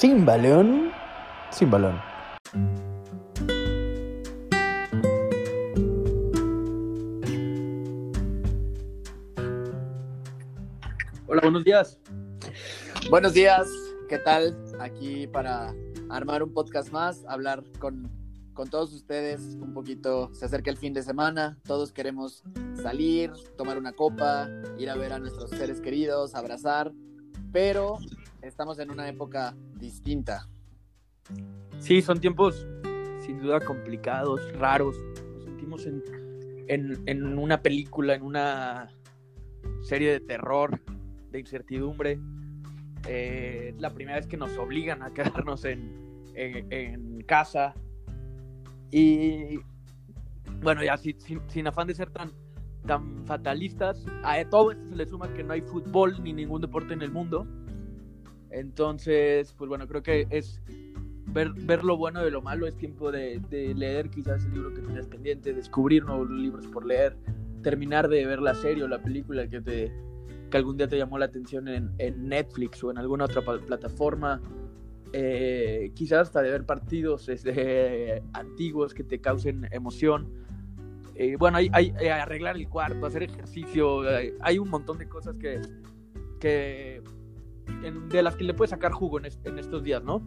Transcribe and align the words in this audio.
Sin 0.00 0.24
balón, 0.24 0.92
sin 1.50 1.70
balón. 1.70 2.00
Hola, 11.26 11.42
buenos 11.42 11.64
días. 11.64 11.98
Buenos 13.10 13.34
días, 13.34 13.68
¿qué 14.08 14.16
tal? 14.20 14.56
Aquí 14.80 15.26
para 15.26 15.74
armar 16.08 16.42
un 16.44 16.54
podcast 16.54 16.90
más, 16.90 17.22
hablar 17.28 17.62
con, 17.78 18.10
con 18.54 18.70
todos 18.70 18.94
ustedes 18.94 19.58
un 19.60 19.74
poquito. 19.74 20.30
Se 20.32 20.46
acerca 20.46 20.70
el 20.70 20.78
fin 20.78 20.94
de 20.94 21.02
semana, 21.02 21.58
todos 21.66 21.92
queremos 21.92 22.42
salir, 22.82 23.32
tomar 23.58 23.76
una 23.76 23.92
copa, 23.92 24.48
ir 24.78 24.88
a 24.88 24.94
ver 24.94 25.12
a 25.12 25.18
nuestros 25.18 25.50
seres 25.50 25.78
queridos, 25.82 26.34
abrazar, 26.34 26.90
pero 27.52 27.98
estamos 28.42 28.78
en 28.78 28.90
una 28.90 29.08
época 29.08 29.54
distinta. 29.76 30.48
Sí, 31.78 32.02
son 32.02 32.20
tiempos 32.20 32.66
sin 33.20 33.40
duda 33.40 33.60
complicados, 33.60 34.40
raros. 34.54 34.96
Nos 35.34 35.44
sentimos 35.44 35.86
en, 35.86 36.02
en, 36.68 37.02
en 37.06 37.38
una 37.38 37.62
película, 37.62 38.14
en 38.14 38.22
una 38.22 38.88
serie 39.82 40.12
de 40.12 40.20
terror, 40.20 40.80
de 41.30 41.40
incertidumbre. 41.40 42.18
Eh, 43.08 43.72
es 43.74 43.80
la 43.80 43.90
primera 43.90 44.16
vez 44.16 44.26
que 44.26 44.36
nos 44.36 44.56
obligan 44.58 45.02
a 45.02 45.10
quedarnos 45.10 45.64
en, 45.64 46.24
en, 46.34 47.22
casa. 47.22 47.74
Y 48.90 49.58
bueno, 50.62 50.82
ya 50.82 50.96
sin, 50.96 51.20
sin, 51.20 51.40
sin, 51.48 51.66
afán 51.66 51.86
de 51.86 51.94
ser 51.94 52.10
tan, 52.10 52.32
tan 52.86 53.24
fatalistas, 53.24 54.04
a 54.24 54.42
todo 54.44 54.72
esto 54.72 54.88
se 54.88 54.96
le 54.96 55.06
suma 55.06 55.32
que 55.32 55.44
no 55.44 55.52
hay 55.52 55.60
fútbol 55.60 56.22
ni 56.22 56.32
ningún 56.32 56.60
deporte 56.60 56.92
en 56.92 57.02
el 57.02 57.10
mundo. 57.10 57.46
Entonces, 58.50 59.54
pues 59.56 59.68
bueno, 59.68 59.86
creo 59.86 60.02
que 60.02 60.26
es 60.30 60.60
ver, 61.32 61.52
ver 61.52 61.84
lo 61.84 61.96
bueno 61.96 62.22
de 62.22 62.30
lo 62.30 62.42
malo, 62.42 62.66
es 62.66 62.76
tiempo 62.76 63.12
de, 63.12 63.40
leer 63.76 64.10
quizás 64.10 64.44
el 64.44 64.54
libro 64.54 64.74
que 64.74 64.82
tienes 64.82 65.06
pendiente, 65.06 65.52
descubrir 65.52 66.04
nuevos 66.04 66.30
libros 66.30 66.66
por 66.66 66.84
leer, 66.84 67.16
terminar 67.62 68.08
de 68.08 68.26
ver 68.26 68.40
la 68.40 68.54
serie 68.54 68.84
o 68.84 68.88
la 68.88 69.02
película 69.02 69.48
que 69.48 69.60
te 69.60 69.92
que 70.50 70.56
algún 70.56 70.76
día 70.76 70.88
te 70.88 70.98
llamó 70.98 71.16
la 71.16 71.26
atención 71.26 71.68
en, 71.68 71.94
Netflix 72.28 72.82
o 72.82 72.90
en 72.90 72.98
alguna 72.98 73.26
otra 73.26 73.40
plataforma, 73.40 74.40
eh, 75.12 75.92
quizás 75.94 76.22
hasta 76.22 76.42
de 76.42 76.50
ver 76.50 76.66
partidos 76.66 77.28
este, 77.28 78.20
antiguos 78.32 78.92
que 78.92 79.04
te 79.04 79.20
causen 79.20 79.68
emoción. 79.70 80.28
Eh, 81.14 81.36
bueno, 81.36 81.58
hay, 81.58 81.70
hay, 81.72 81.92
hay, 82.00 82.08
arreglar 82.08 82.56
el 82.56 82.68
cuarto, 82.68 83.06
hacer 83.06 83.22
ejercicio, 83.22 84.00
hay, 84.00 84.32
hay 84.40 84.58
un 84.58 84.68
montón 84.70 84.98
de 84.98 85.08
cosas 85.08 85.36
que, 85.36 85.60
que 86.40 87.00
en, 87.84 88.08
de 88.08 88.22
las 88.22 88.36
que 88.36 88.44
le 88.44 88.54
puedes 88.54 88.70
sacar 88.70 88.92
jugo 88.92 89.18
en, 89.18 89.26
est 89.26 89.46
en 89.46 89.58
estos 89.58 89.82
días, 89.82 90.02
¿no? 90.02 90.22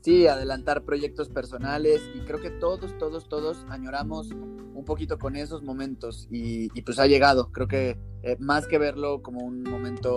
Sí, 0.00 0.26
adelantar 0.26 0.84
proyectos 0.84 1.30
personales 1.30 2.02
y 2.14 2.20
creo 2.20 2.40
que 2.40 2.50
todos, 2.50 2.96
todos, 2.98 3.28
todos 3.28 3.64
añoramos 3.70 4.30
un 4.30 4.84
poquito 4.84 5.18
con 5.18 5.34
esos 5.34 5.62
momentos 5.62 6.28
y, 6.30 6.68
y 6.78 6.82
pues 6.82 6.98
ha 6.98 7.06
llegado. 7.06 7.50
Creo 7.52 7.68
que 7.68 7.98
eh, 8.22 8.36
más 8.38 8.66
que 8.66 8.78
verlo 8.78 9.22
como 9.22 9.40
un 9.44 9.62
momento 9.62 10.16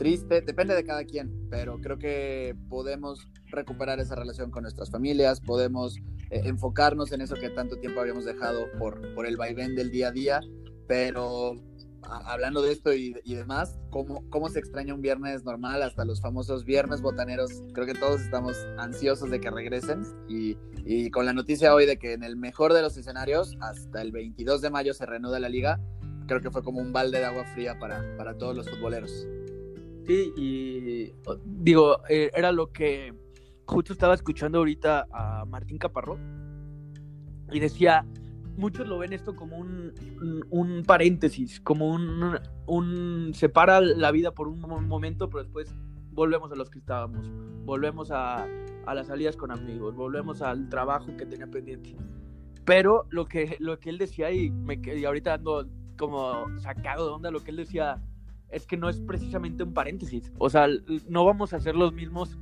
triste, 0.00 0.40
depende 0.40 0.74
de 0.74 0.84
cada 0.84 1.04
quien, 1.04 1.48
pero 1.50 1.78
creo 1.78 1.98
que 1.98 2.56
podemos 2.70 3.28
recuperar 3.48 4.00
esa 4.00 4.14
relación 4.14 4.50
con 4.50 4.62
nuestras 4.62 4.90
familias, 4.90 5.42
podemos 5.42 5.98
eh, 6.30 6.40
enfocarnos 6.44 7.12
en 7.12 7.20
eso 7.20 7.34
que 7.34 7.50
tanto 7.50 7.76
tiempo 7.76 8.00
habíamos 8.00 8.24
dejado 8.24 8.64
por, 8.78 9.14
por 9.14 9.26
el 9.26 9.36
vaivén 9.36 9.74
del 9.74 9.90
día 9.90 10.08
a 10.08 10.12
día, 10.12 10.40
pero 10.88 11.54
hablando 12.02 12.62
de 12.62 12.72
esto 12.72 12.92
y, 12.92 13.14
y, 13.24 13.34
demás, 13.34 13.78
¿cómo, 13.90 14.24
¿cómo 14.30 14.48
se 14.48 14.58
extraña 14.58 14.94
un 14.94 15.00
viernes 15.00 15.44
normal 15.44 15.82
hasta 15.82 16.04
los 16.04 16.20
famosos 16.20 16.64
viernes 16.64 17.02
botaneros? 17.02 17.50
Creo 17.72 17.86
que 17.86 17.94
todos 17.94 18.20
estamos 18.20 18.56
ansiosos 18.78 19.30
de 19.30 19.40
que 19.40 19.50
regresen 19.50 20.02
y, 20.28 20.56
y, 20.84 21.10
con 21.10 21.26
la 21.26 21.32
noticia 21.32 21.74
hoy 21.74 21.86
de 21.86 21.98
que 21.98 22.12
en 22.12 22.22
el 22.22 22.36
mejor 22.36 22.72
de 22.72 22.82
los 22.82 22.96
escenarios, 22.96 23.56
hasta 23.60 24.02
el 24.02 24.12
22 24.12 24.60
de 24.60 24.70
mayo 24.70 24.94
se 24.94 25.06
reanuda 25.06 25.38
la 25.38 25.48
liga, 25.48 25.80
creo 26.26 26.40
que 26.40 26.50
fue 26.50 26.62
como 26.62 26.80
un 26.80 26.92
balde 26.92 27.18
de 27.18 27.24
agua 27.24 27.44
fría 27.54 27.78
para, 27.78 28.16
para 28.16 28.36
todos 28.38 28.56
los 28.56 28.68
futboleros. 28.68 29.26
Sí, 30.06 30.32
y 30.36 31.12
digo, 31.44 32.00
eh, 32.08 32.30
era 32.34 32.52
lo 32.52 32.72
que 32.72 33.14
justo 33.66 33.92
estaba 33.92 34.14
escuchando 34.14 34.58
ahorita 34.58 35.06
a 35.12 35.44
Martín 35.44 35.78
Caparró 35.78 36.18
y 37.52 37.60
decía 37.60 38.06
muchos 38.56 38.86
lo 38.88 38.98
ven 38.98 39.12
esto 39.12 39.34
como 39.34 39.56
un, 39.56 39.92
un, 40.50 40.82
paréntesis, 40.84 41.60
como 41.60 41.90
un, 41.90 42.38
un, 42.66 43.32
separa 43.34 43.80
la 43.80 44.10
vida 44.10 44.32
por 44.32 44.48
un 44.48 44.60
momento, 44.60 45.28
pero 45.28 45.42
después 45.42 45.74
volvemos 46.12 46.52
a 46.52 46.56
los 46.56 46.70
que 46.70 46.78
estábamos, 46.78 47.30
volvemos 47.64 48.10
a, 48.10 48.46
a 48.86 48.94
las 48.94 49.06
salidas 49.06 49.36
con 49.36 49.50
amigos, 49.50 49.94
volvemos 49.94 50.42
al 50.42 50.68
trabajo 50.68 51.16
que 51.16 51.26
tenía 51.26 51.46
pendiente. 51.46 51.96
Pero 52.64 53.06
lo 53.10 53.26
que, 53.26 53.56
lo 53.58 53.78
que 53.78 53.90
él 53.90 53.98
decía, 53.98 54.30
y, 54.30 54.50
me, 54.50 54.80
y 54.84 55.04
ahorita 55.04 55.34
ando 55.34 55.68
como 55.98 56.46
sacado 56.58 57.06
de 57.06 57.12
onda, 57.12 57.30
lo 57.30 57.40
que 57.40 57.50
él 57.50 57.56
decía 57.56 58.02
es 58.50 58.66
que 58.66 58.76
no 58.76 58.88
es 58.88 59.00
precisamente 59.00 59.62
un 59.62 59.72
paréntesis. 59.72 60.32
O 60.38 60.50
sea, 60.50 60.66
no 61.08 61.24
vamos 61.24 61.52
a 61.52 61.60
ser 61.60 61.76
los 61.76 61.92
mismos 61.92 62.38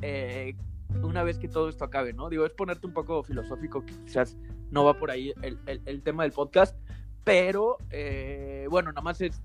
eh, 0.00 0.56
una 1.02 1.22
vez 1.22 1.38
que 1.38 1.48
todo 1.48 1.68
esto 1.68 1.84
acabe, 1.84 2.12
¿no? 2.12 2.28
Digo, 2.28 2.46
es 2.46 2.52
ponerte 2.52 2.86
un 2.86 2.92
poco 2.92 3.22
filosófico, 3.22 3.84
quizás 3.84 4.36
no 4.70 4.84
va 4.84 4.98
por 4.98 5.10
ahí 5.10 5.32
el, 5.42 5.58
el, 5.66 5.82
el 5.86 6.02
tema 6.02 6.22
del 6.22 6.32
podcast, 6.32 6.76
pero 7.24 7.78
eh, 7.90 8.66
bueno, 8.70 8.90
nada 8.90 9.02
más 9.02 9.20
es 9.20 9.42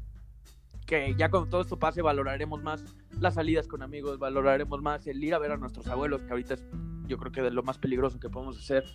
que 0.86 1.14
ya 1.16 1.30
cuando 1.30 1.50
todo 1.50 1.62
esto 1.62 1.78
pase 1.78 2.02
valoraremos 2.02 2.64
más 2.64 2.84
las 3.20 3.36
salidas 3.36 3.68
con 3.68 3.84
amigos, 3.84 4.18
valoraremos 4.18 4.82
más 4.82 5.06
el 5.08 5.24
ir 5.24 5.34
a 5.34 5.40
ver 5.40 5.52
a 5.52 5.58
nuestros 5.58 5.88
abuelos, 5.88 6.22
que 6.24 6.32
ahorita 6.32 6.56
es 6.56 6.66
yo 7.06 7.18
creo 7.18 7.32
que 7.32 7.42
de 7.42 7.52
lo 7.52 7.64
más 7.64 7.78
peligroso 7.78 8.20
que 8.20 8.30
podemos 8.30 8.58
hacer, 8.58 8.86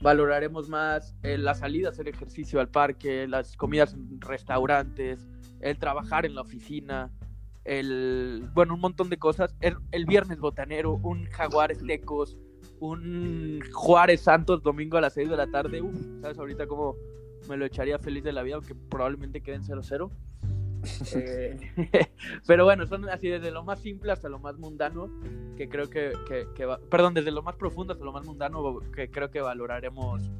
valoraremos 0.00 0.68
más 0.68 1.14
eh, 1.22 1.36
la 1.36 1.54
salida, 1.54 1.88
hacer 1.88 2.08
ejercicio 2.08 2.60
al 2.60 2.68
parque, 2.68 3.26
las 3.26 3.56
comidas 3.56 3.94
en 3.94 4.20
restaurantes, 4.20 5.26
el 5.60 5.78
trabajar 5.78 6.26
en 6.26 6.34
la 6.34 6.42
oficina, 6.42 7.10
el, 7.66 8.48
bueno, 8.54 8.74
un 8.74 8.80
montón 8.80 9.10
de 9.10 9.18
cosas. 9.18 9.54
El, 9.60 9.76
el 9.90 10.06
viernes 10.06 10.38
botanero, 10.38 10.94
un 11.02 11.26
Jaguares 11.26 11.82
Lecos, 11.82 12.36
un 12.80 13.60
Juárez 13.72 14.22
Santos 14.22 14.62
domingo 14.62 14.96
a 14.96 15.00
las 15.00 15.14
6 15.14 15.28
de 15.28 15.36
la 15.36 15.46
tarde. 15.48 15.82
Uf, 15.82 15.96
¿sabes 16.20 16.38
ahorita 16.38 16.66
cómo 16.66 16.96
me 17.48 17.56
lo 17.56 17.66
echaría 17.66 17.98
feliz 17.98 18.22
de 18.24 18.32
la 18.32 18.42
vida, 18.42 18.56
aunque 18.56 18.74
probablemente 18.74 19.40
queden 19.42 19.62
0-0? 19.62 20.10
eh, 21.16 21.58
pero 22.46 22.64
bueno, 22.64 22.86
son 22.86 23.08
así 23.08 23.28
desde 23.28 23.50
lo 23.50 23.64
más 23.64 23.80
simple 23.80 24.12
hasta 24.12 24.28
lo 24.28 24.38
más 24.38 24.56
mundano, 24.58 25.10
que 25.56 25.68
creo 25.68 25.90
que, 25.90 26.12
que, 26.28 26.46
que 26.54 26.64
va, 26.64 26.78
perdón, 26.78 27.14
desde 27.14 27.32
lo 27.32 27.42
más 27.42 27.56
profundo 27.56 27.92
hasta 27.92 28.04
lo 28.04 28.12
más 28.12 28.24
mundano, 28.24 28.78
que 28.94 29.10
creo 29.10 29.30
que 29.30 29.40
valoraremos 29.40 30.30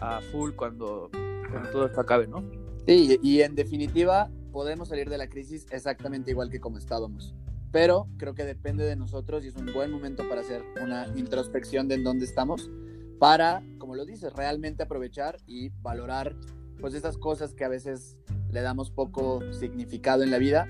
a 0.00 0.20
full 0.20 0.52
cuando, 0.52 1.10
cuando 1.50 1.70
todo 1.70 1.86
esto 1.86 2.00
acabe, 2.00 2.26
¿no? 2.26 2.42
Sí, 2.86 3.18
y 3.22 3.42
en 3.42 3.54
definitiva, 3.54 4.30
podemos 4.52 4.88
salir 4.88 5.08
de 5.10 5.18
la 5.18 5.28
crisis 5.28 5.66
exactamente 5.70 6.30
igual 6.30 6.50
que 6.50 6.60
como 6.60 6.78
estábamos. 6.78 7.34
Pero 7.72 8.06
creo 8.18 8.34
que 8.34 8.44
depende 8.44 8.84
de 8.84 8.96
nosotros 8.96 9.44
y 9.44 9.48
es 9.48 9.56
un 9.56 9.72
buen 9.72 9.90
momento 9.90 10.28
para 10.28 10.42
hacer 10.42 10.62
una 10.82 11.08
introspección 11.16 11.88
de 11.88 11.94
en 11.94 12.04
dónde 12.04 12.26
estamos, 12.26 12.70
para, 13.18 13.62
como 13.78 13.94
lo 13.94 14.04
dices, 14.04 14.32
realmente 14.34 14.82
aprovechar 14.82 15.38
y 15.46 15.70
valorar 15.80 16.36
pues 16.80 16.94
esas 16.94 17.16
cosas 17.16 17.54
que 17.54 17.64
a 17.64 17.68
veces 17.68 18.18
le 18.50 18.60
damos 18.60 18.90
poco 18.90 19.40
significado 19.52 20.22
en 20.22 20.30
la 20.30 20.38
vida. 20.38 20.68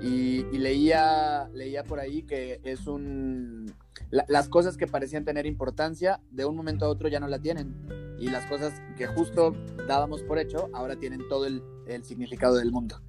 Y, 0.00 0.44
y 0.52 0.58
leía, 0.58 1.48
leía 1.54 1.84
por 1.84 2.00
ahí 2.00 2.24
que 2.24 2.60
es 2.64 2.86
un... 2.86 3.72
La, 4.10 4.24
las 4.28 4.48
cosas 4.48 4.76
que 4.76 4.88
parecían 4.88 5.24
tener 5.24 5.46
importancia, 5.46 6.20
de 6.30 6.44
un 6.44 6.56
momento 6.56 6.84
a 6.84 6.88
otro 6.88 7.08
ya 7.08 7.20
no 7.20 7.28
la 7.28 7.38
tienen. 7.38 7.86
Y 8.18 8.28
las 8.28 8.44
cosas 8.46 8.74
que 8.96 9.06
justo 9.06 9.54
dábamos 9.86 10.22
por 10.22 10.38
hecho, 10.38 10.68
ahora 10.72 10.96
tienen 10.96 11.20
todo 11.28 11.46
el, 11.46 11.62
el 11.86 12.04
significado 12.04 12.56
del 12.56 12.72
mundo. 12.72 13.00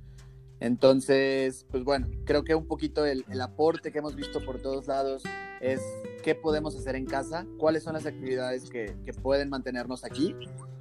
Entonces, 0.63 1.65
pues 1.69 1.83
bueno, 1.83 2.07
creo 2.23 2.45
que 2.45 2.55
un 2.55 2.65
poquito 2.65 3.05
el, 3.05 3.25
el, 3.29 3.41
aporte 3.41 3.91
que 3.91 3.99
hemos 3.99 4.15
visto 4.15 4.39
por 4.45 4.61
todos 4.61 4.87
lados 4.87 5.21
es 5.59 5.81
qué 6.23 6.35
podemos 6.35 6.73
hacer 6.77 6.95
en 6.95 7.05
casa, 7.05 7.45
cuáles 7.57 7.83
son 7.83 7.95
las 7.95 8.05
actividades 8.05 8.69
que, 8.69 8.95
que 9.03 9.11
pueden 9.11 9.49
mantenernos 9.49 10.05
aquí. 10.05 10.33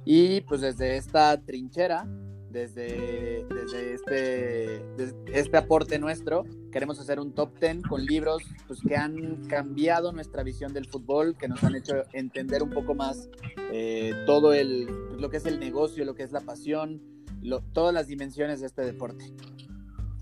Y 0.05 0.39
pues 0.41 0.61
desde 0.61 0.95
esta 0.95 1.37
trinchera, 1.41 2.07
desde, 2.49 3.45
desde 3.53 3.93
este, 3.93 4.85
desde 4.95 5.15
este 5.27 5.57
aporte 5.57 5.99
nuestro, 5.99 6.45
queremos 6.71 6.97
hacer 7.01 7.19
un 7.19 7.33
top 7.33 7.59
10 7.59 7.83
con 7.83 8.05
libros 8.05 8.41
pues, 8.67 8.79
que 8.87 8.95
han 8.95 9.45
cambiado 9.47 10.13
nuestra 10.13 10.43
visión 10.43 10.71
del 10.71 10.85
fútbol, 10.85 11.35
que 11.35 11.49
nos 11.49 11.61
han 11.61 11.75
hecho 11.75 12.03
entender 12.13 12.63
un 12.63 12.69
poco 12.69 12.95
más 12.95 13.27
eh, 13.73 14.13
todo 14.25 14.53
el, 14.53 14.85
lo 15.19 15.29
que 15.29 15.37
es 15.37 15.45
el 15.45 15.59
negocio, 15.59 16.05
lo 16.05 16.15
que 16.15 16.23
es 16.23 16.31
la 16.31 16.39
pasión, 16.39 17.01
lo, 17.41 17.59
todas 17.59 17.93
las 17.93 18.07
dimensiones 18.07 18.61
de 18.61 18.67
este 18.67 18.83
deporte. 18.83 19.33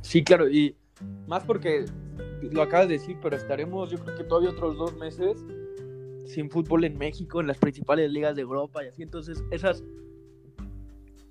Sí, 0.01 0.24
claro, 0.24 0.50
y 0.50 0.75
más 1.27 1.44
porque 1.44 1.86
lo 2.51 2.62
acabas 2.62 2.88
de 2.88 2.94
decir, 2.95 3.18
pero 3.21 3.36
estaremos 3.36 3.89
yo 3.92 3.98
creo 4.00 4.15
que 4.18 4.24
todavía 4.24 4.50
otros 4.50 4.77
dos 4.77 4.95
meses 4.98 5.44
sin 6.25 6.50
fútbol 6.50 6.83
en 6.86 6.98
México, 6.98 7.42
en 7.42 7.48
las 7.48 7.57
principales 7.57 8.12
ligas 8.12 8.36
de 8.36 8.42
Europa 8.42 8.83
y 8.83 8.88
así, 8.88 9.03
entonces 9.03 9.44
esas 9.51 9.83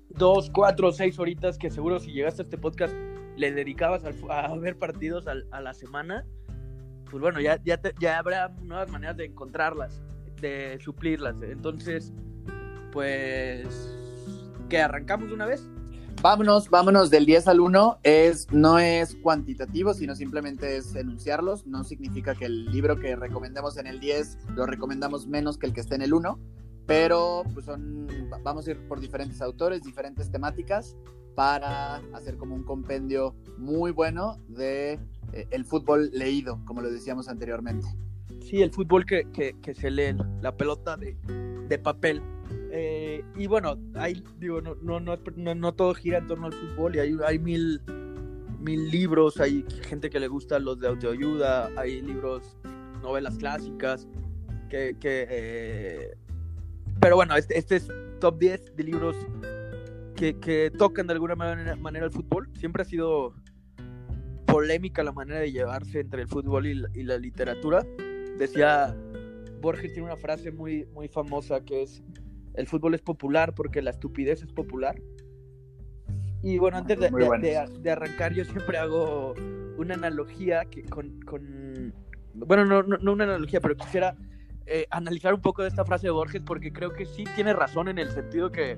dos, 0.09 0.49
cuatro, 0.53 0.91
seis 0.91 1.17
horitas 1.19 1.57
que 1.57 1.69
seguro 1.71 1.99
si 1.99 2.11
llegaste 2.11 2.41
a 2.41 2.43
este 2.43 2.57
podcast 2.57 2.93
le 3.37 3.51
dedicabas 3.51 4.03
a, 4.05 4.39
a 4.45 4.57
ver 4.57 4.77
partidos 4.77 5.25
a, 5.27 5.61
la 5.61 5.73
semana, 5.73 6.25
pues 7.09 7.21
bueno, 7.21 7.39
ya, 7.39 7.59
ya, 7.63 7.77
te- 7.77 7.93
ya 7.99 8.19
habrá 8.19 8.49
nuevas 8.61 8.89
maneras 8.91 9.17
de 9.17 9.25
encontrarlas, 9.25 10.01
de 10.41 10.77
suplirlas. 10.81 11.35
Entonces, 11.41 12.13
pues, 12.91 13.97
¿qué 14.69 14.79
arrancamos 14.79 15.29
de 15.29 15.33
una 15.33 15.45
vez? 15.45 15.67
Vámonos, 16.21 16.69
vámonos 16.69 17.09
del 17.09 17.25
10 17.25 17.47
al 17.47 17.59
1. 17.59 17.99
Es, 18.03 18.51
no 18.51 18.77
es 18.77 19.15
cuantitativo, 19.15 19.95
sino 19.95 20.15
simplemente 20.15 20.77
es 20.77 20.93
enunciarlos. 20.95 21.65
No 21.65 21.83
significa 21.83 22.35
que 22.35 22.45
el 22.45 22.65
libro 22.65 22.99
que 22.99 23.15
recomendemos 23.15 23.75
en 23.77 23.87
el 23.87 23.99
10 23.99 24.37
lo 24.55 24.67
recomendamos 24.67 25.25
menos 25.25 25.57
que 25.57 25.65
el 25.65 25.73
que 25.73 25.81
esté 25.81 25.95
en 25.95 26.03
el 26.03 26.13
1. 26.13 26.39
Pero 26.85 27.41
pues 27.55 27.65
son, 27.65 28.07
vamos 28.43 28.67
a 28.67 28.71
ir 28.71 28.87
por 28.87 28.99
diferentes 28.99 29.41
autores, 29.41 29.81
diferentes 29.81 30.29
temáticas 30.29 30.95
para 31.33 31.95
hacer 32.13 32.37
como 32.37 32.53
un 32.53 32.63
compendio 32.65 33.33
muy 33.57 33.89
bueno 33.89 34.37
de 34.47 34.99
eh, 35.33 35.47
el 35.49 35.65
fútbol 35.65 36.11
leído, 36.13 36.59
como 36.65 36.81
lo 36.81 36.91
decíamos 36.91 37.29
anteriormente. 37.29 37.87
Sí, 38.41 38.61
el 38.61 38.71
fútbol 38.71 39.05
que, 39.05 39.27
que, 39.31 39.59
que 39.59 39.73
se 39.73 39.89
lee, 39.89 40.15
la 40.41 40.55
pelota 40.55 40.97
de, 40.97 41.15
de 41.67 41.79
papel. 41.79 42.21
Eh, 42.73 43.23
y 43.35 43.47
bueno, 43.47 43.77
digo, 44.39 44.61
no, 44.61 44.75
no, 44.75 44.99
no, 44.99 45.55
no, 45.55 45.73
todo 45.73 45.93
gira 45.93 46.19
en 46.19 46.27
torno 46.27 46.47
al 46.47 46.53
fútbol 46.53 46.95
y 46.95 46.99
hay, 46.99 47.17
hay 47.25 47.37
mil, 47.37 47.81
mil 48.59 48.89
libros, 48.89 49.39
hay 49.41 49.65
gente 49.83 50.09
que 50.09 50.19
le 50.19 50.29
gusta 50.29 50.57
los 50.57 50.79
de 50.79 50.87
autoayuda, 50.87 51.69
hay 51.75 52.01
libros, 52.01 52.57
novelas 53.01 53.37
clásicas, 53.37 54.07
que, 54.69 54.95
eh, 55.03 56.15
pero 57.01 57.17
bueno, 57.17 57.35
este, 57.35 57.57
este 57.57 57.75
es 57.75 57.89
top 58.21 58.39
10 58.39 58.75
de 58.77 58.83
libros 58.83 59.17
que, 60.15 60.39
que 60.39 60.71
tocan 60.71 61.07
de 61.07 61.13
alguna 61.13 61.35
manera, 61.35 61.75
manera 61.75 62.05
el 62.05 62.11
fútbol. 62.11 62.49
Siempre 62.53 62.83
ha 62.83 62.85
sido 62.85 63.33
polémica 64.45 65.03
la 65.03 65.11
manera 65.11 65.39
de 65.39 65.51
llevarse 65.51 65.99
entre 65.99 66.21
el 66.21 66.27
fútbol 66.27 66.67
y 66.67 66.75
la, 66.75 66.89
y 66.93 67.03
la 67.03 67.17
literatura. 67.17 67.85
Decía, 68.37 68.95
Borges 69.61 69.93
tiene 69.93 70.07
una 70.07 70.17
frase 70.17 70.51
muy, 70.51 70.85
muy 70.93 71.07
famosa 71.07 71.63
que 71.63 71.83
es, 71.83 72.01
el 72.55 72.67
fútbol 72.67 72.93
es 72.95 73.01
popular 73.01 73.53
porque 73.55 73.81
la 73.81 73.91
estupidez 73.91 74.43
es 74.43 74.51
popular. 74.51 75.01
Y 76.43 76.57
bueno, 76.57 76.77
antes 76.77 76.99
de, 76.99 77.11
Muy 77.11 77.21
de- 77.21 77.27
bueno. 77.27 77.43
de- 77.43 77.79
de 77.81 77.91
arrancar, 77.91 78.33
yo 78.33 78.43
siempre 78.45 78.77
hago 78.77 79.33
una 79.77 79.93
analogía 79.93 80.65
que 80.65 80.83
con, 80.83 81.19
con- 81.21 81.93
bueno, 82.33 82.65
no, 82.65 82.81
no, 82.83 82.97
no 82.97 83.13
una 83.13 83.25
analogía, 83.25 83.59
pero 83.61 83.75
quisiera 83.75 84.15
eh, 84.65 84.85
analizar 84.89 85.33
un 85.33 85.41
poco 85.41 85.61
de 85.61 85.67
esta 85.67 85.85
frase 85.85 86.07
de 86.07 86.11
Borges 86.11 86.41
porque 86.45 86.71
creo 86.71 86.93
que 86.93 87.05
sí 87.05 87.25
tiene 87.35 87.53
razón 87.53 87.87
en 87.89 87.99
el 87.99 88.09
sentido 88.11 88.51
que 88.51 88.75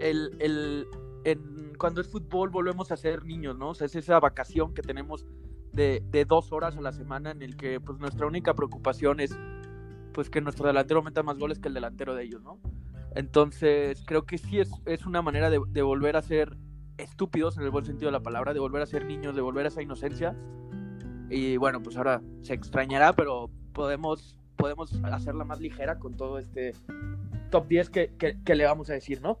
el, 0.00 0.36
el, 0.40 0.86
en, 1.24 1.72
cuando 1.78 2.00
es 2.00 2.08
fútbol 2.08 2.50
volvemos 2.50 2.92
a 2.92 2.96
ser 2.96 3.24
niños, 3.24 3.56
¿no? 3.56 3.70
O 3.70 3.74
sea, 3.74 3.86
es 3.86 3.94
esa 3.96 4.18
vacación 4.20 4.74
que 4.74 4.82
tenemos 4.82 5.26
de, 5.72 6.02
de 6.10 6.24
dos 6.24 6.52
horas 6.52 6.76
a 6.76 6.80
la 6.80 6.92
semana 6.92 7.30
en 7.30 7.42
el 7.42 7.56
que 7.56 7.80
pues 7.80 7.98
nuestra 7.98 8.26
única 8.26 8.54
preocupación 8.54 9.20
es 9.20 9.36
pues 10.12 10.30
que 10.30 10.40
nuestro 10.40 10.66
delantero 10.66 11.02
meta 11.02 11.22
más 11.22 11.38
goles 11.38 11.58
que 11.58 11.68
el 11.68 11.74
delantero 11.74 12.14
de 12.14 12.24
ellos, 12.24 12.42
¿no? 12.42 12.58
Entonces 13.16 14.04
creo 14.06 14.26
que 14.26 14.36
sí 14.36 14.60
es, 14.60 14.70
es 14.84 15.06
una 15.06 15.22
manera 15.22 15.48
de, 15.48 15.82
volver 15.82 16.16
a 16.16 16.22
ser 16.22 16.54
estúpidos 16.98 17.56
en 17.56 17.64
el 17.64 17.70
buen 17.70 17.86
sentido 17.86 18.08
de 18.08 18.12
la 18.12 18.22
palabra, 18.22 18.52
de 18.52 18.60
volver 18.60 18.82
a 18.82 18.86
ser 18.86 19.06
niños, 19.06 19.34
de 19.34 19.40
volver 19.40 19.64
a 19.64 19.68
esa 19.68 19.82
inocencia. 19.82 20.36
Y 21.30 21.56
bueno, 21.56 21.82
pues 21.82 21.96
ahora 21.96 22.22
se 22.42 22.52
extrañará, 22.52 23.14
pero 23.14 23.50
podemos, 23.72 24.38
podemos 24.56 24.92
hacerla 25.04 25.44
más 25.44 25.60
ligera 25.60 25.98
con 25.98 26.14
todo 26.14 26.38
este 26.38 26.74
top 27.50 27.66
10 27.68 27.90
que, 27.90 28.14
que, 28.18 28.36
que 28.44 28.54
le 28.54 28.66
vamos 28.66 28.90
a 28.90 28.92
decir, 28.92 29.22
¿no? 29.22 29.38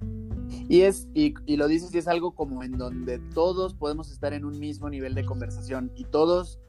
Y 0.68 0.82
es, 0.82 1.08
y, 1.12 1.34
y 1.44 1.56
lo 1.56 1.68
dices, 1.68 1.94
y 1.94 1.98
es 1.98 2.08
algo 2.08 2.34
como 2.34 2.62
en 2.62 2.78
donde 2.78 3.18
todos 3.34 3.74
podemos 3.74 4.10
estar 4.10 4.32
en 4.32 4.46
un 4.46 4.58
mismo 4.58 4.88
nivel 4.88 5.14
de 5.14 5.26
conversación 5.26 5.92
y 5.96 6.04
todos 6.04 6.60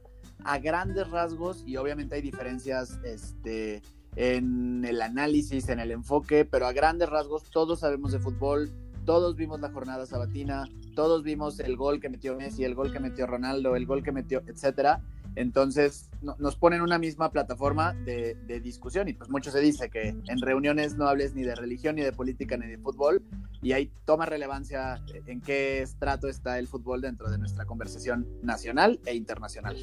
a 0.43 0.59
grandes 0.59 1.09
rasgos, 1.09 1.63
y 1.65 1.77
obviamente 1.77 2.15
hay 2.15 2.21
diferencias 2.21 2.99
este, 3.03 3.81
en 4.15 4.83
el 4.85 5.01
análisis, 5.01 5.69
en 5.69 5.79
el 5.79 5.91
enfoque, 5.91 6.45
pero 6.45 6.65
a 6.67 6.73
grandes 6.73 7.09
rasgos 7.09 7.43
todos 7.51 7.81
sabemos 7.81 8.11
de 8.11 8.19
fútbol, 8.19 8.71
todos 9.05 9.35
vimos 9.35 9.59
la 9.61 9.71
jornada 9.71 10.05
sabatina, 10.05 10.67
todos 10.95 11.23
vimos 11.23 11.59
el 11.59 11.77
gol 11.77 11.99
que 12.01 12.09
metió 12.09 12.35
Messi, 12.35 12.63
el 12.63 12.75
gol 12.75 12.91
que 12.91 12.99
metió 12.99 13.25
Ronaldo, 13.27 13.75
el 13.75 13.85
gol 13.85 14.03
que 14.03 14.11
metió, 14.11 14.41
etcétera. 14.47 15.01
Entonces 15.35 16.09
no- 16.23 16.35
nos 16.39 16.55
ponen 16.55 16.81
una 16.81 16.97
misma 16.97 17.29
plataforma 17.31 17.93
de, 17.93 18.35
de 18.47 18.59
discusión 18.59 19.07
y 19.07 19.13
pues 19.13 19.29
mucho 19.29 19.51
se 19.51 19.59
dice 19.59 19.89
que 19.89 20.09
en 20.09 20.41
reuniones 20.41 20.97
no 20.97 21.07
hables 21.07 21.35
ni 21.35 21.43
de 21.43 21.53
religión, 21.53 21.95
ni 21.95 22.01
de 22.01 22.11
política, 22.11 22.57
ni 22.57 22.65
de 22.67 22.79
fútbol, 22.79 23.21
y 23.61 23.71
ahí 23.73 23.91
toma 24.05 24.25
relevancia 24.25 24.99
en 25.27 25.39
qué 25.41 25.81
estrato 25.83 26.27
está 26.27 26.57
el 26.57 26.67
fútbol 26.67 27.01
dentro 27.01 27.29
de 27.29 27.37
nuestra 27.37 27.65
conversación 27.65 28.27
nacional 28.41 28.99
e 29.05 29.13
internacional. 29.15 29.77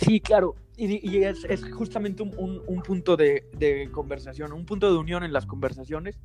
Sí, 0.00 0.20
claro. 0.20 0.54
Y, 0.76 1.08
y 1.08 1.24
es, 1.24 1.44
es 1.44 1.64
justamente 1.72 2.22
un, 2.22 2.32
un- 2.38 2.62
un 2.66 2.82
punto 2.82 3.16
de, 3.16 3.48
de 3.56 3.90
conversación, 3.90 4.52
un 4.52 4.64
punto 4.64 4.92
de 4.92 4.98
unión 4.98 5.24
en 5.24 5.32
las 5.32 5.44
conversaciones, 5.46 6.20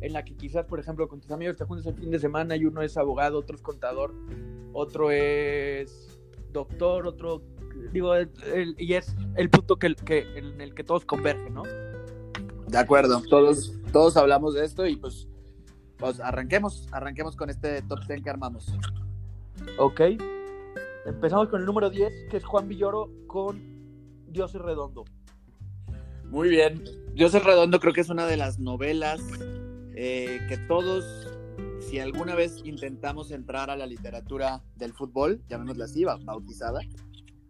en 0.00 0.12
la 0.12 0.24
que 0.24 0.34
quizás, 0.34 0.64
por 0.66 0.80
ejemplo, 0.80 1.06
con 1.08 1.20
tus 1.20 1.30
amigos 1.30 1.56
te 1.56 1.64
juntas 1.64 1.86
el 1.86 1.94
fin 1.94 2.10
de 2.10 2.18
semana 2.18 2.56
y 2.56 2.64
uno 2.64 2.82
es 2.82 2.96
abogado, 2.96 3.38
otro 3.38 3.54
es 3.54 3.62
contador, 3.62 4.12
otro 4.72 5.10
es 5.12 6.18
doctor, 6.52 7.06
otro... 7.06 7.42
Digo, 7.92 8.14
el- 8.14 8.30
el- 8.54 8.74
y 8.78 8.94
es 8.94 9.14
el 9.36 9.48
punto 9.50 9.76
que, 9.76 9.94
que, 9.94 10.20
en 10.36 10.60
el 10.60 10.74
que 10.74 10.82
todos 10.84 11.04
convergen, 11.04 11.54
¿no? 11.54 11.62
De 12.68 12.78
acuerdo, 12.78 13.22
todos, 13.28 13.72
todos 13.92 14.16
hablamos 14.16 14.54
de 14.54 14.64
esto 14.64 14.86
y 14.86 14.96
pues, 14.96 15.28
pues 15.96 16.18
arranquemos, 16.20 16.88
arranquemos 16.90 17.36
con 17.36 17.50
este 17.50 17.82
top 17.82 18.00
10 18.08 18.22
que 18.22 18.30
armamos. 18.30 18.74
Ok. 19.78 20.00
Empezamos 21.06 21.48
con 21.48 21.60
el 21.60 21.66
número 21.66 21.90
10, 21.90 22.12
que 22.30 22.36
es 22.36 22.44
Juan 22.44 22.68
Villoro 22.68 23.10
con 23.26 23.60
Dios 24.28 24.54
es 24.54 24.60
redondo. 24.60 25.04
Muy 26.30 26.48
bien. 26.48 26.82
Joseph 27.18 27.44
Redondo 27.44 27.78
creo 27.78 27.92
que 27.92 28.00
es 28.00 28.08
una 28.08 28.26
de 28.26 28.38
las 28.38 28.58
novelas 28.58 29.20
eh, 29.94 30.40
que 30.48 30.56
todos, 30.56 31.04
si 31.80 31.98
alguna 31.98 32.34
vez 32.34 32.62
intentamos 32.64 33.30
entrar 33.32 33.68
a 33.68 33.76
la 33.76 33.84
literatura 33.86 34.62
del 34.76 34.94
fútbol, 34.94 35.42
llamémosla 35.48 35.84
así, 35.84 36.04
ba- 36.04 36.18
bautizada, 36.22 36.80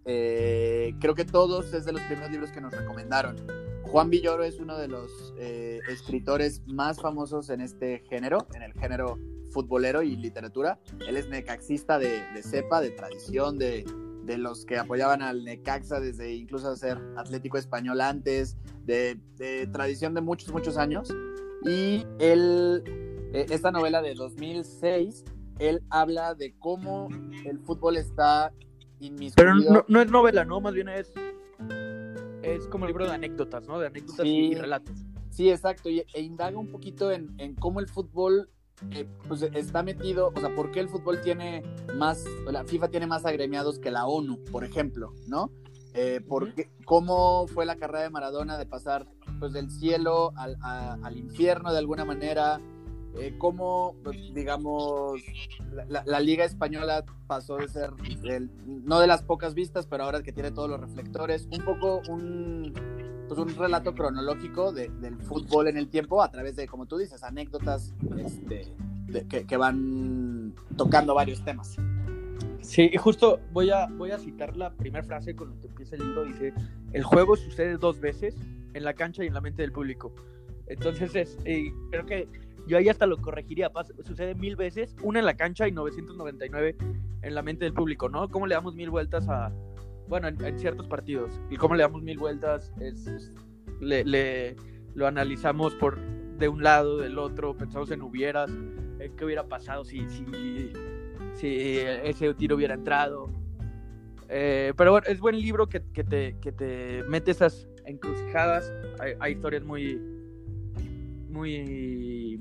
eh, 0.04 0.94
creo 1.00 1.14
que 1.14 1.24
todos 1.24 1.72
es 1.74 1.84
de 1.84 1.92
los 1.92 2.02
primeros 2.02 2.32
libros 2.32 2.50
que 2.50 2.60
nos 2.60 2.72
recomendaron. 2.72 3.36
Juan 3.84 4.10
Villoro 4.10 4.42
es 4.42 4.58
uno 4.58 4.76
de 4.76 4.88
los 4.88 5.32
eh, 5.38 5.78
escritores 5.88 6.62
más 6.66 7.00
famosos 7.00 7.50
en 7.50 7.60
este 7.60 8.00
género, 8.08 8.48
en 8.54 8.62
el 8.62 8.72
género 8.72 9.16
futbolero 9.52 10.02
y 10.02 10.16
literatura. 10.16 10.78
Él 11.06 11.16
es 11.16 11.28
necaxista 11.28 11.98
de, 11.98 12.22
de 12.34 12.42
cepa, 12.42 12.80
de 12.80 12.90
tradición, 12.90 13.58
de, 13.58 13.84
de 14.24 14.38
los 14.38 14.64
que 14.64 14.78
apoyaban 14.78 15.22
al 15.22 15.44
Necaxa 15.44 16.00
desde 16.00 16.32
incluso 16.32 16.74
ser 16.76 16.98
Atlético 17.16 17.58
Español 17.58 18.00
antes, 18.00 18.56
de, 18.84 19.18
de 19.36 19.66
tradición 19.68 20.14
de 20.14 20.20
muchos, 20.20 20.52
muchos 20.52 20.76
años. 20.76 21.08
Y 21.64 22.04
él, 22.18 22.82
eh, 23.32 23.46
esta 23.50 23.70
novela 23.70 24.02
de 24.02 24.14
2006, 24.14 25.24
él 25.58 25.82
habla 25.90 26.34
de 26.34 26.54
cómo 26.58 27.08
el 27.44 27.58
fútbol 27.60 27.96
está 27.96 28.52
inmiscuido. 29.00 29.34
Pero 29.36 29.54
no, 29.54 29.84
no 29.86 30.00
es 30.00 30.10
novela, 30.10 30.44
¿no? 30.44 30.60
Más 30.60 30.74
bien 30.74 30.88
es, 30.88 31.12
es 32.42 32.66
como 32.68 32.86
libro 32.86 33.06
de 33.06 33.12
anécdotas, 33.12 33.66
¿no? 33.66 33.78
De 33.78 33.86
anécdotas 33.88 34.22
Sí. 34.26 34.28
y, 34.28 34.52
y 34.52 34.54
relatos. 34.54 34.96
Sí, 35.30 35.50
exacto, 35.50 35.88
y, 35.88 36.04
e 36.14 36.20
indaga 36.20 36.58
un 36.58 36.68
poquito 36.70 37.10
en, 37.10 37.34
en 37.38 37.54
cómo 37.54 37.80
el 37.80 37.88
fútbol 37.88 38.50
eh, 38.90 39.06
pues, 39.28 39.42
está 39.42 39.82
metido, 39.82 40.32
o 40.34 40.40
sea, 40.40 40.54
por 40.54 40.70
qué 40.70 40.80
el 40.80 40.88
fútbol 40.88 41.20
tiene 41.22 41.62
más, 41.94 42.24
la 42.50 42.64
FIFA 42.64 42.88
tiene 42.88 43.06
más 43.06 43.24
agremiados 43.24 43.78
que 43.78 43.90
la 43.90 44.06
ONU, 44.06 44.38
por 44.50 44.64
ejemplo, 44.64 45.14
¿no? 45.28 45.50
Eh, 45.94 46.20
por 46.26 46.54
qué- 46.54 46.70
cómo 46.86 47.46
fue 47.48 47.66
la 47.66 47.76
carrera 47.76 48.02
de 48.02 48.10
Maradona 48.10 48.56
de 48.56 48.64
pasar 48.66 49.06
pues 49.38 49.52
del 49.52 49.70
cielo 49.70 50.32
al, 50.36 50.56
a- 50.62 50.98
al 51.02 51.16
infierno 51.18 51.70
de 51.72 51.78
alguna 51.78 52.04
manera, 52.04 52.60
eh, 53.18 53.34
cómo, 53.38 53.94
pues, 54.02 54.16
digamos, 54.34 55.20
la, 55.72 55.84
la- 55.86 56.02
la 56.06 56.20
Liga 56.20 56.44
Española 56.44 57.04
pasó 57.26 57.56
de 57.56 57.68
ser, 57.68 57.90
el- 58.24 58.50
no 58.86 59.00
de 59.00 59.06
las 59.06 59.22
pocas 59.22 59.52
vistas, 59.54 59.86
pero 59.86 60.04
ahora 60.04 60.22
que 60.22 60.32
tiene 60.32 60.50
todos 60.50 60.70
los 60.70 60.80
reflectores, 60.80 61.46
un 61.50 61.62
poco 61.64 62.00
un, 62.08 62.72
pues 63.34 63.46
un 63.46 63.54
relato 63.56 63.94
cronológico 63.94 64.72
de- 64.72 64.88
del 65.00 65.16
fútbol 65.16 65.68
en 65.68 65.76
el 65.78 65.88
tiempo 65.88 66.22
a 66.22 66.30
través 66.30 66.54
de, 66.56 66.66
como 66.66 66.84
tú 66.86 66.98
dices, 66.98 67.22
anécdotas 67.22 67.94
este, 68.18 68.66
de- 69.06 69.26
que, 69.26 69.46
que 69.46 69.56
van 69.56 70.52
tocando 70.76 71.14
varios 71.14 71.42
temas. 71.44 71.76
Sí, 72.60 72.90
y 72.92 72.96
justo 72.98 73.40
voy 73.52 73.70
a, 73.70 73.86
voy 73.86 74.10
a 74.10 74.18
citar 74.18 74.56
la 74.56 74.70
primera 74.74 75.02
frase 75.02 75.34
con 75.34 75.50
la 75.50 75.60
que 75.60 75.66
empieza 75.68 75.96
el 75.96 76.02
libro. 76.02 76.24
Dice, 76.24 76.52
el 76.92 77.02
juego 77.04 77.36
sucede 77.36 77.76
dos 77.78 78.00
veces, 78.00 78.36
en 78.74 78.84
la 78.84 78.92
cancha 78.94 79.24
y 79.24 79.28
en 79.28 79.34
la 79.34 79.40
mente 79.40 79.62
del 79.62 79.72
público. 79.72 80.12
Entonces, 80.66 81.14
es, 81.14 81.38
creo 81.90 82.04
que 82.06 82.28
yo 82.66 82.76
ahí 82.78 82.88
hasta 82.88 83.06
lo 83.06 83.16
corregiría. 83.16 83.72
Pas- 83.72 83.92
sucede 84.04 84.34
mil 84.34 84.56
veces, 84.56 84.94
una 85.02 85.18
en 85.20 85.24
la 85.26 85.34
cancha 85.36 85.66
y 85.66 85.72
999 85.72 86.76
en 87.22 87.34
la 87.34 87.42
mente 87.42 87.64
del 87.64 87.74
público, 87.74 88.08
¿no? 88.08 88.28
¿Cómo 88.28 88.46
le 88.46 88.54
damos 88.54 88.74
mil 88.74 88.90
vueltas 88.90 89.28
a, 89.28 89.50
bueno, 90.12 90.28
en, 90.28 90.58
ciertos 90.58 90.86
partidos? 90.88 91.40
Y 91.48 91.56
cómo 91.56 91.74
le 91.74 91.82
damos 91.84 92.02
mil 92.02 92.18
vueltas 92.18 92.70
es, 92.78 93.32
le, 93.80 94.04
le- 94.04 94.56
lo 94.94 95.06
analizamos 95.06 95.74
por 95.76 95.98
de 96.36 96.48
un 96.48 96.62
lado, 96.62 96.98
del 96.98 97.18
otro, 97.18 97.56
pensamos 97.56 97.90
en 97.92 98.02
hubieras, 98.02 98.50
qué 99.16 99.24
hubiera 99.24 99.48
pasado 99.48 99.86
si, 99.86 100.06
si, 100.10 100.70
si 101.32 101.78
ese 102.04 102.34
tiro 102.34 102.56
hubiera 102.56 102.74
entrado. 102.74 103.30
Eh, 104.28 104.74
pero 104.76 104.90
bueno, 104.90 105.06
es 105.08 105.18
buen 105.18 105.40
libro 105.40 105.66
que, 105.70 105.82
que 105.94 106.04
te, 106.04 106.36
que 106.42 106.52
te 106.52 107.04
mete 107.08 107.30
esas 107.30 107.66
encrucijadas. 107.86 108.70
Hay, 109.00 109.14
hay 109.18 109.32
historias 109.32 109.64
muy, 109.64 109.98
muy, 111.30 112.38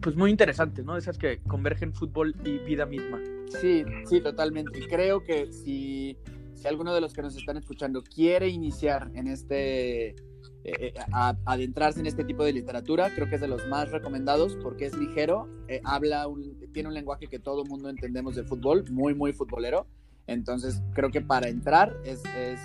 pues 0.00 0.16
muy 0.16 0.30
interesantes, 0.30 0.82
¿no? 0.82 0.96
Esas 0.96 1.18
que 1.18 1.40
convergen 1.46 1.92
fútbol 1.92 2.34
y 2.42 2.56
vida 2.56 2.86
misma. 2.86 3.18
Sí, 3.58 3.84
sí, 4.06 4.20
totalmente. 4.20 4.80
Creo 4.88 5.22
que 5.22 5.52
si, 5.52 6.16
si 6.54 6.68
alguno 6.68 6.94
de 6.94 7.00
los 7.00 7.12
que 7.12 7.22
nos 7.22 7.36
están 7.36 7.56
escuchando 7.56 8.02
quiere 8.02 8.48
iniciar 8.48 9.10
en 9.14 9.26
este, 9.26 10.14
eh, 10.64 10.94
a, 11.12 11.36
adentrarse 11.44 12.00
en 12.00 12.06
este 12.06 12.24
tipo 12.24 12.44
de 12.44 12.52
literatura, 12.52 13.10
creo 13.14 13.28
que 13.28 13.36
es 13.36 13.40
de 13.40 13.48
los 13.48 13.66
más 13.68 13.90
recomendados 13.90 14.56
porque 14.62 14.86
es 14.86 14.96
ligero, 14.96 15.48
eh, 15.68 15.80
habla, 15.84 16.28
un, 16.28 16.58
tiene 16.72 16.88
un 16.88 16.94
lenguaje 16.94 17.26
que 17.26 17.38
todo 17.38 17.64
mundo 17.64 17.88
entendemos 17.88 18.36
de 18.36 18.44
fútbol, 18.44 18.84
muy, 18.90 19.14
muy 19.14 19.32
futbolero. 19.32 19.86
Entonces, 20.26 20.80
creo 20.94 21.10
que 21.10 21.20
para 21.20 21.48
entrar 21.48 21.96
es, 22.04 22.22
es 22.36 22.60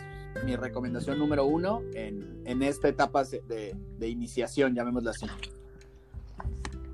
mi 0.45 0.55
recomendación 0.55 1.17
número 1.17 1.45
uno 1.45 1.81
en, 1.93 2.41
en 2.45 2.61
esta 2.61 2.89
etapa 2.89 3.23
de, 3.23 3.75
de 3.97 4.07
iniciación, 4.07 4.75
llamémosla 4.75 5.11
así. 5.11 5.25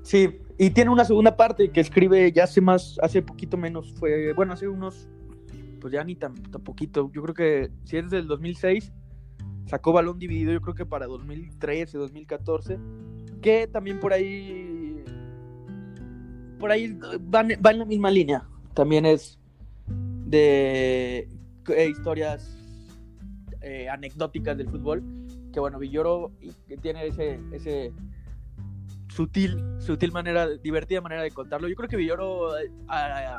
Sí, 0.02 0.38
y 0.62 0.70
tiene 0.70 0.92
una 0.92 1.04
segunda 1.04 1.36
parte 1.36 1.70
que 1.70 1.80
escribe 1.80 2.30
ya 2.30 2.44
hace 2.44 2.60
más, 2.60 2.96
hace 3.02 3.20
poquito 3.20 3.56
menos, 3.56 3.92
fue, 3.94 4.32
bueno, 4.32 4.52
hace 4.52 4.68
unos, 4.68 5.08
pues 5.80 5.92
ya 5.92 6.04
ni 6.04 6.14
tan, 6.14 6.34
poquito, 6.34 7.10
yo 7.12 7.20
creo 7.22 7.34
que 7.34 7.70
si 7.82 7.96
es 7.96 8.08
del 8.10 8.28
2006, 8.28 8.92
sacó 9.66 9.92
Balón 9.92 10.20
Dividido, 10.20 10.52
yo 10.52 10.60
creo 10.60 10.76
que 10.76 10.86
para 10.86 11.08
2013, 11.08 11.98
2014, 11.98 12.78
que 13.40 13.66
también 13.66 13.98
por 13.98 14.12
ahí, 14.12 15.02
por 16.60 16.70
ahí 16.70 16.96
van, 17.22 17.48
va 17.48 17.72
en 17.72 17.78
la 17.80 17.84
misma 17.84 18.12
línea, 18.12 18.46
también 18.72 19.04
es 19.04 19.40
de 19.88 21.28
eh, 21.70 21.88
historias 21.90 22.56
eh, 23.62 23.88
anecdóticas 23.88 24.56
del 24.56 24.68
fútbol, 24.68 25.02
que 25.52 25.58
bueno, 25.58 25.80
Villoro 25.80 26.30
que 26.68 26.76
tiene 26.76 27.08
ese 27.08 27.92
sutil, 29.14 29.62
sutil 29.78 30.12
manera, 30.12 30.48
divertida 30.48 31.00
manera 31.00 31.22
de 31.22 31.30
contarlo. 31.30 31.68
Yo 31.68 31.76
creo 31.76 31.88
que 31.88 31.96
Villoro 31.96 32.58
eh, 32.58 32.70
a, 32.88 33.36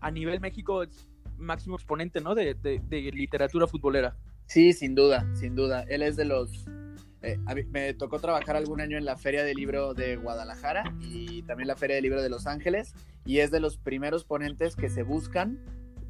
a, 0.00 0.10
nivel 0.10 0.40
México 0.40 0.82
es 0.82 1.08
máximo 1.36 1.76
exponente, 1.76 2.20
¿no? 2.20 2.34
De, 2.34 2.54
de, 2.54 3.12
literatura 3.12 3.66
futbolera. 3.66 4.16
Sí, 4.46 4.72
sin 4.72 4.94
duda, 4.94 5.26
sin 5.34 5.54
duda. 5.54 5.84
Él 5.88 6.02
es 6.02 6.16
de 6.16 6.24
los... 6.24 6.66
Eh, 7.22 7.38
mí, 7.54 7.64
me 7.64 7.92
tocó 7.92 8.18
trabajar 8.18 8.56
algún 8.56 8.80
año 8.80 8.96
en 8.96 9.04
la 9.04 9.16
Feria 9.16 9.44
del 9.44 9.56
Libro 9.56 9.92
de 9.92 10.16
Guadalajara 10.16 10.84
y 11.00 11.42
también 11.42 11.68
la 11.68 11.76
Feria 11.76 11.96
del 11.96 12.02
Libro 12.02 12.22
de 12.22 12.30
Los 12.30 12.46
Ángeles 12.46 12.94
y 13.26 13.40
es 13.40 13.50
de 13.50 13.60
los 13.60 13.76
primeros 13.76 14.24
ponentes 14.24 14.74
que 14.74 14.88
se 14.88 15.02
buscan 15.02 15.58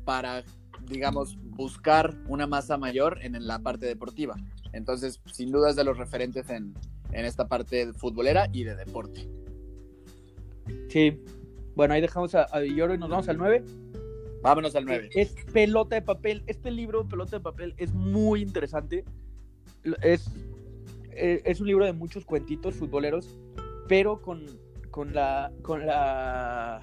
para, 0.04 0.44
digamos, 0.86 1.36
buscar 1.42 2.16
una 2.28 2.46
masa 2.46 2.78
mayor 2.78 3.18
en 3.22 3.44
la 3.44 3.58
parte 3.58 3.86
deportiva. 3.86 4.36
Entonces, 4.72 5.20
sin 5.26 5.50
duda 5.50 5.70
es 5.70 5.76
de 5.76 5.82
los 5.82 5.98
referentes 5.98 6.48
en, 6.48 6.74
en 7.12 7.24
esta 7.24 7.48
parte 7.48 7.92
futbolera 7.92 8.48
y 8.52 8.64
de 8.64 8.76
deporte. 8.76 9.28
Sí, 10.88 11.22
bueno, 11.74 11.94
ahí 11.94 12.00
dejamos 12.00 12.34
a, 12.34 12.42
a 12.44 12.60
Villoro 12.60 12.94
y 12.94 12.98
nos 12.98 13.08
vamos 13.08 13.28
al 13.28 13.38
9. 13.38 13.64
Vámonos 14.42 14.74
al 14.74 14.84
9. 14.86 15.10
Es 15.14 15.34
Pelota 15.52 15.96
de 15.96 16.02
Papel. 16.02 16.42
Este 16.46 16.70
libro, 16.70 17.06
Pelota 17.06 17.36
de 17.36 17.42
Papel, 17.42 17.74
es 17.76 17.92
muy 17.92 18.42
interesante. 18.42 19.04
Es, 20.02 20.30
es 21.12 21.60
un 21.60 21.66
libro 21.66 21.84
de 21.84 21.92
muchos 21.92 22.24
cuentitos 22.24 22.74
futboleros, 22.74 23.38
pero 23.88 24.20
con, 24.20 24.46
con, 24.90 25.14
la, 25.14 25.52
con 25.62 25.86
la 25.86 26.82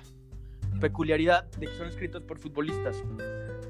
peculiaridad 0.80 1.50
de 1.52 1.68
que 1.68 1.74
son 1.74 1.88
escritos 1.88 2.24
por 2.24 2.38
futbolistas. 2.38 3.04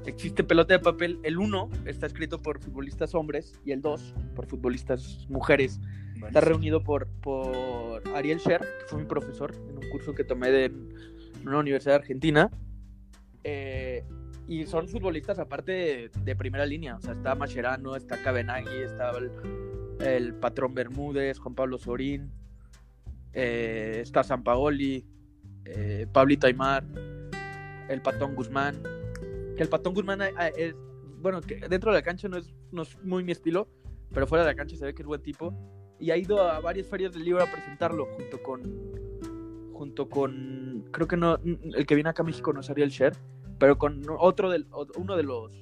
Existe 0.08 0.42
Pelota 0.42 0.72
de 0.72 0.78
Papel, 0.78 1.18
el 1.22 1.36
1 1.36 1.68
está 1.84 2.06
escrito 2.06 2.40
por 2.40 2.58
futbolistas 2.60 3.14
hombres 3.14 3.52
y 3.66 3.72
el 3.72 3.82
2 3.82 4.14
por 4.34 4.46
futbolistas 4.46 5.26
mujeres. 5.28 5.80
Está 6.26 6.40
reunido 6.40 6.82
por, 6.82 7.06
por 7.20 8.02
Ariel 8.14 8.38
Sher, 8.38 8.60
que 8.60 8.86
fue 8.86 9.00
mi 9.00 9.04
profesor 9.04 9.54
en 9.54 9.76
un 9.76 9.90
curso 9.90 10.14
que 10.14 10.24
tomé 10.24 10.50
de, 10.50 10.64
en 10.64 11.46
una 11.46 11.58
universidad 11.58 11.96
argentina. 11.96 12.50
Eh, 13.44 14.02
y 14.48 14.64
son 14.66 14.88
futbolistas 14.88 15.38
aparte 15.38 15.72
de, 15.72 16.10
de, 16.24 16.36
primera 16.36 16.64
línea. 16.64 16.96
O 16.96 17.00
sea, 17.02 17.12
está 17.12 17.34
Mascherano, 17.34 17.94
está 17.94 18.16
Cabenagui, 18.22 18.78
está 18.78 19.10
el, 19.10 19.30
el, 20.00 20.34
patrón 20.34 20.72
Bermúdez, 20.72 21.38
Juan 21.38 21.54
Pablo 21.54 21.76
Sorín, 21.76 22.32
eh, 23.34 24.00
está 24.02 24.24
San 24.24 24.42
Paoli, 24.42 25.04
eh, 25.66 26.06
Pablito 26.10 26.46
Aymar, 26.46 26.82
el 27.90 28.00
Patón 28.00 28.34
Guzmán. 28.34 28.97
Que 29.58 29.64
el 29.64 29.68
Patón 29.68 29.92
Guzmán 29.92 30.20
es, 30.56 30.76
bueno, 31.20 31.40
que 31.40 31.56
dentro 31.56 31.90
de 31.90 31.98
la 31.98 32.02
cancha 32.02 32.28
no 32.28 32.36
es, 32.36 32.54
no 32.70 32.82
es 32.82 32.96
muy 33.02 33.24
mi 33.24 33.32
estilo, 33.32 33.66
pero 34.14 34.24
fuera 34.28 34.44
de 34.44 34.52
la 34.52 34.54
cancha 34.54 34.76
se 34.76 34.84
ve 34.84 34.94
que 34.94 35.02
es 35.02 35.06
buen 35.06 35.20
tipo. 35.20 35.52
Y 35.98 36.12
ha 36.12 36.16
ido 36.16 36.40
a 36.40 36.60
varias 36.60 36.86
ferias 36.86 37.12
del 37.12 37.24
libro 37.24 37.42
a 37.42 37.46
presentarlo 37.46 38.06
junto 38.06 38.40
con. 38.40 38.62
Junto 39.72 40.08
con. 40.08 40.84
Creo 40.92 41.08
que 41.08 41.16
no. 41.16 41.40
El 41.74 41.86
que 41.86 41.96
viene 41.96 42.08
acá 42.08 42.22
a 42.22 42.26
México 42.26 42.52
no 42.52 42.60
es 42.60 42.70
Ariel 42.70 42.90
Sher, 42.90 43.14
pero 43.58 43.78
con 43.78 44.04
otro 44.18 44.48
del, 44.48 44.68
uno 44.96 45.16
de 45.16 45.24
los. 45.24 45.52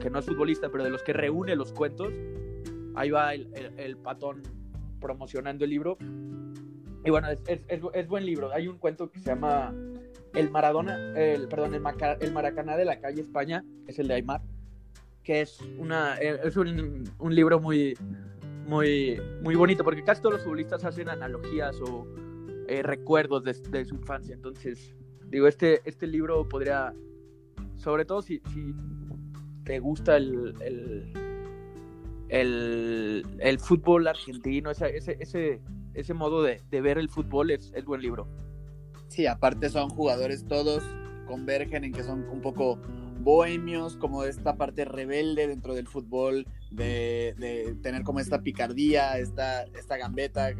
Que 0.00 0.10
no 0.10 0.18
es 0.18 0.26
futbolista, 0.26 0.68
pero 0.68 0.84
de 0.84 0.90
los 0.90 1.02
que 1.02 1.14
reúne 1.14 1.56
los 1.56 1.72
cuentos. 1.72 2.12
Ahí 2.94 3.08
va 3.08 3.32
el, 3.32 3.50
el, 3.54 3.72
el 3.78 3.96
patón 3.96 4.42
promocionando 5.00 5.64
el 5.64 5.70
libro. 5.70 5.96
Y 7.06 7.10
bueno, 7.10 7.30
es, 7.30 7.38
es, 7.46 7.80
es, 7.94 8.06
buen 8.06 8.26
libro. 8.26 8.52
Hay 8.52 8.68
un 8.68 8.76
cuento 8.76 9.10
que 9.10 9.18
se 9.18 9.30
llama 9.30 9.74
El 10.34 10.50
Maradona, 10.50 11.18
el, 11.18 11.48
perdón, 11.48 11.74
el, 11.74 12.32
Maracaná 12.32 12.76
de 12.76 12.84
la 12.84 13.00
calle 13.00 13.20
España, 13.20 13.64
es 13.86 13.98
el 13.98 14.08
de 14.08 14.14
Aymar, 14.14 14.42
que 15.24 15.40
es, 15.40 15.60
una, 15.78 16.14
es 16.16 16.56
un, 16.56 17.04
un 17.18 17.34
libro 17.34 17.60
muy, 17.60 17.96
muy, 18.66 19.20
muy 19.42 19.56
bonito, 19.56 19.82
porque 19.82 20.04
casi 20.04 20.22
todos 20.22 20.36
los 20.36 20.44
futbolistas 20.44 20.84
hacen 20.84 21.08
analogías 21.08 21.80
o 21.80 22.06
eh, 22.68 22.82
recuerdos 22.84 23.42
de, 23.42 23.84
su 23.84 23.96
infancia. 23.96 24.32
Entonces, 24.32 24.94
digo, 25.28 25.48
este, 25.48 25.80
este 25.84 26.06
libro 26.06 26.48
podría, 26.48 26.94
sobre 27.76 28.04
todo 28.04 28.22
si, 28.22 28.40
si 28.52 28.72
te 29.64 29.80
gusta 29.80 30.16
el, 30.16 30.54
el, 30.60 31.12
el, 32.28 33.26
el 33.40 33.58
fútbol 33.58 34.06
argentino, 34.06 34.70
ese, 34.70 34.96
ese, 34.96 35.16
ese, 35.18 35.60
ese 35.94 36.14
modo 36.14 36.44
de, 36.44 36.62
de, 36.70 36.80
ver 36.80 36.96
el 36.98 37.08
fútbol, 37.08 37.50
es, 37.50 37.72
es 37.74 37.84
buen 37.84 38.00
libro. 38.00 38.28
Sí, 39.10 39.26
aparte 39.26 39.68
son 39.70 39.90
jugadores 39.90 40.44
todos, 40.46 40.84
convergen 41.26 41.82
en 41.82 41.92
que 41.92 42.04
son 42.04 42.28
un 42.28 42.40
poco 42.40 42.78
bohemios, 43.18 43.96
como 43.96 44.22
esta 44.22 44.54
parte 44.54 44.84
rebelde 44.84 45.48
dentro 45.48 45.74
del 45.74 45.88
fútbol, 45.88 46.46
de, 46.70 47.34
de, 47.36 47.74
tener 47.82 48.04
como 48.04 48.20
esta 48.20 48.40
picardía, 48.40 49.18
esta, 49.18 49.64
esta 49.64 49.96
gambeta. 49.96 50.50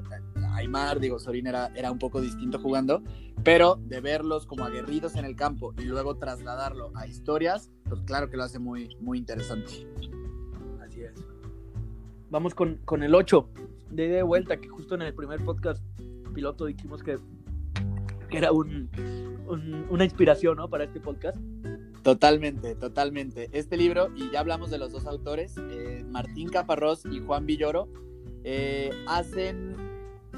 Aymar, 0.54 0.98
digo, 0.98 1.20
Sorín 1.20 1.46
era, 1.46 1.70
era 1.76 1.92
un 1.92 2.00
poco 2.00 2.20
distinto 2.20 2.58
jugando, 2.58 3.04
pero 3.44 3.76
de 3.86 4.00
verlos 4.00 4.46
como 4.46 4.64
aguerridos 4.64 5.14
en 5.14 5.24
el 5.24 5.36
campo 5.36 5.72
y 5.78 5.82
luego 5.82 6.16
trasladarlo 6.16 6.90
a 6.96 7.06
historias, 7.06 7.70
pues 7.88 8.00
claro 8.02 8.30
que 8.30 8.36
lo 8.36 8.42
hace 8.42 8.58
muy, 8.58 8.96
muy 9.00 9.18
interesante. 9.18 9.86
Así 10.84 11.02
es. 11.02 11.24
Vamos 12.30 12.56
con, 12.56 12.78
con 12.84 13.04
el 13.04 13.14
8 13.14 13.48
de, 13.90 14.08
de 14.08 14.22
vuelta, 14.24 14.56
que 14.56 14.68
justo 14.68 14.96
en 14.96 15.02
el 15.02 15.14
primer 15.14 15.44
podcast 15.44 15.84
piloto 16.34 16.66
dijimos 16.66 17.02
que, 17.02 17.18
que 18.30 18.38
era 18.38 18.52
un, 18.52 18.88
un, 19.46 19.86
una 19.90 20.04
inspiración 20.04 20.56
¿no? 20.56 20.68
para 20.68 20.84
este 20.84 21.00
podcast. 21.00 21.38
Totalmente, 22.02 22.74
totalmente. 22.76 23.50
Este 23.52 23.76
libro, 23.76 24.08
y 24.16 24.30
ya 24.30 24.40
hablamos 24.40 24.70
de 24.70 24.78
los 24.78 24.92
dos 24.92 25.06
autores, 25.06 25.54
eh, 25.58 26.02
Martín 26.08 26.48
Caparrós 26.48 27.04
y 27.04 27.20
Juan 27.20 27.44
Villoro, 27.44 27.88
eh, 28.42 28.90
hacen, 29.06 29.76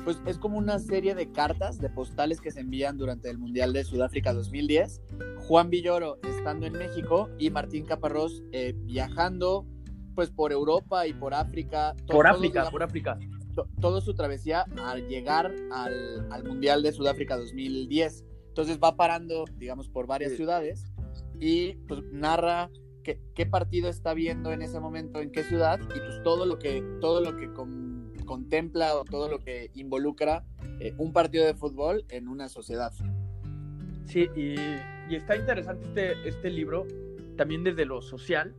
pues 0.05 0.21
es 0.27 0.39
como 0.39 0.59
una 0.59 0.81
serie 0.81 1.15
de 1.15 1.31
cartas, 1.31 1.79
de 1.79 1.89
postales 1.89 2.41
que 2.41 2.51
se 2.51 2.61
envían 2.61 2.97
durante 2.97 3.31
el 3.31 3.39
Mundial 3.39 3.73
de 3.73 3.85
Sudáfrica 3.85 4.33
2010. 4.33 5.03
Juan 5.47 5.71
Villoro 5.71 6.19
estando 6.25 6.67
en 6.67 6.73
México 6.73 7.29
y 7.39 7.51
Martín 7.51 7.85
Caparrós 7.85 8.43
eh, 8.51 8.75
viajando 8.77 9.65
pues 10.17 10.31
por 10.31 10.53
Europa 10.53 11.07
y 11.07 11.15
por 11.15 11.33
África. 11.33 11.95
Por 12.09 12.27
África, 12.27 12.69
por 12.71 12.83
África. 12.83 13.19
To, 13.55 13.69
toda 13.81 14.01
su 14.01 14.15
travesía 14.15 14.65
al 14.85 15.09
llegar 15.09 15.53
al, 15.73 16.27
al, 16.31 16.45
Mundial 16.45 16.83
de 16.83 16.93
Sudáfrica 16.93 17.37
2010. 17.37 18.25
Entonces 18.49 18.79
va 18.83 18.97
parando, 18.97 19.45
digamos, 19.57 19.89
por 19.89 20.07
varias 20.07 20.33
sí. 20.33 20.39
ciudades 20.39 20.85
y 21.39 21.75
pues 21.89 22.03
narra 22.13 22.71
qué, 23.03 23.21
qué, 23.35 23.47
partido 23.47 23.89
está 23.89 24.15
viendo 24.15 24.53
en 24.53 24.63
ese 24.63 24.79
momento, 24.81 25.21
en 25.21 25.33
qué 25.33 25.43
ciudad, 25.43 25.81
y 25.81 25.99
pues 25.99 26.23
todo 26.23 26.47
lo 26.47 26.59
que, 26.59 26.83
todo 27.01 27.21
lo 27.21 27.37
que 27.37 27.53
con, 27.53 28.13
contempla 28.25 28.97
o 28.97 29.05
todo 29.05 29.29
lo 29.29 29.41
que 29.41 29.71
involucra 29.75 30.45
eh, 30.81 30.95
un 30.99 31.13
partido 31.13 31.45
de 31.45 31.55
fútbol 31.55 32.05
en 32.09 32.29
una 32.29 32.49
sociedad. 32.49 32.93
Sí, 34.07 34.29
y, 34.35 34.55
y, 35.11 35.17
está 35.17 35.37
interesante 35.37 35.87
este, 35.87 36.29
este 36.29 36.51
libro 36.51 36.87
también 37.37 37.65
desde 37.65 37.85
lo 37.85 38.03
social, 38.03 38.55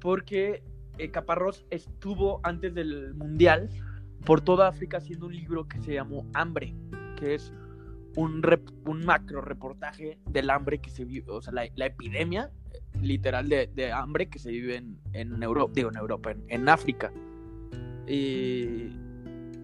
porque 0.00 0.62
eh, 0.98 1.10
Caparrós 1.10 1.64
estuvo 1.70 2.40
antes 2.42 2.74
del 2.74 3.14
Mundial 3.14 3.68
por 4.24 4.40
toda 4.40 4.68
África 4.68 4.98
haciendo 4.98 5.26
un 5.26 5.34
libro 5.34 5.66
que 5.68 5.78
se 5.80 5.94
llamó 5.94 6.26
Hambre, 6.34 6.74
que 7.16 7.34
es 7.34 7.52
un, 8.16 8.42
rep- 8.42 8.72
un 8.84 9.04
macro 9.04 9.40
reportaje 9.40 10.18
del 10.30 10.50
hambre 10.50 10.78
que 10.78 10.90
se 10.90 11.04
vive, 11.04 11.30
o 11.30 11.40
sea, 11.40 11.52
la, 11.52 11.68
la 11.76 11.86
epidemia 11.86 12.50
eh, 12.72 12.80
literal 13.00 13.48
de, 13.48 13.68
de 13.74 13.92
hambre 13.92 14.28
que 14.28 14.38
se 14.38 14.50
vive 14.50 14.76
en, 14.76 14.98
en 15.12 15.42
Europa, 15.42 15.72
digo 15.74 15.90
en 15.90 15.96
Europa, 15.96 16.30
en, 16.32 16.44
en 16.48 16.68
África. 16.68 17.12
Y, 18.06 18.90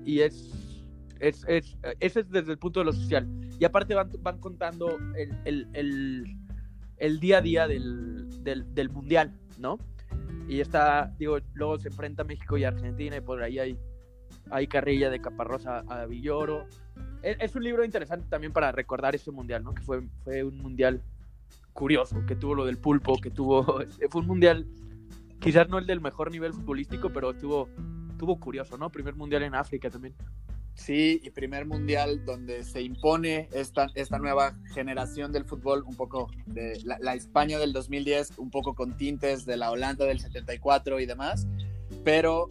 y 0.04 0.20
es, 0.20 0.84
es, 1.18 1.44
es, 1.48 1.76
ese 2.00 2.20
es 2.20 2.30
desde 2.30 2.52
el 2.52 2.58
punto 2.58 2.80
de 2.80 2.86
lo 2.86 2.92
social. 2.92 3.26
Y 3.58 3.64
aparte 3.64 3.94
van, 3.94 4.10
van 4.20 4.38
contando 4.38 4.98
el, 5.16 5.36
el, 5.44 5.68
el, 5.72 6.36
el 6.98 7.20
día 7.20 7.38
a 7.38 7.40
día 7.40 7.66
del, 7.66 8.28
del, 8.44 8.72
del 8.74 8.90
mundial, 8.90 9.32
¿no? 9.58 9.78
Y 10.46 10.60
está, 10.60 11.14
digo, 11.18 11.38
luego 11.54 11.78
se 11.78 11.88
enfrenta 11.88 12.22
México 12.22 12.58
y 12.58 12.64
Argentina 12.64 13.16
y 13.16 13.20
por 13.22 13.42
ahí 13.42 13.58
hay, 13.58 13.78
hay 14.50 14.66
carrilla 14.66 15.10
de 15.10 15.20
Caparrosa 15.20 15.84
a 15.88 16.06
Villoro. 16.06 16.66
Es, 17.22 17.36
es, 17.40 17.54
un 17.56 17.64
libro 17.64 17.84
interesante 17.84 18.26
también 18.28 18.52
para 18.52 18.72
recordar 18.72 19.14
ese 19.14 19.30
mundial, 19.30 19.64
¿no? 19.64 19.74
Que 19.74 19.82
fue, 19.82 20.02
fue 20.24 20.44
un 20.44 20.58
mundial 20.58 21.02
curioso, 21.74 22.24
que 22.26 22.36
tuvo 22.36 22.54
lo 22.54 22.64
del 22.64 22.78
pulpo, 22.78 23.20
que 23.20 23.30
tuvo, 23.30 23.80
fue 24.10 24.20
un 24.20 24.26
mundial, 24.26 24.66
quizás 25.40 25.68
no 25.68 25.78
el 25.78 25.86
del 25.86 26.00
mejor 26.00 26.30
nivel 26.30 26.54
futbolístico, 26.54 27.12
pero 27.12 27.32
estuvo, 27.32 27.68
estuvo 28.10 28.38
curioso, 28.40 28.78
¿no? 28.78 28.90
Primer 28.90 29.14
mundial 29.14 29.42
en 29.42 29.54
África 29.54 29.90
también. 29.90 30.14
Sí, 30.74 31.20
y 31.22 31.30
primer 31.30 31.66
mundial 31.66 32.24
donde 32.24 32.64
se 32.64 32.82
impone 32.82 33.48
esta, 33.52 33.86
esta 33.94 34.18
nueva 34.18 34.56
generación 34.72 35.30
del 35.30 35.44
fútbol, 35.44 35.84
un 35.84 35.94
poco 35.94 36.30
de 36.46 36.80
la, 36.84 36.98
la, 37.00 37.14
España 37.14 37.58
del 37.60 37.72
2010, 37.72 38.38
un 38.38 38.50
poco 38.50 38.74
con 38.74 38.96
tintes 38.96 39.46
de 39.46 39.56
la 39.56 39.70
Holanda 39.70 40.04
del 40.04 40.18
74 40.18 40.98
y 40.98 41.06
demás, 41.06 41.46
pero 42.04 42.48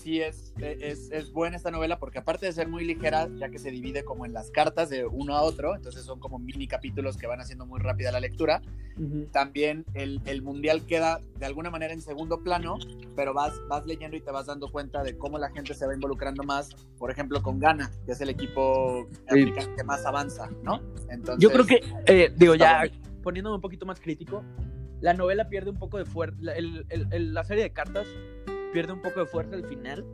sí 0.00 0.20
es, 0.20 0.52
es, 0.58 1.10
es, 1.10 1.32
buena 1.32 1.56
esta 1.56 1.70
novela 1.70 1.98
porque 1.98 2.18
aparte 2.18 2.46
de 2.46 2.52
ser 2.52 2.68
muy 2.68 2.84
ligera, 2.84 3.28
ya 3.36 3.50
que 3.50 3.58
se 3.58 3.70
divide 3.70 4.04
como 4.04 4.24
en 4.24 4.32
las 4.32 4.50
cartas 4.50 4.88
de 4.90 5.04
uno 5.04 5.36
a 5.36 5.42
otro, 5.42 5.76
entonces 5.76 6.04
son 6.04 6.18
como 6.18 6.38
mini 6.38 6.66
capítulos 6.66 7.16
que 7.16 7.26
van 7.26 7.40
haciendo 7.40 7.66
muy 7.66 7.80
rápida 7.80 8.10
la 8.10 8.20
lectura, 8.20 8.62
uh 8.96 9.00
-huh. 9.00 9.30
también 9.30 9.84
el, 9.94 10.20
el, 10.24 10.42
mundial 10.42 10.86
queda 10.86 11.20
de 11.38 11.46
alguna 11.46 11.70
manera 11.70 11.92
en 11.92 12.00
segundo 12.00 12.42
plano, 12.42 12.78
pero 13.14 13.34
vas, 13.34 13.52
vas 13.68 13.86
leyendo 13.86 14.16
y 14.16 14.20
te 14.20 14.30
vas 14.30 14.46
dando 14.46 14.70
cuenta 14.70 15.02
de 15.02 15.16
cómo 15.16 15.38
la 15.38 15.50
gente 15.50 15.74
se 15.74 15.86
va 15.86 15.94
involucrando 15.94 16.42
más, 16.42 16.74
por 16.98 17.10
ejemplo 17.10 17.42
con 17.42 17.58
Ghana, 17.58 17.90
que 18.06 18.12
es 18.12 18.20
el 18.20 18.30
equipo 18.30 19.06
sí. 19.10 19.18
africano 19.28 19.76
que 19.76 19.84
más 19.84 20.04
avanza, 20.06 20.50
¿no? 20.62 20.80
Entonces, 21.10 21.42
Yo 21.42 21.50
creo 21.50 21.66
que, 21.66 21.80
eh, 22.06 22.32
digo, 22.36 22.54
ya 22.54 22.78
bueno. 22.78 23.22
poniéndome 23.22 23.56
un 23.56 23.62
poquito 23.62 23.86
más 23.86 24.00
crítico, 24.00 24.42
la 25.00 25.14
novela 25.14 25.48
pierde 25.48 25.70
un 25.70 25.78
poco 25.78 25.98
de 25.98 26.04
fuerza, 26.04 26.36
el, 26.54 26.86
el, 26.90 27.34
la 27.34 27.44
serie 27.44 27.62
de 27.62 27.72
cartas 27.72 28.06
pierde 28.72 28.92
un 28.92 29.02
poco 29.02 29.20
de 29.20 29.26
fuerza 29.26 29.56
al 29.56 29.66
final. 29.66 30.04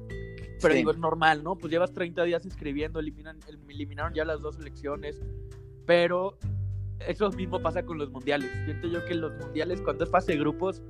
Pero 0.61 0.73
sí. 0.73 0.79
digo, 0.79 0.91
es 0.91 0.99
normal, 0.99 1.43
¿no? 1.43 1.57
Pues 1.57 1.71
llevas 1.71 1.93
30 1.93 2.25
días 2.25 2.47
escribiendo, 2.47 2.99
eliminan, 2.99 3.39
eliminaron 3.69 4.15
ya 4.15 4.25
las 4.25 4.41
dos 4.41 4.59
elecciones. 4.59 5.21
Pero 5.85 6.39
eso 7.01 7.31
mismo 7.31 7.61
pasa 7.61 7.85
con 7.85 7.99
los 7.99 8.11
mundiales. 8.11 8.51
Siento 8.65 8.89
yo 8.89 9.05
que 9.05 9.15
los 9.15 9.33
mundiales, 9.37 9.81
cuando 9.83 10.05
es 10.05 10.11
fase 10.11 10.33
de 10.33 10.39
grupos, 10.39 10.83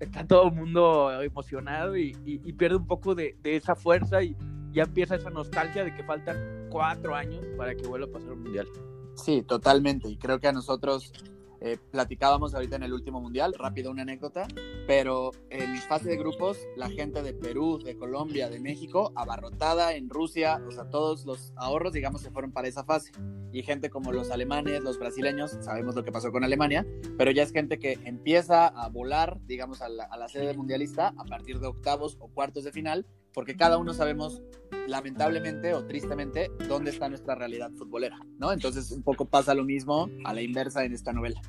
está 0.00 0.26
todo 0.26 0.48
el 0.48 0.54
mundo 0.54 1.22
emocionado 1.22 1.96
y, 1.96 2.16
y, 2.24 2.40
y 2.44 2.52
pierde 2.52 2.76
un 2.76 2.86
poco 2.86 3.14
de, 3.14 3.36
de, 3.42 3.56
esa 3.56 3.74
fuerza 3.74 4.22
y 4.22 4.36
ya 4.72 4.84
empieza 4.84 5.16
esa 5.16 5.30
nostalgia 5.30 5.84
de 5.84 5.94
que 5.94 6.02
faltan 6.04 6.68
cuatro 6.70 7.14
años 7.14 7.44
para 7.56 7.74
que 7.74 7.86
vuelva 7.86 8.06
a 8.06 8.12
pasar 8.12 8.32
un 8.32 8.44
mundial. 8.44 8.68
Sí, 9.14 9.42
totalmente. 9.42 10.08
Y 10.08 10.16
creo 10.16 10.38
que 10.38 10.48
a 10.48 10.52
nosotros 10.52 11.12
eh, 11.60 11.78
platicábamos 11.90 12.54
ahorita 12.54 12.76
en 12.76 12.84
el 12.84 12.92
último 12.92 13.20
mundial, 13.20 13.54
rápido 13.58 13.90
una 13.90 14.02
anécdota, 14.02 14.46
pero 14.86 15.32
en 15.50 15.76
fase 15.78 16.08
de 16.08 16.16
grupos, 16.16 16.58
la 16.76 16.88
gente 16.88 17.22
de 17.22 17.32
Perú, 17.34 17.78
de 17.82 17.96
Colombia, 17.96 18.48
de 18.48 18.60
México, 18.60 19.12
abarrotada 19.16 19.94
en 19.94 20.08
Rusia, 20.08 20.62
o 20.66 20.70
sea, 20.70 20.88
todos 20.90 21.24
los 21.24 21.52
ahorros, 21.56 21.92
digamos, 21.92 22.20
se 22.20 22.30
fueron 22.30 22.52
para 22.52 22.68
esa 22.68 22.84
fase. 22.84 23.10
Y 23.52 23.62
gente 23.62 23.90
como 23.90 24.12
los 24.12 24.30
alemanes, 24.30 24.82
los 24.82 24.98
brasileños, 24.98 25.56
sabemos 25.60 25.94
lo 25.94 26.04
que 26.04 26.12
pasó 26.12 26.30
con 26.30 26.44
Alemania, 26.44 26.86
pero 27.16 27.30
ya 27.30 27.42
es 27.42 27.52
gente 27.52 27.78
que 27.78 27.98
empieza 28.04 28.66
a 28.66 28.88
volar, 28.88 29.40
digamos, 29.46 29.80
a 29.80 29.88
la, 29.88 30.04
a 30.04 30.16
la 30.16 30.28
sede 30.28 30.54
mundialista 30.54 31.14
a 31.16 31.24
partir 31.24 31.58
de 31.58 31.66
octavos 31.66 32.16
o 32.20 32.28
cuartos 32.28 32.64
de 32.64 32.72
final, 32.72 33.06
porque 33.32 33.56
cada 33.56 33.78
uno 33.78 33.94
sabemos 33.94 34.42
lamentablemente 34.86 35.74
o 35.74 35.84
tristemente 35.86 36.50
dónde 36.66 36.90
está 36.90 37.08
nuestra 37.08 37.34
realidad 37.34 37.70
futbolera, 37.72 38.18
¿no? 38.38 38.52
Entonces 38.52 38.90
un 38.90 39.02
poco 39.02 39.26
pasa 39.26 39.54
lo 39.54 39.64
mismo 39.64 40.08
a 40.24 40.32
la 40.32 40.42
inversa 40.42 40.84
en 40.84 40.94
esta 40.94 41.12
novela. 41.12 41.40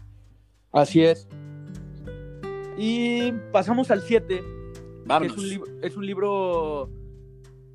Así 0.72 1.02
es. 1.02 1.28
Y 2.78 3.32
pasamos 3.52 3.92
al 3.92 4.02
7. 4.02 4.44
Es 5.24 5.38
un, 5.38 5.50
libro, 5.50 5.72
es 5.82 5.98
un 5.98 6.06
libro 6.06 6.90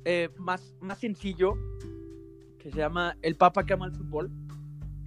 eh, 0.05 0.29
más, 0.37 0.73
más 0.79 0.99
sencillo 0.99 1.55
que 2.57 2.71
se 2.71 2.77
llama 2.77 3.17
El 3.21 3.35
Papa 3.35 3.65
que 3.65 3.73
ama 3.73 3.87
el 3.87 3.91
fútbol, 3.91 4.31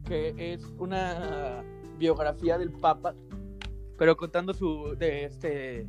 que 0.06 0.34
es 0.36 0.62
una 0.78 1.64
biografía 1.98 2.58
del 2.58 2.70
Papa, 2.70 3.14
pero 3.96 4.16
contando 4.16 4.52
su 4.52 4.94
de 4.96 5.24
este 5.24 5.86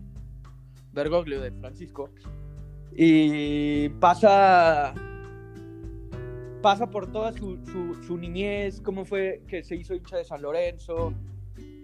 Bergoglio 0.94 1.42
de 1.42 1.52
Francisco, 1.52 2.10
y 2.96 3.90
pasa 4.00 4.96
pasa 6.62 6.90
por 6.90 7.12
toda 7.12 7.32
su, 7.34 7.58
su, 7.66 7.96
su, 8.04 8.18
niñez, 8.18 8.82
cómo 8.82 9.06
fue 9.06 9.44
que 9.48 9.64
se 9.64 9.76
hizo 9.76 9.94
hincha 9.94 10.18
de 10.18 10.26
San 10.26 10.42
Lorenzo. 10.42 11.14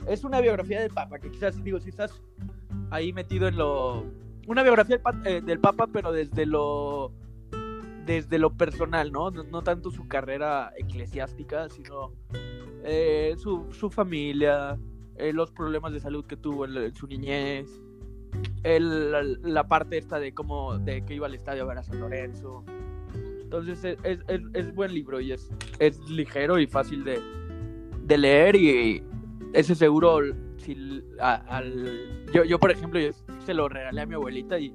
Es 0.07 0.23
una 0.23 0.41
biografía 0.41 0.81
del 0.81 0.91
Papa, 0.91 1.19
que 1.19 1.31
quizás, 1.31 1.61
digo, 1.63 1.79
si 1.79 1.89
estás 1.89 2.21
ahí 2.91 3.13
metido 3.13 3.47
en 3.47 3.57
lo... 3.57 4.05
Una 4.47 4.61
biografía 4.61 4.97
del, 4.97 5.27
eh, 5.27 5.41
del 5.41 5.59
Papa, 5.59 5.87
pero 5.91 6.11
desde 6.11 6.45
lo 6.45 7.11
desde 8.05 8.37
lo 8.37 8.51
personal, 8.53 9.11
¿no? 9.11 9.31
No, 9.31 9.63
tanto 9.63 9.91
su 9.91 10.07
carrera 10.07 10.71
eclesiástica, 10.77 11.69
sino 11.69 12.13
eh, 12.83 13.33
su, 13.37 13.65
su, 13.71 13.89
familia, 13.89 14.77
eh, 15.17 15.33
los 15.33 15.51
problemas 15.51 15.91
de 15.91 15.99
salud 15.99 16.25
que 16.25 16.37
tuvo 16.37 16.65
en, 16.65 16.95
su 16.95 17.07
niñez, 17.07 17.67
el, 18.63 19.11
la, 19.41 19.67
parte 19.67 19.97
esta 19.97 20.19
de 20.19 20.33
cómo 20.33 20.77
de 20.77 21.03
que 21.03 21.15
iba 21.15 21.25
al 21.25 21.33
estadio 21.33 21.63
a 21.63 21.65
ver 21.65 21.79
a 21.79 21.83
San 21.83 21.99
Lorenzo. 21.99 22.63
Entonces 23.41 23.97
es, 24.03 24.19
es, 24.27 24.75
buen 24.75 24.93
libro 24.93 25.19
y 25.21 25.31
es, 25.31 25.49
es 25.79 25.99
ligero 26.09 26.59
y 26.59 26.67
fácil 26.67 27.03
de, 27.03 27.19
de 28.03 28.17
leer 28.17 28.55
y 28.55 29.03
ese 29.55 29.73
seguro 29.73 30.19
si, 30.57 31.01
a, 31.19 31.35
al, 31.57 32.25
yo, 32.33 32.43
yo 32.43 32.59
por 32.59 32.71
ejemplo 32.71 32.99
yo 32.99 33.11
se 33.45 33.53
lo 33.53 33.69
regalé 33.69 34.01
a 34.01 34.05
mi 34.05 34.15
abuelita 34.15 34.59
y 34.59 34.73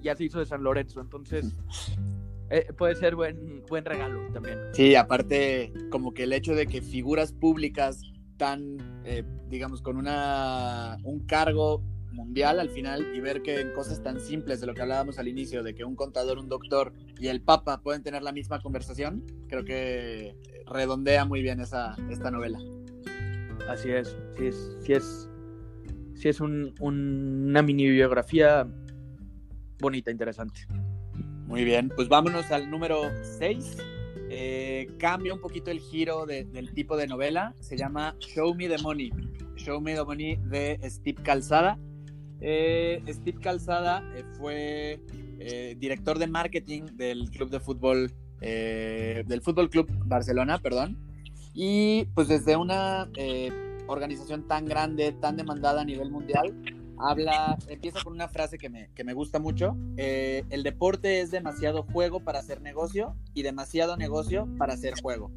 ya 0.00 0.16
se 0.16 0.24
hizo 0.24 0.38
de 0.38 0.46
San 0.46 0.62
Lorenzo, 0.62 1.00
entonces 1.00 1.54
eh, 2.50 2.72
puede 2.76 2.94
ser 2.94 3.14
buen, 3.14 3.62
buen 3.68 3.84
regalo 3.84 4.20
también. 4.32 4.58
Sí, 4.72 4.94
aparte 4.94 5.72
como 5.90 6.12
que 6.12 6.24
el 6.24 6.32
hecho 6.32 6.54
de 6.54 6.66
que 6.66 6.82
figuras 6.82 7.32
públicas 7.32 8.02
tan, 8.36 9.02
eh, 9.04 9.24
digamos, 9.48 9.82
con 9.82 9.96
una, 9.96 10.98
un 11.04 11.20
cargo 11.26 11.82
mundial 12.12 12.60
al 12.60 12.70
final 12.70 13.14
y 13.14 13.20
ver 13.20 13.42
que 13.42 13.60
en 13.60 13.72
cosas 13.72 14.02
tan 14.02 14.20
simples 14.20 14.60
de 14.60 14.66
lo 14.66 14.74
que 14.74 14.82
hablábamos 14.82 15.18
al 15.18 15.28
inicio, 15.28 15.62
de 15.62 15.74
que 15.74 15.84
un 15.84 15.96
contador, 15.96 16.38
un 16.38 16.48
doctor 16.48 16.92
y 17.18 17.28
el 17.28 17.40
papa 17.42 17.80
pueden 17.82 18.02
tener 18.02 18.22
la 18.22 18.32
misma 18.32 18.60
conversación, 18.60 19.24
creo 19.48 19.64
que 19.64 20.36
redondea 20.66 21.24
muy 21.24 21.42
bien 21.42 21.60
esa, 21.60 21.96
esta 22.10 22.30
novela. 22.30 22.58
Así 23.68 23.90
es, 23.90 24.16
sí 24.36 24.46
es, 24.46 24.76
sí 24.80 24.92
es, 24.92 25.28
sí 26.14 26.28
es 26.28 26.40
un, 26.40 26.74
un, 26.80 27.48
una 27.48 27.62
mini 27.62 27.88
biografía 27.88 28.66
bonita, 29.78 30.10
interesante. 30.10 30.66
Muy 31.46 31.64
bien, 31.64 31.90
pues 31.94 32.08
vámonos 32.08 32.50
al 32.50 32.70
número 32.70 33.02
6. 33.38 33.78
Eh, 34.34 34.88
cambia 34.98 35.34
un 35.34 35.40
poquito 35.40 35.70
el 35.70 35.80
giro 35.80 36.24
de, 36.24 36.44
del 36.44 36.72
tipo 36.72 36.96
de 36.96 37.06
novela. 37.06 37.54
Se 37.60 37.76
llama 37.76 38.16
Show 38.20 38.54
Me 38.54 38.68
the 38.68 38.78
Money. 38.78 39.10
Show 39.56 39.80
Me 39.80 39.94
the 39.94 40.04
Money 40.04 40.36
de 40.36 40.78
Steve 40.88 41.22
Calzada. 41.22 41.78
Eh, 42.40 43.00
Steve 43.08 43.38
Calzada 43.40 44.02
eh, 44.16 44.24
fue 44.36 45.00
eh, 45.38 45.76
director 45.78 46.18
de 46.18 46.26
marketing 46.26 46.82
del 46.94 47.30
club 47.30 47.50
de 47.50 47.60
fútbol, 47.60 48.10
del 48.40 49.40
Fútbol 49.40 49.70
Club 49.70 49.88
Barcelona, 50.04 50.58
perdón. 50.58 50.98
Y 51.54 52.06
pues 52.14 52.28
desde 52.28 52.56
una 52.56 53.08
eh, 53.16 53.50
organización 53.86 54.46
tan 54.46 54.66
grande, 54.66 55.12
tan 55.12 55.36
demandada 55.36 55.82
a 55.82 55.84
nivel 55.84 56.10
mundial, 56.10 56.54
habla, 56.98 57.58
empieza 57.68 58.02
con 58.02 58.12
una 58.14 58.28
frase 58.28 58.58
que 58.58 58.70
me, 58.70 58.90
que 58.94 59.04
me 59.04 59.12
gusta 59.12 59.38
mucho. 59.38 59.76
Eh, 59.96 60.44
el 60.50 60.62
deporte 60.62 61.20
es 61.20 61.30
demasiado 61.30 61.82
juego 61.82 62.20
para 62.20 62.38
hacer 62.38 62.60
negocio 62.60 63.16
y 63.34 63.42
demasiado 63.42 63.96
negocio 63.96 64.48
para 64.58 64.74
hacer 64.74 64.94
juego. 65.00 65.30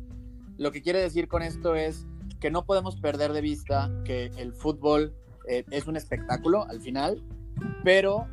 Lo 0.57 0.71
que 0.71 0.81
quiere 0.81 0.99
decir 0.99 1.27
con 1.27 1.41
esto 1.41 1.75
es 1.75 2.05
que 2.39 2.49
no 2.51 2.65
podemos 2.65 2.95
perder 2.97 3.33
de 3.33 3.41
vista 3.41 3.91
que 4.05 4.31
el 4.37 4.53
fútbol 4.53 5.13
eh, 5.47 5.65
es 5.71 5.87
un 5.87 5.97
espectáculo 5.97 6.65
al 6.67 6.79
final, 6.79 7.23
pero 7.83 8.27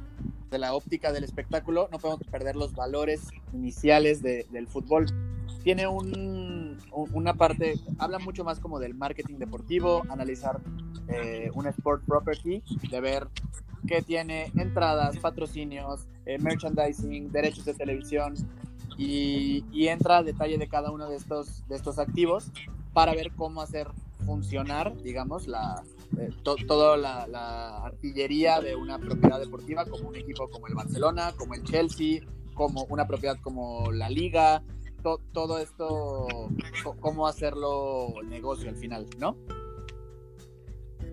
de 0.51 0.59
la 0.59 0.75
óptica 0.75 1.13
del 1.13 1.25
espectáculo 1.25 1.89
no 1.91 1.99
podemos 1.99 2.27
perder 2.29 2.57
los 2.57 2.75
valores 2.75 3.23
iniciales 3.53 4.23
de, 4.23 4.47
del 4.51 4.69
fútbol. 4.69 5.07
Tiene 5.65 5.87
un, 5.87 6.62
una 6.93 7.35
parte, 7.35 7.75
habla 7.99 8.19
mucho 8.19 8.45
más 8.45 8.59
como 8.61 8.79
del 8.79 8.95
marketing 8.95 9.37
deportivo, 9.39 10.03
analizar 10.09 10.61
eh, 11.09 11.51
un 11.55 11.67
sport 11.67 12.05
property, 12.05 12.63
de 12.91 13.01
ver 13.01 13.29
qué 13.87 14.03
tiene 14.03 14.51
entradas, 14.57 15.17
patrocinios, 15.19 16.07
eh, 16.27 16.39
merchandising, 16.39 17.31
derechos 17.33 17.65
de 17.65 17.75
televisión. 17.75 18.35
y, 18.99 19.65
y 19.73 19.89
entra 19.89 20.19
a 20.19 20.23
detalle 20.23 20.59
de 20.59 20.69
cada 20.69 20.91
uno 20.91 21.09
de 21.09 21.17
estos, 21.17 21.67
de 21.67 21.77
estos 21.77 21.99
activos 21.99 22.51
para 22.93 23.15
ver 23.15 23.33
cómo 23.35 23.63
hacer 23.63 23.89
funcionar, 24.27 24.95
digamos, 25.03 25.49
la, 25.49 25.83
eh, 26.19 26.29
to- 26.43 26.57
toda 26.69 26.97
la, 26.99 27.27
la 27.27 27.79
artillería 27.79 28.61
de 28.61 28.77
una 28.77 28.99
propiedad 28.99 29.41
deportiva, 29.41 29.87
como 29.87 30.09
un 30.11 30.17
equipo 30.17 30.49
como 30.49 30.67
el 30.69 30.75
Barcelona, 30.75 31.33
como 31.37 31.55
el 31.55 31.63
Chelsea, 31.65 32.21
como 32.55 32.85
una 32.85 33.07
propiedad 33.09 33.39
como 33.41 33.91
la 33.91 34.09
Liga, 34.11 34.63
to- 35.03 35.21
todo 35.33 35.59
esto, 35.59 36.27
cómo 37.01 37.27
hacerlo 37.27 38.15
negocio 38.25 38.69
al 38.69 38.77
final, 38.77 39.07
¿no? 39.19 39.37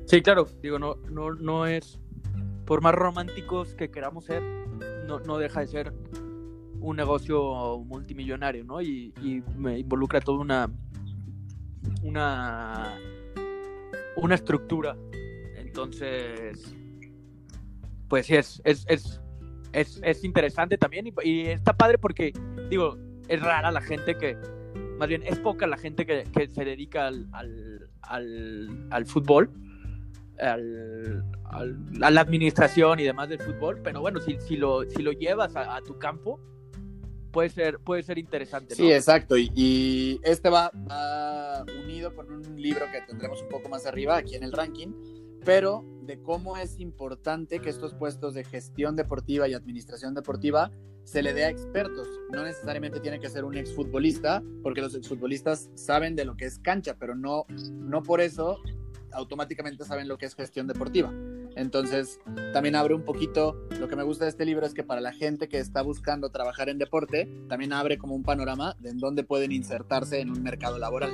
Sí, 0.05 0.21
claro, 0.21 0.47
digo, 0.61 0.79
no, 0.79 0.95
no, 1.09 1.33
no 1.33 1.65
es, 1.67 1.99
por 2.65 2.81
más 2.81 2.95
románticos 2.95 3.73
que 3.75 3.91
queramos 3.91 4.25
ser, 4.25 4.41
no, 5.07 5.19
no 5.19 5.37
deja 5.37 5.61
de 5.61 5.67
ser 5.67 5.93
un 6.79 6.95
negocio 6.95 7.79
multimillonario, 7.79 8.63
¿no? 8.63 8.81
Y, 8.81 9.13
y 9.21 9.43
me 9.57 9.77
involucra 9.77 10.21
toda 10.21 10.39
una, 10.39 10.69
una, 12.03 12.97
una 14.15 14.35
estructura. 14.35 14.95
Entonces, 15.57 16.73
pues 18.07 18.25
sí, 18.25 18.35
es, 18.35 18.61
es, 18.63 18.85
es, 18.87 19.21
es, 19.73 19.99
es 20.03 20.23
interesante 20.23 20.77
también 20.77 21.13
y 21.23 21.41
está 21.47 21.73
padre 21.73 21.97
porque, 21.97 22.33
digo, 22.69 22.97
es 23.29 23.41
rara 23.41 23.71
la 23.71 23.81
gente 23.81 24.17
que, 24.17 24.35
más 24.97 25.07
bien, 25.07 25.23
es 25.25 25.39
poca 25.39 25.65
la 25.67 25.77
gente 25.77 26.05
que, 26.05 26.23
que 26.35 26.47
se 26.49 26.65
dedica 26.65 27.07
al, 27.07 27.27
al, 27.31 27.89
al, 28.01 28.87
al 28.91 29.05
fútbol 29.05 29.49
al- 30.39 31.23
al- 31.45 31.77
a 32.01 32.11
la 32.11 32.21
administración 32.21 32.99
y 32.99 33.03
demás 33.03 33.29
del 33.29 33.39
fútbol, 33.39 33.79
pero 33.83 34.01
bueno, 34.01 34.19
si, 34.21 34.37
si, 34.39 34.55
lo, 34.57 34.83
si 34.89 35.01
lo 35.01 35.11
llevas 35.11 35.55
a, 35.55 35.75
a 35.75 35.81
tu 35.81 35.97
campo, 35.99 36.39
puede 37.31 37.49
ser, 37.49 37.79
puede 37.79 38.03
ser 38.03 38.17
interesante. 38.17 38.69
¿no? 38.71 38.75
Sí, 38.77 38.91
exacto. 38.91 39.37
Y, 39.37 39.51
y 39.55 40.19
este 40.23 40.49
va, 40.49 40.71
va 40.89 41.63
unido 41.83 42.15
con 42.15 42.31
un 42.31 42.61
libro 42.61 42.85
que 42.91 43.01
tendremos 43.01 43.41
un 43.41 43.49
poco 43.49 43.67
más 43.69 43.85
arriba 43.85 44.17
aquí 44.17 44.35
en 44.35 44.43
el 44.43 44.51
ranking, 44.51 44.93
pero 45.43 45.83
de 46.03 46.21
cómo 46.21 46.57
es 46.57 46.79
importante 46.79 47.59
que 47.59 47.69
estos 47.69 47.93
puestos 47.93 48.33
de 48.33 48.43
gestión 48.43 48.95
deportiva 48.95 49.47
y 49.47 49.53
administración 49.53 50.13
deportiva 50.13 50.71
se 51.09 51.23
le 51.23 51.33
dé 51.33 51.45
a 51.45 51.49
expertos. 51.49 52.07
No 52.31 52.43
necesariamente 52.43 52.99
tiene 52.99 53.19
que 53.19 53.29
ser 53.29 53.43
un 53.43 53.57
exfutbolista, 53.57 54.43
porque 54.61 54.79
los 54.81 54.93
exfutbolistas 54.93 55.69
saben 55.73 56.15
de 56.15 56.23
lo 56.23 56.35
que 56.37 56.45
es 56.45 56.59
cancha, 56.59 56.95
pero 56.99 57.15
no, 57.15 57.45
no 57.71 58.03
por 58.03 58.21
eso 58.21 58.59
automáticamente 59.11 59.83
saben 59.85 60.07
lo 60.07 60.19
que 60.19 60.27
es 60.27 60.35
gestión 60.35 60.67
deportiva. 60.67 61.11
Entonces, 61.55 62.19
también 62.53 62.75
abre 62.75 62.93
un 62.93 63.01
poquito, 63.03 63.59
lo 63.79 63.87
que 63.87 63.95
me 63.95 64.03
gusta 64.03 64.25
de 64.25 64.29
este 64.29 64.45
libro 64.45 64.67
es 64.67 64.75
que 64.75 64.83
para 64.83 65.01
la 65.01 65.11
gente 65.11 65.49
que 65.49 65.57
está 65.57 65.81
buscando 65.81 66.29
trabajar 66.29 66.69
en 66.69 66.77
deporte, 66.77 67.27
también 67.49 67.73
abre 67.73 67.97
como 67.97 68.13
un 68.13 68.21
panorama 68.21 68.75
de 68.79 68.91
en 68.91 68.99
dónde 68.99 69.23
pueden 69.23 69.51
insertarse 69.51 70.19
en 70.19 70.29
un 70.29 70.43
mercado 70.43 70.77
laboral. 70.77 71.11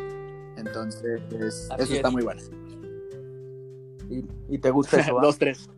Entonces, 0.57 1.21
es- 1.39 1.69
eso 1.79 1.93
está 1.93 2.09
es. 2.09 2.13
muy 2.13 2.23
bueno. 2.23 2.41
Y, 4.09 4.25
y 4.53 4.57
te 4.57 4.71
gusta 4.71 4.99
eso. 4.99 5.17
Dos, 5.21 5.37
tres. 5.39 5.69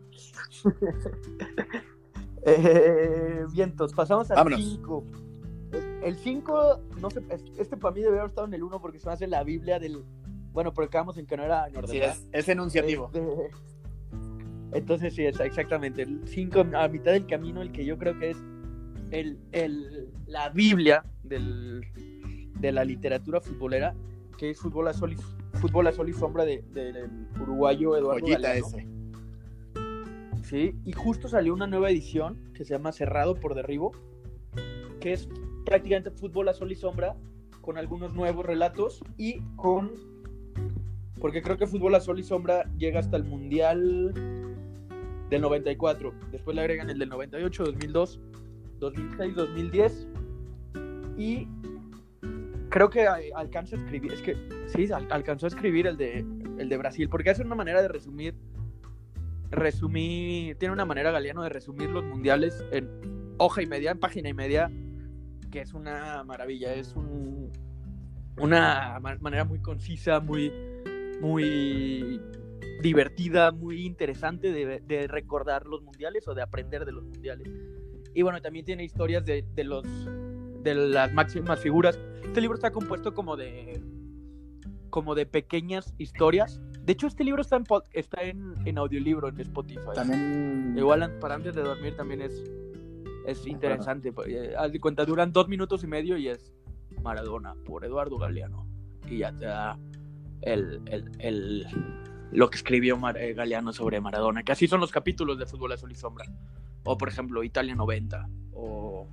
Eh, 2.46 3.44
vientos, 3.52 3.92
pasamos 3.94 4.30
al 4.30 4.36
Vámonos. 4.36 4.60
5. 4.60 5.04
El 6.02 6.16
5, 6.16 6.80
no 7.00 7.10
sé, 7.10 7.22
es- 7.30 7.44
este 7.58 7.76
para 7.76 7.94
mí 7.94 8.00
debe 8.00 8.18
haber 8.18 8.30
estado 8.30 8.46
en 8.46 8.54
el 8.54 8.62
1 8.62 8.80
porque 8.80 8.98
se 8.98 9.06
me 9.06 9.12
hace 9.12 9.26
la 9.26 9.42
Biblia 9.44 9.78
del. 9.78 10.04
Bueno, 10.52 10.72
pero 10.72 10.88
quedamos 10.88 11.18
en 11.18 11.26
que 11.26 11.36
no 11.36 11.42
era 11.44 11.68
en. 11.68 11.86
Sí, 11.86 11.98
es, 11.98 12.28
es 12.32 12.48
enunciativo. 12.48 13.10
Este, 13.12 13.50
Entonces 14.72 15.14
sí, 15.14 15.24
es 15.24 15.38
exactamente. 15.40 16.02
El 16.02 16.26
5 16.26 16.64
a 16.74 16.88
mitad 16.88 17.12
del 17.12 17.26
camino, 17.26 17.62
el 17.62 17.72
que 17.72 17.84
yo 17.84 17.98
creo 17.98 18.18
que 18.18 18.30
es 18.30 18.38
el, 19.10 19.38
el- 19.52 20.08
la 20.26 20.50
Biblia 20.50 21.04
del, 21.22 21.82
de 22.60 22.72
la 22.72 22.84
literatura 22.84 23.40
futbolera, 23.40 23.94
que 24.36 24.50
es 24.50 24.58
Fútbol 24.58 24.88
a 24.88 24.92
Sol 24.94 25.12
y, 25.14 25.16
fútbol 25.58 25.86
a 25.86 25.92
sol 25.92 26.08
y 26.08 26.12
Sombra 26.12 26.44
de- 26.44 26.62
del 26.72 27.26
uruguayo 27.40 27.96
Eduardo 27.96 28.26
Galeano. 28.26 28.66
ese. 28.66 28.86
Sí, 30.48 30.74
y 30.84 30.92
justo 30.92 31.28
salió 31.28 31.52
una 31.52 31.66
nueva 31.66 31.90
edición 31.90 32.38
que 32.54 32.64
se 32.64 32.72
llama 32.74 32.90
Cerrado 32.92 33.34
por 33.34 33.54
Derribo, 33.54 33.92
que 34.98 35.12
es 35.12 35.28
prácticamente 35.66 36.10
fútbol 36.10 36.48
a 36.48 36.54
sol 36.54 36.72
y 36.72 36.74
sombra, 36.74 37.16
con 37.60 37.76
algunos 37.76 38.14
nuevos 38.14 38.46
relatos 38.46 39.02
y 39.18 39.40
con. 39.56 39.90
Porque 41.20 41.42
creo 41.42 41.58
que 41.58 41.66
fútbol 41.66 41.94
a 41.96 42.00
sol 42.00 42.18
y 42.18 42.22
sombra 42.22 42.64
llega 42.78 42.98
hasta 43.00 43.18
el 43.18 43.24
Mundial 43.24 44.14
del 45.28 45.40
94. 45.42 46.14
Después 46.32 46.54
le 46.54 46.62
agregan 46.62 46.88
el 46.88 46.98
del 46.98 47.10
98, 47.10 47.64
2002, 47.64 48.20
2006, 48.78 49.34
2010. 49.34 50.08
Y 51.18 51.46
creo 52.70 52.88
que 52.88 53.06
a- 53.06 53.18
alcanza 53.34 53.76
a 53.76 53.80
escribir. 53.80 54.12
Es 54.14 54.22
que 54.22 54.34
sí, 54.68 54.90
al- 54.90 55.08
alcanzó 55.10 55.44
a 55.44 55.48
escribir 55.48 55.86
el 55.88 55.98
de, 55.98 56.24
el 56.58 56.68
de 56.70 56.76
Brasil, 56.78 57.08
porque 57.10 57.28
hace 57.28 57.42
una 57.42 57.54
manera 57.56 57.82
de 57.82 57.88
resumir 57.88 58.34
resumir, 59.50 60.56
tiene 60.58 60.72
una 60.72 60.84
manera 60.84 61.10
Galeano 61.10 61.42
de 61.42 61.48
resumir 61.48 61.90
los 61.90 62.04
mundiales 62.04 62.64
en 62.70 62.88
hoja 63.38 63.62
y 63.62 63.66
media, 63.66 63.90
en 63.92 63.98
página 63.98 64.28
y 64.28 64.34
media, 64.34 64.70
que 65.50 65.60
es 65.60 65.72
una 65.72 66.22
maravilla, 66.24 66.74
es 66.74 66.94
un, 66.94 67.50
una 68.38 68.98
ma- 69.00 69.16
manera 69.20 69.44
muy 69.44 69.60
concisa, 69.60 70.20
muy, 70.20 70.52
muy 71.20 72.20
divertida, 72.82 73.50
muy 73.50 73.86
interesante 73.86 74.52
de, 74.52 74.80
de 74.80 75.06
recordar 75.08 75.66
los 75.66 75.82
mundiales 75.82 76.28
o 76.28 76.34
de 76.34 76.42
aprender 76.42 76.84
de 76.84 76.92
los 76.92 77.04
mundiales. 77.04 77.48
Y 78.14 78.22
bueno, 78.22 78.40
también 78.40 78.64
tiene 78.64 78.84
historias 78.84 79.24
de, 79.24 79.44
de 79.54 79.64
los 79.64 79.84
de 80.62 80.74
las 80.74 81.12
máximas 81.12 81.60
figuras. 81.60 81.98
Este 82.24 82.40
libro 82.40 82.56
está 82.56 82.72
compuesto 82.72 83.14
como 83.14 83.36
de 83.36 83.80
como 84.90 85.14
de 85.14 85.24
pequeñas 85.26 85.94
historias. 85.98 86.60
De 86.88 86.92
hecho, 86.94 87.06
este 87.06 87.22
libro 87.22 87.42
está 87.42 87.56
en, 87.56 87.64
está 87.92 88.22
en, 88.22 88.54
en 88.64 88.78
audiolibro 88.78 89.28
en 89.28 89.38
Spotify. 89.40 89.80
También. 89.94 90.74
Igual 90.74 91.18
para 91.20 91.34
antes 91.34 91.54
de 91.54 91.60
dormir 91.60 91.94
también 91.94 92.22
es, 92.22 92.42
es 93.26 93.46
interesante. 93.46 94.10
porque, 94.10 94.46
eh, 94.52 94.56
Haz 94.56 94.72
de 94.72 94.80
cuenta, 94.80 95.04
duran 95.04 95.30
dos 95.30 95.48
minutos 95.48 95.84
y 95.84 95.86
medio 95.86 96.16
y 96.16 96.28
es 96.28 96.50
Maradona 97.02 97.54
por 97.66 97.84
Eduardo 97.84 98.16
Galeano. 98.16 98.66
Y 99.06 99.18
ya 99.18 99.32
te 99.32 99.44
da 99.44 99.78
el, 100.40 100.80
el, 100.86 101.10
el- 101.18 101.66
lo 102.32 102.48
que 102.48 102.56
escribió 102.56 102.96
Mar- 102.96 103.18
eh, 103.18 103.34
Galeano 103.34 103.74
sobre 103.74 104.00
Maradona. 104.00 104.42
Que 104.42 104.52
así 104.52 104.66
son 104.66 104.80
los 104.80 104.90
capítulos 104.90 105.38
de 105.38 105.44
Fútbol 105.44 105.72
Azul 105.72 105.92
y 105.92 105.94
Sombra. 105.94 106.24
O 106.84 106.96
por 106.96 107.08
ejemplo, 107.10 107.44
Italia 107.44 107.74
90. 107.74 108.26
O 108.54 109.06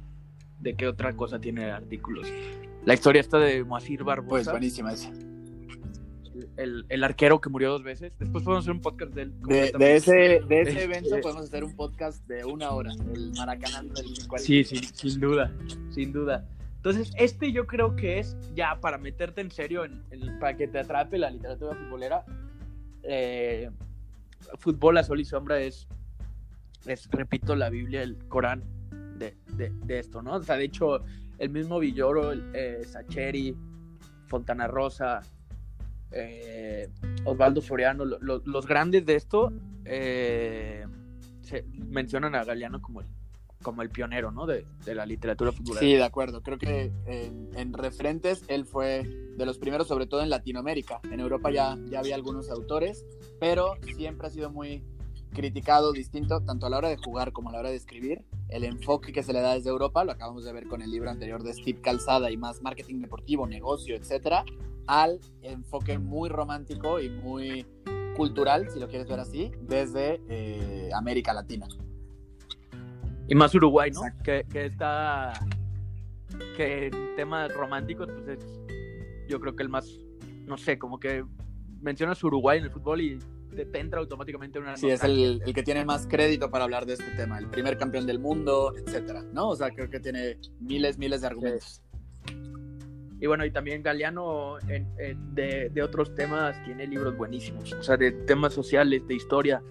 de 0.62 0.76
qué 0.76 0.88
otra 0.88 1.14
cosa 1.14 1.40
tiene 1.42 1.72
artículos. 1.72 2.26
La 2.86 2.94
historia 2.94 3.20
está 3.20 3.38
de 3.38 3.66
Moacir 3.66 3.98
Pues 3.98 4.06
Barbosa, 4.06 4.52
buenísima 4.52 4.94
esa. 4.94 5.12
El, 6.58 6.86
el 6.90 7.04
arquero 7.04 7.42
que 7.42 7.50
murió 7.50 7.70
dos 7.72 7.84
veces. 7.84 8.14
Después 8.20 8.44
podemos 8.44 8.64
hacer 8.66 8.74
un 8.74 8.82
podcast 8.82 9.14
de 9.14 9.22
él. 9.24 9.34
De, 9.42 9.72
de 9.78 9.96
ese, 9.96 10.12
de 10.14 10.62
ese 10.62 10.70
Este- 10.70 10.84
evento 10.84 11.20
podemos 11.22 11.44
hacer 11.44 11.64
un 11.64 11.76
podcast 11.76 12.26
de 12.28 12.46
una 12.46 12.72
hora, 12.72 12.92
el 13.14 13.32
Maracaná 13.38 13.82
del 13.84 14.06
50. 14.06 14.38
Sí, 14.40 14.64
sin, 14.64 14.84
sin 14.84 15.20
duda, 15.20 15.52
sin 15.90 16.12
duda. 16.14 16.46
Entonces, 16.78 17.12
este 17.18 17.52
yo 17.52 17.66
creo 17.66 17.96
que 17.96 18.20
es 18.20 18.38
ya 18.54 18.80
para 18.80 18.98
meterte 18.98 19.42
en 19.42 19.50
serio, 19.52 19.86
en, 19.86 20.04
en- 20.12 20.40
para 20.40 20.56
que 20.56 20.68
te 20.68 20.80
atrape 20.80 21.18
la 21.18 21.30
literatura 21.32 21.76
futbolera. 21.76 22.24
eh, 23.04 23.70
fútbol 24.60 24.98
a 24.98 25.04
sol 25.04 25.20
y 25.20 25.26
sombra 25.26 25.60
es, 25.60 25.88
es, 26.86 27.10
repito, 27.10 27.56
la 27.56 27.70
Biblia, 27.70 28.04
el 28.04 28.18
Corán 28.28 28.64
de, 29.18 29.36
de- 29.58 29.72
de 29.84 30.00
esto, 30.00 30.22
¿no? 30.22 30.36
O 30.36 30.44
sea, 30.44 30.56
de 30.58 30.66
hecho, 30.66 31.04
el 31.40 31.50
mismo 31.50 31.80
Villoro, 31.80 32.32
el, 32.32 32.52
eh, 32.54 32.82
Sacheri, 32.86 33.56
Fontana 34.28 34.68
Rosa, 34.68 35.22
eh, 36.16 36.90
Osvaldo 37.26 37.62
Soriano, 37.62 38.06
lo- 38.06 38.20
lo- 38.20 38.42
los 38.46 38.66
grandes 38.66 39.06
de 39.06 39.16
esto 39.16 39.52
eh, 39.86 40.86
se 41.42 41.64
mencionan 41.74 42.34
a 42.36 42.44
Galeano 42.44 42.82
como 42.82 43.02
el, 43.02 43.08
como 43.62 43.82
el 43.82 43.90
pionero, 43.90 44.32
¿no? 44.32 44.46
De, 44.46 44.66
de 44.86 44.96
la 44.96 45.06
literatura 45.06 45.52
futbolera. 45.52 45.80
Sí, 45.86 45.94
de 45.94 46.04
acuerdo. 46.04 46.42
Creo 46.42 46.58
que 46.58 46.92
en, 47.06 47.50
en 47.56 47.74
referentes 47.74 48.44
él 48.48 48.66
fue 48.66 49.04
de 49.04 49.46
los 49.46 49.58
primeros, 49.58 49.88
sobre 49.88 50.08
todo 50.08 50.22
en 50.22 50.30
Latinoamérica. 50.30 51.02
En 51.12 51.20
Europa 51.20 51.52
ya, 51.52 51.78
ya 51.90 52.00
había 52.00 52.16
algunos 52.16 52.50
autores, 52.50 53.06
pero 53.40 53.76
siempre 53.96 54.28
ha 54.28 54.30
sido 54.30 54.50
muy 54.50 54.84
criticado, 55.36 55.92
distinto, 55.92 56.42
tanto 56.42 56.66
a 56.66 56.70
la 56.70 56.78
hora 56.78 56.90
de 56.90 56.98
jugar 56.98 57.32
como 57.32 57.50
a 57.50 57.52
la 57.52 57.60
hora 57.60 57.70
de 57.70 57.76
escribir. 57.76 58.26
El 58.50 58.64
enfoque 58.64 59.12
que 59.12 59.22
se 59.22 59.34
le 59.34 59.42
da 59.42 59.54
desde 59.54 59.70
Europa, 59.70 60.04
lo 60.04 60.14
acabamos 60.14 60.44
de 60.46 60.54
ver 60.54 60.68
con 60.68 60.82
el 60.82 60.90
libro 60.90 61.12
anterior 61.12 61.44
de 61.44 61.54
Steve 61.54 61.82
Calzada 61.82 62.32
y 62.32 62.38
más 62.38 62.62
marketing 62.64 63.02
deportivo, 63.02 63.46
negocio, 63.46 63.96
etcétera, 63.96 64.44
al 64.88 65.20
enfoque 65.44 66.00
muy 66.00 66.30
romántico 66.30 67.00
y 67.00 67.10
muy 67.10 67.68
cultural, 68.16 68.70
si 68.72 68.80
lo 68.80 68.88
quieres 68.88 69.08
ver 69.08 69.20
así, 69.20 69.52
desde 69.62 70.22
eh, 70.30 70.90
América 70.96 71.34
Latina. 71.34 71.68
Y 73.28 73.36
más 73.36 73.54
Uruguay, 73.54 73.92
¿no? 73.92 74.02
Que, 74.24 74.46
que 74.50 74.66
está. 74.66 75.34
Que 76.56 76.88
en 76.88 77.16
temas 77.16 77.54
románticos, 77.54 78.08
pues 78.12 78.40
es. 78.40 78.62
Yo 79.28 79.40
creo 79.40 79.56
que 79.56 79.64
el 79.64 79.70
más. 79.70 79.88
No 80.46 80.58
sé, 80.58 80.78
como 80.78 81.00
que 81.00 81.26
mencionas 81.82 82.24
Uruguay 82.24 82.60
en 82.60 82.66
el 82.66 82.72
fútbol 82.72 83.02
y 83.02 83.20
te, 83.56 83.80
entra 83.80 84.00
automáticamente 84.00 84.60
una 84.60 84.76
Sí, 84.76 84.90
es 84.90 85.04
el, 85.04 85.42
el 85.46 85.54
que 85.54 85.64
tiene 85.64 85.86
más 85.86 86.06
crédito 86.08 86.50
para 86.52 86.66
hablar 86.66 86.86
de 86.86 86.94
este 86.94 87.10
tema, 87.16 87.38
el 87.40 87.48
primer 87.48 87.78
campeón 87.78 88.06
del 88.06 88.20
mundo, 88.20 88.74
etcétera, 88.76 89.24
¿no? 89.32 89.50
O 89.50 89.56
sea, 89.56 89.70
creo 89.72 89.90
que 89.90 90.00
tiene 90.00 90.38
miles, 90.60 90.98
miles 90.98 91.22
de 91.22 91.28
argumentos. 91.28 91.82
Y 93.20 93.28
bueno, 93.28 93.46
y 93.46 93.52
también 93.52 93.82
Galeano 93.82 94.60
en- 94.68 94.88
en- 95.00 95.34
de, 95.34 95.70
de 95.70 95.82
otros 95.82 96.14
temas 96.16 96.62
tiene 96.66 96.86
libros 96.86 97.16
buenísimos, 97.18 97.72
o 97.74 97.82
sea, 97.82 97.96
de 97.98 98.12
temas 98.12 98.54
sociales, 98.54 99.08
de 99.08 99.14
historia. 99.16 99.64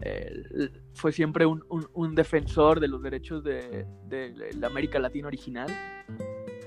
Eh, 0.00 0.70
fue 0.94 1.12
siempre 1.12 1.46
un, 1.46 1.64
un- 1.68 1.86
un 1.94 2.14
defensor 2.14 2.80
de 2.80 2.88
los 2.88 3.02
derechos 3.02 3.42
de, 3.44 3.86
de 4.08 4.32
la 4.58 4.66
América 4.68 4.98
Latina 4.98 5.26
original 5.28 5.68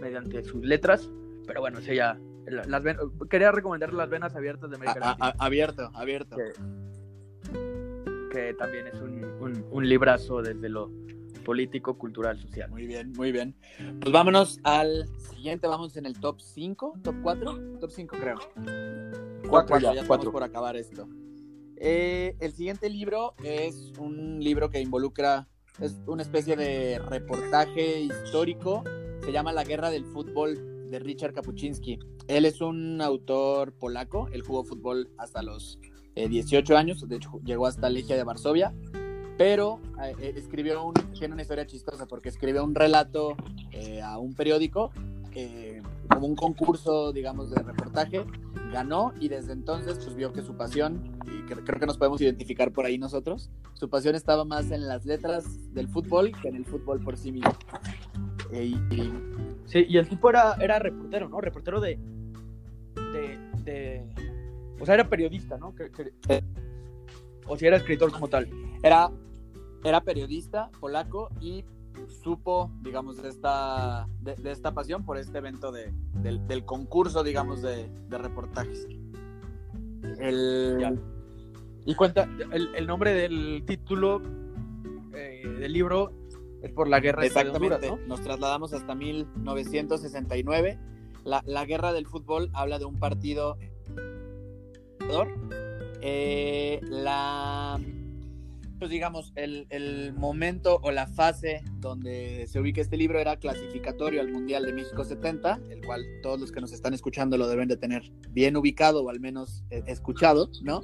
mediante 0.01 0.43
sus 0.43 0.63
letras. 0.63 1.09
Pero 1.47 1.61
bueno, 1.61 1.79
ese 1.79 1.95
ya. 1.95 2.19
La- 2.51 2.65
Las 2.65 2.83
ven- 2.83 2.97
quería 3.29 3.51
recomendar 3.51 3.93
Las 3.93 4.09
Venas 4.09 4.35
Abiertas 4.35 4.69
de 4.69 4.75
América 4.77 4.99
a- 5.01 5.07
Latina, 5.09 5.33
a- 5.37 5.45
abierto, 5.45 5.89
abierto. 5.93 6.35
que, 6.37 6.51
que 8.31 8.53
también 8.55 8.87
es 8.87 8.95
un, 9.01 9.23
un- 9.41 9.65
un 9.71 9.87
librazo 9.89 10.41
desde 10.41 10.69
lo 10.69 10.89
político, 11.45 11.97
cultural, 11.97 12.39
social. 12.39 12.69
Muy 12.69 12.85
bien, 12.85 13.11
muy 13.13 13.31
bien. 13.31 13.55
Pues 14.01 14.11
vámonos 14.11 14.59
al 14.63 15.07
siguiente, 15.17 15.67
vamos 15.67 15.97
en 15.97 16.05
el 16.05 16.19
top 16.19 16.39
5, 16.41 16.93
top 17.01 17.15
4, 17.23 17.77
top 17.79 17.89
5 17.89 18.17
creo. 18.19 18.37
Cuatro 19.49 19.79
ya, 19.79 19.93
ya, 19.95 20.05
cuatro. 20.05 20.31
por 20.31 20.43
acabar 20.43 20.75
esto. 20.75 21.07
Eh, 21.77 22.35
el 22.39 22.51
siguiente 22.53 22.89
libro 22.89 23.33
es 23.43 23.93
un 23.97 24.39
libro 24.43 24.69
que 24.69 24.79
involucra, 24.81 25.47
es 25.79 25.95
una 26.05 26.21
especie 26.21 26.55
de 26.55 26.99
reportaje 26.99 28.01
histórico, 28.01 28.83
se 29.23 29.31
llama 29.31 29.51
La 29.53 29.63
Guerra 29.63 29.89
del 29.89 30.05
Fútbol 30.05 30.68
de 30.89 30.99
Richard 30.99 31.33
Kapuczynski. 31.33 31.99
Él 32.27 32.45
es 32.45 32.61
un 32.61 33.01
autor 33.01 33.73
polaco, 33.73 34.27
él 34.31 34.41
jugó 34.41 34.63
fútbol 34.63 35.09
hasta 35.17 35.41
los 35.41 35.79
eh, 36.15 36.27
18 36.27 36.77
años, 36.77 37.07
de 37.07 37.15
hecho 37.15 37.39
llegó 37.43 37.65
hasta 37.65 37.89
Legia 37.89 38.17
de 38.17 38.23
Varsovia, 38.23 38.73
pero 39.37 39.79
eh, 40.03 40.15
eh, 40.19 40.33
escribió 40.35 40.83
un, 40.83 40.93
tiene 41.17 41.33
una 41.33 41.43
historia 41.43 41.65
chistosa 41.65 42.05
porque 42.07 42.29
escribió 42.29 42.63
un 42.63 42.75
relato 42.75 43.37
eh, 43.71 44.01
a 44.01 44.17
un 44.17 44.33
periódico, 44.33 44.91
eh, 45.33 45.81
como 46.09 46.27
un 46.27 46.35
concurso, 46.35 47.11
digamos, 47.13 47.49
de 47.51 47.61
reportaje, 47.61 48.25
ganó 48.71 49.13
y 49.19 49.29
desde 49.29 49.53
entonces 49.53 49.95
pues 50.03 50.15
vio 50.15 50.33
que 50.33 50.41
su 50.41 50.55
pasión, 50.55 51.17
y 51.25 51.41
cre- 51.49 51.63
creo 51.65 51.79
que 51.79 51.85
nos 51.85 51.97
podemos 51.97 52.19
identificar 52.21 52.71
por 52.71 52.85
ahí 52.85 52.97
nosotros, 52.97 53.49
su 53.73 53.89
pasión 53.89 54.15
estaba 54.15 54.43
más 54.45 54.71
en 54.71 54.87
las 54.87 55.05
letras 55.05 55.73
del 55.73 55.87
fútbol 55.87 56.31
que 56.41 56.49
en 56.49 56.55
el 56.55 56.65
fútbol 56.65 56.99
por 57.01 57.17
sí 57.17 57.31
mismo. 57.31 57.51
Y- 58.51 58.75
y 58.95 59.13
Sí, 59.65 59.85
y 59.87 59.97
el 59.97 60.09
tipo 60.09 60.27
era, 60.31 60.55
era 60.59 60.79
reportero, 60.79 61.29
¿no? 61.29 61.39
Reportero 61.41 61.79
de, 61.79 61.99
de, 63.13 63.37
de- 63.63 64.03
O 64.81 64.85
sea, 64.85 64.95
era 64.95 65.07
periodista, 65.07 65.57
¿no? 65.59 65.75
Que- 65.75 65.91
que- 65.91 66.11
o 67.45 67.55
si 67.55 67.67
era 67.67 67.77
escritor 67.77 68.11
como 68.11 68.27
tal. 68.27 68.49
era, 68.81 69.11
era 69.83 70.01
periodista 70.01 70.71
polaco 70.79 71.29
y 71.39 71.63
supo, 72.09 72.71
digamos, 72.81 73.21
de 73.21 73.29
esta, 73.29 74.07
de, 74.21 74.35
de 74.35 74.51
esta 74.51 74.73
pasión 74.73 75.05
por 75.05 75.17
este 75.17 75.37
evento 75.37 75.71
de, 75.71 75.93
del, 76.13 76.45
del 76.47 76.65
concurso, 76.65 77.23
digamos, 77.23 77.61
de, 77.61 77.89
de 78.09 78.17
reportajes. 78.17 78.87
El, 80.19 80.77
Ya. 80.79 80.93
Y 81.85 81.95
cuenta, 81.95 82.29
el, 82.51 82.75
el 82.75 82.87
nombre 82.87 83.13
del 83.13 83.63
título 83.65 84.21
eh, 85.13 85.47
del 85.59 85.73
libro 85.73 86.11
es 86.61 86.71
por 86.71 86.87
la 86.87 86.99
guerra 86.99 87.21
de 87.21 87.27
Exactamente, 87.27 87.75
Honduras, 87.75 87.99
¿no? 88.01 88.07
nos 88.07 88.21
trasladamos 88.21 88.73
hasta 88.73 88.93
1969. 88.95 90.77
La, 91.23 91.41
la 91.45 91.65
guerra 91.65 91.93
del 91.93 92.05
fútbol 92.05 92.49
habla 92.53 92.79
de 92.79 92.85
un 92.85 92.99
partido. 92.99 93.57
Eh, 96.01 96.79
la. 96.83 97.79
Pues 98.79 98.89
digamos, 98.91 99.33
el, 99.35 99.67
el 99.69 100.13
momento 100.13 100.79
o 100.81 100.91
la 100.91 101.05
fase 101.05 101.61
donde 101.79 102.47
se 102.47 102.59
ubica 102.61 102.79
este 102.79 102.95
libro 102.95 103.19
era 103.19 103.35
clasificatorio 103.37 104.21
al 104.21 104.31
Mundial 104.31 104.65
de 104.65 104.71
México 104.73 105.03
70, 105.03 105.59
el 105.69 105.85
cual 105.85 106.01
todos 106.23 106.39
los 106.39 106.51
que 106.53 106.61
nos 106.61 106.71
están 106.71 106.93
escuchando 106.93 107.37
lo 107.37 107.47
deben 107.49 107.67
de 107.67 107.75
tener 107.75 108.09
bien 108.29 108.55
ubicado 108.55 109.03
o 109.03 109.09
al 109.09 109.19
menos 109.19 109.63
eh, 109.69 109.83
escuchado, 109.87 110.49
¿no? 110.63 110.81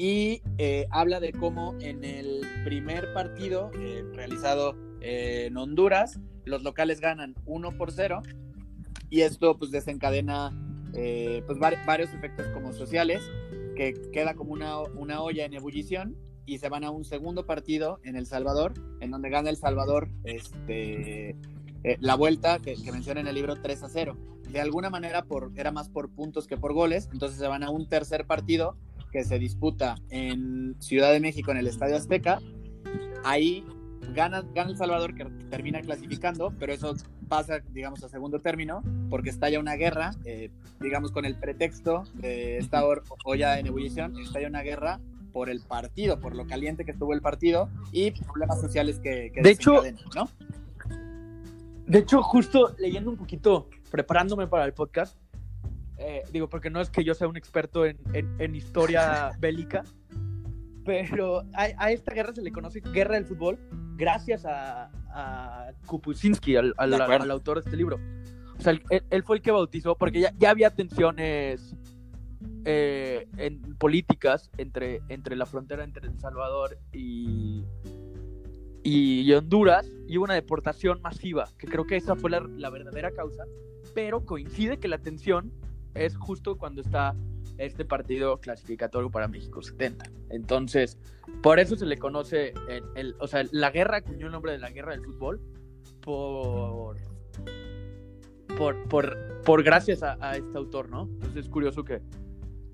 y 0.00 0.42
eh, 0.58 0.86
habla 0.90 1.18
de 1.18 1.32
cómo 1.32 1.74
en 1.80 2.04
el 2.04 2.42
primer 2.64 3.12
partido 3.14 3.72
eh, 3.80 4.04
realizado 4.14 4.76
en 5.00 5.56
Honduras, 5.56 6.20
los 6.44 6.62
locales 6.62 7.00
ganan 7.00 7.34
1 7.46 7.76
por 7.76 7.90
0 7.90 8.22
y 9.10 9.22
esto 9.22 9.58
pues 9.58 9.70
desencadena 9.72 10.50
pues 10.92 11.58
vari- 11.58 11.84
varios 11.84 12.12
efectos 12.14 12.46
como 12.48 12.72
sociales, 12.72 13.22
que 13.76 13.94
queda 14.12 14.34
como 14.34 14.52
una, 14.52 14.78
una 14.82 15.20
olla 15.20 15.44
en 15.44 15.54
ebullición 15.54 16.16
y 16.48 16.58
se 16.58 16.70
van 16.70 16.82
a 16.82 16.90
un 16.90 17.04
segundo 17.04 17.44
partido 17.44 18.00
en 18.04 18.16
El 18.16 18.26
Salvador, 18.26 18.72
en 19.00 19.10
donde 19.10 19.28
gana 19.28 19.50
El 19.50 19.58
Salvador 19.58 20.08
este, 20.24 21.36
eh, 21.84 21.96
la 22.00 22.14
vuelta 22.14 22.58
que, 22.58 22.74
que 22.74 22.90
menciona 22.90 23.20
en 23.20 23.26
el 23.26 23.34
libro 23.34 23.60
3 23.60 23.82
a 23.82 23.88
0. 23.90 24.16
De 24.50 24.60
alguna 24.60 24.88
manera 24.88 25.24
por, 25.24 25.52
era 25.56 25.72
más 25.72 25.90
por 25.90 26.08
puntos 26.08 26.46
que 26.46 26.56
por 26.56 26.72
goles, 26.72 27.10
entonces 27.12 27.38
se 27.38 27.46
van 27.46 27.62
a 27.62 27.70
un 27.70 27.86
tercer 27.86 28.24
partido 28.26 28.76
que 29.12 29.24
se 29.24 29.38
disputa 29.38 29.96
en 30.08 30.74
Ciudad 30.80 31.12
de 31.12 31.20
México 31.20 31.50
en 31.50 31.58
el 31.58 31.66
Estadio 31.66 31.96
Azteca. 31.96 32.40
Ahí 33.24 33.62
gana, 34.14 34.42
gana 34.54 34.70
El 34.70 34.78
Salvador, 34.78 35.14
que 35.14 35.26
termina 35.50 35.82
clasificando, 35.82 36.54
pero 36.58 36.72
eso 36.72 36.94
pasa, 37.28 37.60
digamos, 37.72 38.02
a 38.04 38.08
segundo 38.08 38.38
término, 38.40 38.82
porque 39.10 39.28
estalla 39.28 39.60
una 39.60 39.74
guerra, 39.74 40.12
eh, 40.24 40.48
digamos, 40.80 41.12
con 41.12 41.26
el 41.26 41.36
pretexto 41.36 42.04
de 42.14 42.56
esta 42.56 42.82
olla 43.24 43.58
en 43.58 43.66
ebullición, 43.66 44.18
estalla 44.18 44.48
una 44.48 44.62
guerra 44.62 44.98
por 45.32 45.48
el 45.50 45.60
partido, 45.60 46.18
por 46.20 46.34
lo 46.34 46.46
caliente 46.46 46.84
que 46.84 46.90
estuvo 46.92 47.12
el 47.14 47.20
partido 47.20 47.68
y 47.92 48.10
problemas 48.10 48.60
sociales 48.60 48.98
que, 49.00 49.30
que 49.34 49.42
De 49.42 49.50
hecho- 49.50 49.82
¿no? 50.14 50.28
De 51.86 51.98
hecho, 52.00 52.22
justo 52.22 52.74
leyendo 52.78 53.10
un 53.10 53.16
poquito, 53.16 53.68
preparándome 53.90 54.46
para 54.46 54.64
el 54.66 54.74
podcast, 54.74 55.16
eh, 55.96 56.22
digo, 56.32 56.48
porque 56.48 56.68
no 56.70 56.80
es 56.80 56.90
que 56.90 57.02
yo 57.02 57.14
sea 57.14 57.28
un 57.28 57.36
experto 57.36 57.86
en, 57.86 57.96
en- 58.12 58.34
en 58.38 58.54
historia 58.54 59.30
bélica, 59.40 59.84
pero 60.84 61.40
a, 61.54 61.68
a 61.78 61.90
esta 61.90 62.12
guerra 62.14 62.32
se 62.34 62.42
le 62.42 62.52
conoce 62.52 62.80
guerra 62.80 63.14
del 63.14 63.24
fútbol 63.26 63.58
gracias 63.96 64.44
a, 64.44 64.90
a 65.10 65.70
Kupusinski, 65.86 66.56
al, 66.56 66.74
al- 66.76 66.92
al 66.94 67.30
autor 67.30 67.56
de 67.62 67.64
este 67.68 67.76
libro. 67.76 67.98
O 68.58 68.60
sea, 68.60 68.72
él- 68.72 68.82
él 69.10 69.22
fue 69.22 69.36
el 69.36 69.42
que 69.42 69.50
bautizó, 69.50 69.96
porque 69.96 70.20
ya, 70.20 70.32
ya 70.38 70.50
había 70.50 70.70
tensiones 70.70 71.74
eh, 72.64 73.26
en 73.36 73.74
políticas 73.76 74.50
entre, 74.58 75.00
entre 75.08 75.36
la 75.36 75.46
frontera 75.46 75.84
entre 75.84 76.06
El 76.08 76.18
Salvador 76.18 76.78
y, 76.92 77.64
y 78.82 79.32
Honduras, 79.32 79.90
y 80.06 80.16
una 80.16 80.34
deportación 80.34 81.00
masiva, 81.02 81.48
que 81.58 81.66
creo 81.66 81.86
que 81.86 81.96
esa 81.96 82.16
fue 82.16 82.30
la, 82.30 82.40
la 82.56 82.70
verdadera 82.70 83.10
causa, 83.12 83.44
pero 83.94 84.24
coincide 84.24 84.78
que 84.78 84.88
la 84.88 84.98
tensión 84.98 85.52
es 85.94 86.16
justo 86.16 86.56
cuando 86.56 86.80
está 86.80 87.14
este 87.58 87.84
partido 87.84 88.38
clasificatorio 88.38 89.10
para 89.10 89.28
México 89.28 89.60
70. 89.60 90.10
Entonces, 90.30 90.96
por 91.42 91.58
eso 91.58 91.76
se 91.76 91.86
le 91.86 91.98
conoce, 91.98 92.54
el, 92.94 93.16
o 93.18 93.26
sea, 93.26 93.44
la 93.50 93.70
guerra 93.70 93.98
acuñó 93.98 94.26
el 94.26 94.32
nombre 94.32 94.52
de 94.52 94.58
la 94.58 94.70
guerra 94.70 94.92
del 94.92 95.04
fútbol 95.04 95.40
por, 96.00 96.96
por, 98.56 98.88
por, 98.88 99.42
por 99.44 99.62
gracias 99.62 100.02
a, 100.02 100.16
a 100.20 100.36
este 100.36 100.56
autor, 100.56 100.88
¿no? 100.88 101.02
Entonces 101.02 101.46
es 101.46 101.48
curioso 101.48 101.84
que, 101.84 102.00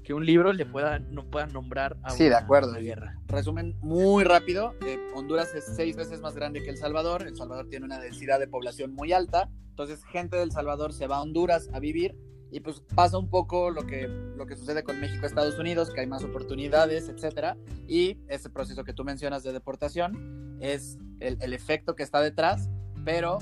que 0.04 0.14
un 0.14 0.24
libro 0.24 0.52
le 0.52 0.66
pueda, 0.66 0.98
no 0.98 1.24
pueda 1.30 1.46
nombrar 1.46 1.96
a 2.02 2.10
Sí, 2.10 2.24
de 2.24 2.28
una- 2.30 2.38
acuerdo. 2.38 2.70
una 2.70 2.78
guerra. 2.80 3.16
Resumen 3.26 3.74
muy 3.80 4.22
rápido, 4.22 4.74
eh, 4.86 4.98
Honduras 5.14 5.54
es 5.54 5.64
seis 5.64 5.96
veces 5.96 6.20
más 6.20 6.34
grande 6.34 6.62
que 6.62 6.70
El 6.70 6.76
Salvador, 6.76 7.26
El 7.26 7.36
Salvador 7.36 7.68
tiene 7.68 7.86
una 7.86 7.98
densidad 7.98 8.38
de 8.38 8.46
población 8.46 8.94
muy 8.94 9.12
alta, 9.12 9.48
entonces 9.70 10.04
gente 10.04 10.36
del 10.36 10.52
Salvador 10.52 10.92
se 10.92 11.06
va 11.06 11.16
a 11.16 11.22
Honduras 11.22 11.68
a 11.72 11.80
vivir 11.80 12.16
y 12.52 12.60
pues 12.60 12.80
pasa 12.94 13.18
un 13.18 13.28
poco 13.30 13.70
lo 13.70 13.84
que, 13.86 14.06
lo 14.06 14.46
que 14.46 14.54
sucede 14.54 14.84
con 14.84 15.00
México 15.00 15.26
Estados 15.26 15.58
Unidos, 15.58 15.90
que 15.90 16.00
hay 16.02 16.06
más 16.06 16.22
oportunidades, 16.22 17.08
etcétera, 17.08 17.56
y 17.88 18.18
ese 18.28 18.48
proceso 18.50 18.84
que 18.84 18.92
tú 18.92 19.02
mencionas 19.04 19.42
de 19.42 19.52
deportación 19.52 20.58
es 20.60 20.98
el, 21.18 21.38
el 21.40 21.52
efecto 21.52 21.96
que 21.96 22.02
está 22.04 22.20
detrás, 22.20 22.68
pero 23.04 23.38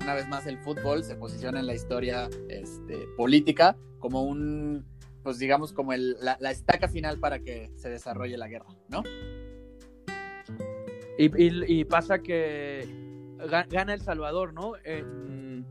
una 0.00 0.14
vez 0.14 0.28
más 0.28 0.46
el 0.46 0.58
fútbol 0.58 1.02
se 1.02 1.16
posiciona 1.16 1.58
en 1.58 1.66
la 1.66 1.74
historia 1.74 2.28
este, 2.48 3.06
política 3.16 3.76
como 3.98 4.22
un, 4.22 4.84
pues 5.26 5.40
digamos, 5.40 5.72
como 5.72 5.92
la, 5.92 6.38
estaca 6.52 6.86
final 6.86 7.18
para 7.18 7.40
que 7.40 7.72
se 7.74 7.90
desarrolle 7.90 8.38
la 8.38 8.46
guerra, 8.46 8.68
¿no? 8.88 9.02
Y, 11.18 11.84
pasa 11.86 12.20
que 12.20 12.86
ga- 13.38 13.66
gana 13.68 13.94
El 13.94 14.00
Salvador, 14.02 14.54
¿no? 14.54 14.74
En, 14.84 15.66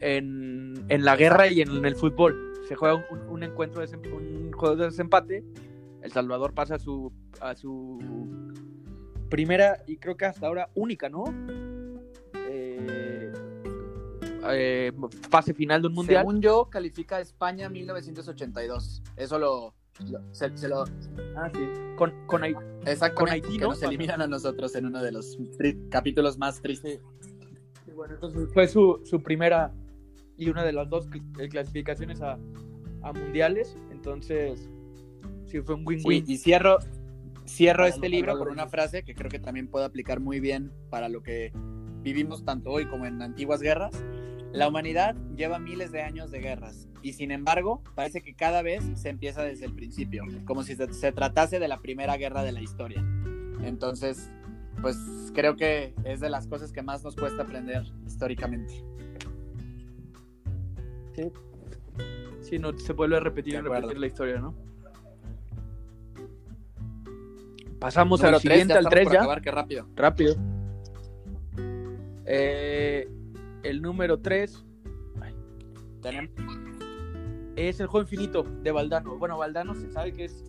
en, 0.00 1.04
la 1.04 1.16
guerra 1.16 1.48
y 1.48 1.60
en 1.60 1.84
el 1.84 1.94
fútbol. 1.96 2.54
Se 2.66 2.76
juega 2.76 3.04
un, 3.28 3.42
encuentro, 3.42 3.86
de 3.86 3.94
un 4.08 4.52
juego 4.52 4.74
de 4.74 4.86
desempate. 4.86 5.44
El 6.00 6.10
Salvador 6.10 6.54
pasa 6.54 6.76
a 6.76 6.78
su, 6.78 7.12
a 7.42 7.54
su 7.54 7.98
primera 9.28 9.82
y 9.86 9.98
creo 9.98 10.16
que 10.16 10.24
hasta 10.24 10.46
ahora 10.46 10.70
única, 10.74 11.10
¿no? 11.10 11.24
Eh, 12.48 13.30
eh, 14.54 14.92
fase 15.30 15.54
final 15.54 15.82
de 15.82 15.88
un 15.88 15.94
mundial. 15.94 16.20
Según 16.22 16.40
yo, 16.40 16.68
califica 16.70 17.16
a 17.16 17.20
España 17.20 17.68
1982. 17.68 19.02
Eso 19.16 19.38
lo, 19.38 19.74
lo- 20.10 20.20
se, 20.32 20.56
se 20.56 20.68
lo... 20.68 20.84
Ah, 21.36 21.50
sí. 21.54 21.60
Con, 21.96 22.10
con 22.26 22.42
Con 23.14 23.28
Haití, 23.28 23.52
que 23.58 23.64
¿no? 23.64 23.68
nos 23.70 23.82
eliminan 23.82 24.22
a 24.22 24.26
nosotros 24.26 24.74
en 24.74 24.86
uno 24.86 25.02
de 25.02 25.12
los 25.12 25.38
capítulos 25.90 26.38
más 26.38 26.60
tristes. 26.62 27.00
Sí, 27.84 27.92
bueno, 27.92 28.14
entonces 28.14 28.48
fue 28.52 28.66
su, 28.68 29.00
su 29.04 29.22
primera 29.22 29.72
y 30.36 30.48
una 30.48 30.64
de 30.64 30.72
las 30.72 30.88
dos 30.88 31.08
cl- 31.10 31.22
eh, 31.40 31.48
clasificaciones 31.48 32.20
a, 32.22 32.38
a 33.02 33.12
mundiales. 33.12 33.76
Entonces, 33.90 34.70
sí, 35.46 35.60
fue 35.60 35.74
un 35.74 35.80
Sí, 35.82 35.86
win-win. 35.86 36.24
y 36.26 36.38
cierro, 36.38 36.78
cierro 37.46 37.84
este 37.86 38.08
libro 38.08 38.38
con 38.38 38.48
una 38.48 38.66
frase 38.68 39.02
que 39.02 39.14
creo 39.14 39.30
que 39.30 39.38
también 39.38 39.68
puede 39.68 39.84
aplicar 39.84 40.20
muy 40.20 40.40
bien 40.40 40.72
para 40.88 41.08
lo 41.10 41.22
que 41.22 41.52
vivimos 42.02 42.44
tanto 42.46 42.70
hoy 42.70 42.86
como 42.86 43.04
en 43.04 43.20
antiguas 43.20 43.60
guerras. 43.60 43.92
La 44.52 44.68
humanidad 44.68 45.14
lleva 45.36 45.58
miles 45.58 45.92
de 45.92 46.02
años 46.02 46.30
de 46.30 46.40
guerras 46.40 46.88
y 47.02 47.12
sin 47.12 47.30
embargo 47.30 47.82
parece 47.94 48.20
que 48.20 48.34
cada 48.34 48.62
vez 48.62 48.82
se 48.94 49.08
empieza 49.08 49.42
desde 49.42 49.66
el 49.66 49.74
principio, 49.74 50.24
como 50.44 50.62
si 50.64 50.74
se, 50.74 50.92
se 50.92 51.12
tratase 51.12 51.58
de 51.58 51.68
la 51.68 51.78
primera 51.80 52.16
guerra 52.16 52.42
de 52.42 52.52
la 52.52 52.60
historia. 52.60 53.04
Entonces, 53.62 54.30
pues 54.82 54.96
creo 55.34 55.56
que 55.56 55.94
es 56.04 56.20
de 56.20 56.30
las 56.30 56.46
cosas 56.46 56.72
que 56.72 56.82
más 56.82 57.04
nos 57.04 57.14
cuesta 57.14 57.42
aprender 57.42 57.84
históricamente. 58.06 58.84
Sí. 61.14 61.30
Sí, 62.40 62.58
no 62.58 62.76
se 62.76 62.92
vuelve 62.92 63.18
a 63.18 63.20
repetir 63.20 63.54
y 63.54 63.60
repetir 63.60 63.98
la 63.98 64.06
historia, 64.06 64.40
¿no? 64.40 64.54
Pasamos 67.78 68.20
Número 68.20 68.36
al 68.36 68.42
siguiente, 68.42 68.74
al 68.74 68.80
estamos 68.80 68.90
3 68.90 69.04
por 69.04 69.12
ya. 69.12 69.18
acabar, 69.20 69.40
qué 69.42 69.50
rápido. 69.50 69.86
Rápido. 69.94 70.36
Eh, 72.26 73.08
el 73.62 73.82
número 73.82 74.20
3 74.20 74.64
Tenemos 76.02 76.30
es 77.68 77.80
el 77.80 77.86
juego 77.86 78.04
infinito 78.04 78.42
de 78.42 78.72
Valdano. 78.72 79.16
Bueno, 79.18 79.38
Valdano 79.38 79.74
se 79.74 79.90
sabe 79.90 80.12
que 80.12 80.24
es 80.24 80.44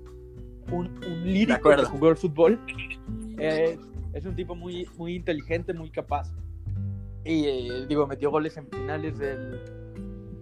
un, 0.72 0.88
un 1.06 1.24
lírico 1.24 1.70
que 1.70 1.84
jugó 1.84 2.10
el 2.10 2.18
fútbol. 2.18 2.60
Eh, 3.38 3.78
es 4.14 4.26
un 4.26 4.36
tipo 4.36 4.56
muy, 4.56 4.88
muy 4.98 5.16
inteligente, 5.16 5.74
muy 5.74 5.90
capaz. 5.90 6.32
Y 7.26 7.46
eh, 7.46 7.86
digo, 7.88 8.08
metió 8.08 8.32
goles 8.32 8.56
en 8.58 8.68
finales 8.68 9.18
del, 9.18 9.60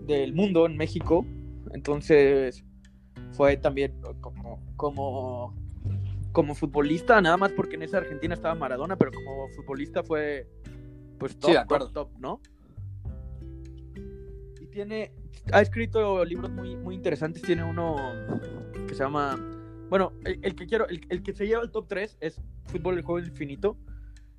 del 0.05 0.33
mundo 0.33 0.65
en 0.65 0.77
México. 0.77 1.25
Entonces 1.71 2.63
fue 3.31 3.57
también 3.57 3.93
como, 4.21 4.61
como, 4.75 5.55
como 6.31 6.55
futbolista, 6.55 7.21
nada 7.21 7.37
más 7.37 7.51
porque 7.51 7.75
en 7.75 7.83
esa 7.83 7.97
Argentina 7.97 8.33
estaba 8.33 8.55
Maradona, 8.55 8.95
pero 8.95 9.11
como 9.11 9.49
futbolista 9.55 10.03
fue 10.03 10.47
pues 11.17 11.37
top, 11.37 11.51
Sí, 11.51 11.57
de 11.57 11.65
top, 11.65 11.93
top, 11.93 12.09
¿no? 12.19 12.41
Tiene, 14.71 15.11
ha 15.51 15.61
escrito 15.61 16.23
libros 16.25 16.51
muy, 16.51 16.75
muy 16.75 16.95
interesantes. 16.95 17.41
Tiene 17.41 17.63
uno 17.63 17.95
que 18.87 18.93
se 18.93 19.03
llama, 19.03 19.37
bueno, 19.89 20.13
el, 20.23 20.55
que 20.55 20.67
quiero, 20.67 20.87
el, 20.87 21.23
que 21.23 21.33
se 21.33 21.47
lleva 21.47 21.61
al 21.61 21.71
top 21.71 21.87
3 21.87 22.17
es 22.19 22.41
Fútbol, 22.65 22.97
el 22.97 23.03
juego 23.03 23.25
infinito, 23.25 23.77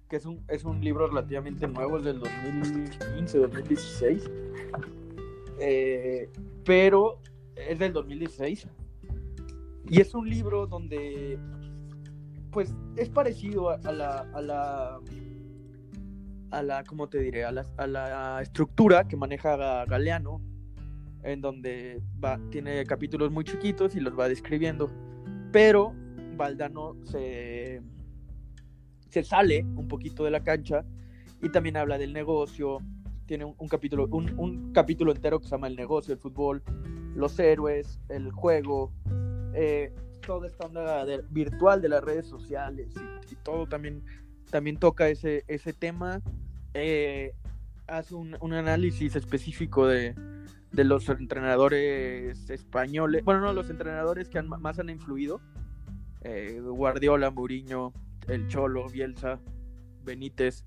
que 0.08 0.16
es 0.16 0.26
un, 0.26 0.44
es 0.48 0.64
un 0.64 0.80
libro 0.82 1.06
relativamente 1.08 1.66
nuevo, 1.66 1.98
es 1.98 2.04
del 2.04 2.20
2015, 2.20 3.38
2016. 3.38 4.30
Eh, 5.58 6.30
pero 6.64 7.20
es 7.54 7.78
del 7.78 7.92
2016. 7.92 8.66
Y 9.88 10.00
es 10.00 10.14
un 10.14 10.28
libro 10.28 10.66
donde, 10.66 11.38
pues, 12.52 12.74
es 12.96 13.08
parecido 13.08 13.70
a 13.70 13.92
la, 13.92 14.28
a 14.32 14.40
la, 14.40 15.00
a 16.50 16.62
la, 16.62 16.84
¿cómo 16.84 17.08
te 17.08 17.18
diré? 17.20 17.44
A 17.44 17.52
la, 17.52 17.66
a 17.76 17.86
la 17.86 18.42
estructura 18.42 19.06
que 19.06 19.16
maneja 19.16 19.56
Ga- 19.56 19.86
Galeano, 19.88 20.40
en 21.22 21.40
donde 21.40 22.00
va, 22.22 22.40
tiene 22.50 22.84
capítulos 22.86 23.30
muy 23.30 23.44
chiquitos 23.44 23.94
y 23.96 24.00
los 24.00 24.18
va 24.18 24.28
describiendo. 24.28 24.90
Pero 25.52 25.94
Valdano 26.36 26.96
se, 27.04 27.82
se 29.08 29.22
sale 29.22 29.62
un 29.76 29.86
poquito 29.88 30.24
de 30.24 30.30
la 30.30 30.42
cancha 30.42 30.84
y 31.42 31.48
también 31.50 31.76
habla 31.76 31.98
del 31.98 32.12
negocio. 32.12 32.78
Tiene 33.26 33.44
un, 33.44 33.54
un 33.58 33.68
capítulo, 33.68 34.08
un, 34.10 34.38
un 34.38 34.72
capítulo 34.72 35.12
entero 35.12 35.38
que 35.38 35.44
se 35.46 35.50
llama 35.52 35.68
El 35.68 35.76
negocio, 35.76 36.12
el 36.14 36.18
fútbol, 36.20 36.62
los 37.14 37.38
héroes, 37.38 38.00
el 38.08 38.32
juego, 38.32 38.92
eh, 39.54 39.92
toda 40.26 40.46
esta 40.48 40.66
onda 40.66 41.04
de- 41.04 41.22
virtual 41.30 41.80
de 41.82 41.88
las 41.90 42.02
redes 42.02 42.26
sociales 42.26 42.92
y, 42.96 43.32
y 43.32 43.36
todo 43.42 43.66
también, 43.66 44.02
también 44.50 44.78
toca 44.78 45.08
ese, 45.08 45.44
ese 45.48 45.72
tema. 45.72 46.20
Eh, 46.74 47.32
hace 47.86 48.14
un, 48.14 48.36
un 48.40 48.52
análisis 48.52 49.16
específico 49.16 49.86
de, 49.86 50.14
de 50.72 50.84
los 50.84 51.08
entrenadores 51.08 52.48
españoles, 52.50 53.24
bueno, 53.24 53.40
no, 53.40 53.52
los 53.52 53.70
entrenadores 53.70 54.28
que 54.28 54.40
más 54.42 54.78
han 54.78 54.88
influido, 54.90 55.40
eh, 56.22 56.60
Guardiola, 56.62 57.30
Mourinho, 57.30 57.92
El 58.28 58.46
Cholo, 58.48 58.88
Bielsa, 58.88 59.40
Benítez. 60.04 60.62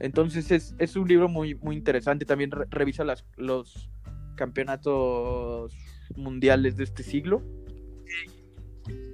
Entonces 0.00 0.50
es, 0.50 0.74
es 0.78 0.96
un 0.96 1.06
libro 1.06 1.28
muy, 1.28 1.54
muy 1.56 1.76
interesante, 1.76 2.24
también 2.24 2.50
re- 2.50 2.66
revisa 2.70 3.04
las, 3.04 3.24
los 3.36 3.90
campeonatos 4.34 5.76
mundiales 6.16 6.76
de 6.76 6.84
este 6.84 7.02
siglo. 7.02 7.42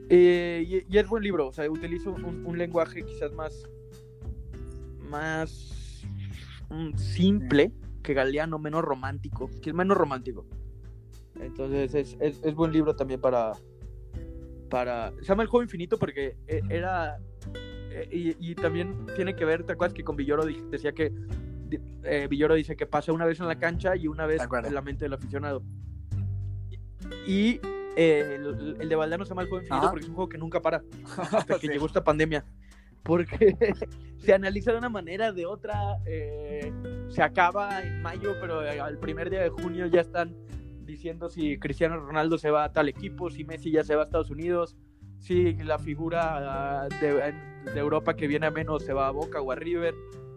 Eh, 0.09 0.85
y, 0.89 0.97
es 0.97 1.09
buen 1.09 1.25
libro, 1.25 1.49
o 1.49 1.53
sea, 1.53 1.69
utilizo 1.69 2.13
un, 2.13 2.47
un 2.47 2.57
lenguaje 2.57 3.05
quizás 3.05 3.33
más, 3.33 3.69
más 5.01 5.76
mm, 6.71 6.97
simple 6.97 7.73
que 8.03 8.15
Galeano, 8.15 8.59
menos 8.59 8.83
romántico, 8.85 9.51
que 9.63 9.71
es 9.71 9.75
menos 9.77 9.97
romántico. 9.97 10.47
Entonces 11.41 11.95
es, 11.95 12.17
es, 12.21 12.43
es 12.45 12.55
buen 12.55 12.73
libro 12.73 12.95
también 12.97 13.21
para, 13.21 13.53
para... 14.71 15.13
Se 15.19 15.25
llama 15.25 15.43
El 15.43 15.49
Juego 15.49 15.63
Infinito 15.65 15.99
porque 15.99 16.37
eh, 16.47 16.63
era... 16.71 17.19
eh, 17.91 18.09
y, 18.41 18.51
y 18.51 18.55
también 18.55 19.07
tiene 19.17 19.35
que 19.37 19.45
ver, 19.45 19.65
¿te 19.65 19.73
acuerdas 19.73 19.93
que 19.95 20.05
con 20.05 20.17
Villoro 20.17 20.45
decía 20.71 20.93
que... 20.93 21.13
eh, 22.05 22.27
Villoro 22.31 22.55
dice 22.55 22.77
que 22.77 22.87
pasa 22.87 23.13
una 23.13 23.27
vez 23.27 23.41
en 23.41 23.49
la 23.49 23.59
cancha 23.59 23.97
y 23.97 24.07
una 24.09 24.25
vez 24.27 24.41
en 24.65 24.75
la 24.75 24.83
mente 24.83 25.05
del 25.05 25.13
aficionado. 25.15 25.63
Y 27.27 27.61
eh, 27.97 28.37
el, 28.37 28.77
el 28.81 28.89
de 28.89 28.97
Valdano 28.97 29.25
se 29.25 29.31
llama 29.31 29.43
El 29.43 29.49
Juego 29.49 29.63
Infinito 29.63 29.83
Ajá. 29.85 29.91
porque 29.91 30.05
es 30.05 30.09
un 30.09 30.15
juego 30.15 30.29
que 30.29 30.39
nunca 30.39 30.63
para 30.63 30.83
hasta 31.33 31.55
que 31.59 31.67
Sí. 31.67 31.69
llegó 31.73 31.87
esta 31.87 32.03
pandemia. 32.05 32.45
Porque 33.07 33.57
se 34.19 34.35
analiza 34.35 34.73
de 34.73 34.79
una 34.79 34.89
manera, 34.89 35.33
de 35.33 35.47
otra. 35.47 35.99
eh, 36.07 36.73
se 37.09 37.23
acaba 37.23 37.83
en 37.83 38.03
mayo, 38.03 38.35
pero 38.41 38.65
eh, 38.65 38.81
al 38.81 38.99
primer 38.99 39.31
día 39.31 39.41
de 39.41 39.49
junio 39.49 39.87
ya 39.87 40.01
están 40.01 40.35
diciendo 40.85 41.29
si 41.29 41.59
Cristiano 41.59 41.99
Ronaldo 41.99 42.39
se 42.39 42.51
va 42.51 42.65
a 42.65 42.73
tal 42.73 42.89
equipo, 42.89 43.31
si 43.31 43.45
Messi 43.45 43.71
ya 43.71 43.85
se 43.85 43.95
va 43.95 44.03
a 44.03 44.05
Estados 44.05 44.31
Unidos, 44.31 44.77
si 45.19 45.55
la 45.55 45.79
figura 45.79 46.85
ah, 46.85 46.89
de, 47.01 47.35
Europa 47.79 48.15
que 48.15 48.27
viene 48.27 48.47
a 48.47 48.51
menos 48.51 48.85
se 48.85 48.93
va 48.93 49.09
a 49.09 49.11
Boca 49.11 49.41
o 49.41 49.51
a 49.51 49.57
River, 49.57 49.95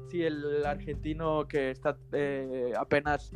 si 0.09 0.23
el 0.23 0.65
argentino 0.65 1.47
que 1.47 1.69
está 1.69 1.97
eh, 2.11 2.73
apenas 2.77 3.31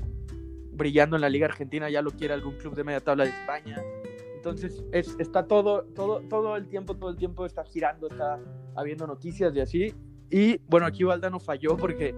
brillando 0.71 1.15
en 1.15 1.21
la 1.21 1.29
Liga 1.29 1.45
Argentina 1.45 1.89
ya 1.89 2.01
lo 2.01 2.11
quiere 2.11 2.33
algún 2.33 2.55
club 2.57 2.75
de 2.75 2.83
media 2.83 2.99
tabla 2.99 3.25
de 3.25 3.29
España. 3.29 3.77
Entonces 4.43 4.83
es, 4.91 5.15
está 5.19 5.47
todo, 5.47 5.85
todo, 5.95 6.19
todo 6.29 6.57
el 6.57 6.67
tiempo, 6.67 6.97
todo 6.97 7.11
el 7.11 7.15
tiempo 7.15 7.45
está 7.45 7.63
girando, 7.63 8.09
está 8.09 8.41
habiendo 8.75 9.07
noticias 9.07 9.55
y 9.55 9.61
así. 9.61 9.95
Y 10.29 10.57
bueno, 10.67 10.85
aquí 10.85 11.05
Valdano 11.05 11.39
falló 11.39 11.77
porque 11.77 12.13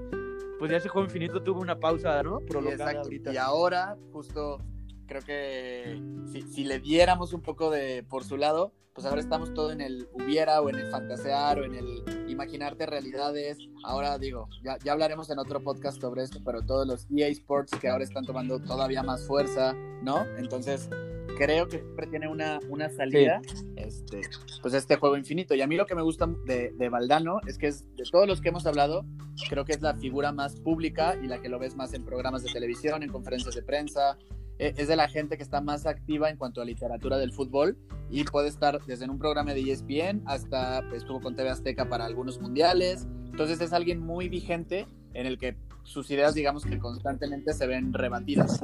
pues 0.57 0.71
ya 0.71 0.77
ese 0.77 0.89
juego 0.89 1.05
infinito 1.05 1.43
tuvo 1.43 1.61
una 1.61 1.79
pausa, 1.79 2.23
¿no? 2.23 2.39
Sí, 2.39 2.45
Prolongada 2.47 2.85
exacto. 2.85 3.01
ahorita. 3.03 3.31
Y 3.31 3.37
ahora, 3.37 3.95
justo, 4.11 4.57
creo 5.05 5.21
que 5.21 6.01
si, 6.31 6.41
si 6.41 6.63
le 6.63 6.79
diéramos 6.79 7.33
un 7.33 7.41
poco 7.41 7.69
de 7.71 8.03
por 8.03 8.23
su 8.23 8.37
lado, 8.37 8.73
pues 8.93 9.05
ahora 9.05 9.19
estamos 9.19 9.53
todo 9.53 9.71
en 9.71 9.81
el 9.81 10.07
hubiera 10.13 10.61
o 10.61 10.69
en 10.69 10.75
el 10.75 10.89
fantasear 10.89 11.59
o 11.59 11.65
en 11.65 11.75
el 11.75 12.29
imaginarte 12.29 12.85
realidades. 12.85 13.57
Ahora 13.83 14.17
digo, 14.17 14.47
ya, 14.63 14.77
ya 14.83 14.93
hablaremos 14.93 15.29
en 15.29 15.37
otro 15.37 15.61
podcast 15.61 15.99
sobre 15.99 16.23
esto, 16.23 16.39
pero 16.45 16.61
todos 16.61 16.87
los 16.87 17.05
EA 17.13 17.27
Sports 17.27 17.73
que 17.79 17.89
ahora 17.89 18.05
están 18.05 18.25
tomando 18.25 18.59
todavía 18.61 19.03
más 19.03 19.27
fuerza, 19.27 19.73
¿no? 20.01 20.25
Entonces, 20.37 20.89
creo 21.37 21.67
que 21.67 21.79
siempre 21.79 22.07
tiene 22.07 22.27
una, 22.27 22.59
una 22.69 22.89
salida, 22.89 23.41
este, 23.75 24.21
pues 24.61 24.73
este 24.73 24.95
juego 24.95 25.17
infinito. 25.17 25.53
Y 25.55 25.61
a 25.61 25.67
mí 25.67 25.75
lo 25.75 25.85
que 25.85 25.95
me 25.95 26.01
gusta 26.01 26.27
de, 26.45 26.71
de 26.71 26.89
Valdano 26.89 27.39
es 27.45 27.57
que 27.57 27.67
es, 27.67 27.83
de 27.95 28.03
todos 28.09 28.27
los 28.27 28.41
que 28.41 28.49
hemos 28.49 28.65
hablado, 28.65 29.05
creo 29.49 29.65
que 29.65 29.73
es 29.73 29.81
la 29.81 29.95
figura 29.95 30.31
más 30.31 30.55
pública 30.61 31.15
y 31.21 31.27
la 31.27 31.41
que 31.41 31.49
lo 31.49 31.59
ves 31.59 31.75
más 31.75 31.93
en 31.93 32.05
programas 32.05 32.43
de 32.43 32.51
televisión, 32.51 33.03
en 33.03 33.09
conferencias 33.11 33.55
de 33.55 33.61
prensa. 33.61 34.17
Eh, 34.57 34.73
Es 34.77 34.87
de 34.87 34.95
la 34.95 35.07
gente 35.07 35.37
que 35.37 35.43
está 35.43 35.61
más 35.61 35.85
activa 35.85 36.29
en 36.29 36.37
cuanto 36.37 36.61
a 36.61 36.65
literatura 36.65 37.17
del 37.17 37.33
fútbol 37.33 37.77
y 38.09 38.23
puede 38.23 38.47
estar 38.47 38.83
desde 38.85 39.09
un 39.09 39.19
programa 39.19 39.53
de 39.53 39.61
E 39.61 39.71
ESPN 39.71 40.23
hasta 40.25 40.81
pues, 40.89 41.01
estuvo 41.01 41.19
con 41.21 41.35
TV 41.35 41.49
Azteca 41.49 41.89
para 41.89 42.05
algunos 42.05 42.39
mundiales. 42.39 43.07
Entonces 43.25 43.59
es 43.59 43.73
alguien 43.73 43.99
muy 43.99 44.29
vigente 44.29 44.87
en 45.13 45.25
el 45.25 45.37
que 45.37 45.55
sus 45.83 46.09
ideas, 46.09 46.33
digamos 46.33 46.65
que 46.65 46.79
constantemente 46.79 47.53
se 47.53 47.67
ven 47.67 47.93
rebatidas. 47.93 48.59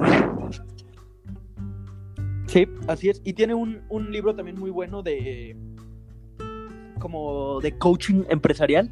Sí, 2.46 2.66
así 2.88 3.08
es. 3.08 3.20
Y 3.24 3.34
tiene 3.34 3.54
un, 3.54 3.82
un 3.88 4.10
libro 4.10 4.34
también 4.34 4.58
muy 4.58 4.70
bueno 4.70 5.02
de 5.02 5.56
como 6.98 7.60
de 7.60 7.76
coaching 7.78 8.24
empresarial 8.28 8.88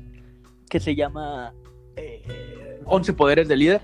que 0.68 0.80
se 0.80 0.94
llama 0.96 1.54
eh, 1.96 2.80
11 2.84 3.12
poderes 3.12 3.48
del 3.48 3.60
líder, 3.60 3.82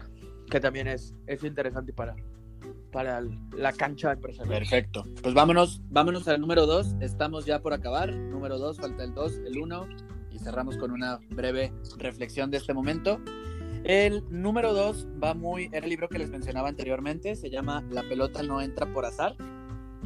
que 0.50 0.58
también 0.60 0.88
es, 0.88 1.14
es 1.26 1.44
interesante 1.44 1.92
para, 1.92 2.16
para 2.92 3.22
la 3.56 3.72
cancha 3.72 4.12
empresarial. 4.12 4.58
Perfecto. 4.58 5.04
Pues 5.22 5.34
vámonos, 5.34 5.80
vámonos 5.90 6.26
al 6.28 6.40
número 6.40 6.66
2. 6.66 6.96
Estamos 7.00 7.44
ya 7.46 7.60
por 7.60 7.72
acabar. 7.72 8.14
Número 8.14 8.58
2, 8.58 8.78
falta 8.78 9.04
el 9.04 9.14
2, 9.14 9.40
el 9.46 9.58
1. 9.58 9.88
Y 10.32 10.38
cerramos 10.38 10.76
con 10.76 10.90
una 10.90 11.18
breve 11.30 11.72
reflexión 11.98 12.50
de 12.50 12.58
este 12.58 12.74
momento. 12.74 13.20
El 13.84 14.24
número 14.30 14.74
2 14.74 15.06
va 15.22 15.34
muy. 15.34 15.68
Era 15.72 15.84
el 15.84 15.90
libro 15.90 16.08
que 16.08 16.18
les 16.18 16.30
mencionaba 16.30 16.68
anteriormente. 16.68 17.36
Se 17.36 17.50
llama 17.50 17.84
La 17.90 18.02
pelota 18.02 18.42
no 18.42 18.60
entra 18.60 18.92
por 18.92 19.04
azar. 19.04 19.36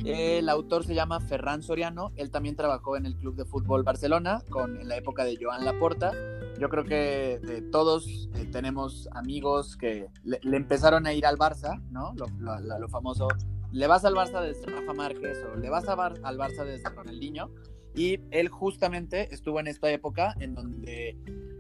El 0.05 0.49
autor 0.49 0.85
se 0.85 0.95
llama 0.95 1.21
Ferran 1.21 1.63
Soriano. 1.63 2.13
Él 2.17 2.31
también 2.31 2.57
trabajó 2.57 2.97
en 2.97 3.07
el 3.07 3.17
Club 3.17 3.37
de 3.37 3.45
Fútbol 3.45 3.83
Barcelona 3.83 4.43
con, 4.51 4.81
en 4.81 4.89
la 4.89 4.97
época 4.97 5.25
de 5.25 5.37
Joan 5.41 5.65
Laporta. 5.65 6.13
Yo 6.59 6.69
creo 6.69 6.85
que 6.85 7.35
eh, 7.35 7.63
todos 7.71 8.29
tenemos 8.51 9.09
amigos 9.13 9.77
que 9.77 10.09
le, 10.25 10.41
empezaron 10.57 11.07
a 11.07 11.13
ir 11.13 11.27
al 11.27 11.37
Barça, 11.37 11.81
¿no? 11.91 12.15
Lo, 12.15 12.27
lo- 12.39 12.89
famoso 12.89 13.29
le 13.73 13.87
vas 13.87 14.05
al 14.05 14.15
Barça 14.15 14.43
desde 14.43 14.67
Rafa 14.67 14.93
Márquez 14.93 15.39
o 15.53 15.57
le 15.57 15.71
vas 15.71 15.87
al 15.89 16.39
Barça 16.39 16.65
desde 16.65 16.89
Ronaldinho. 16.89 17.51
Y 17.95 18.21
él 18.31 18.49
justamente 18.49 19.33
estuvo 19.35 19.59
en 19.61 19.67
esta 19.67 19.91
época 19.91 20.35
en 20.41 20.55
donde 20.55 21.17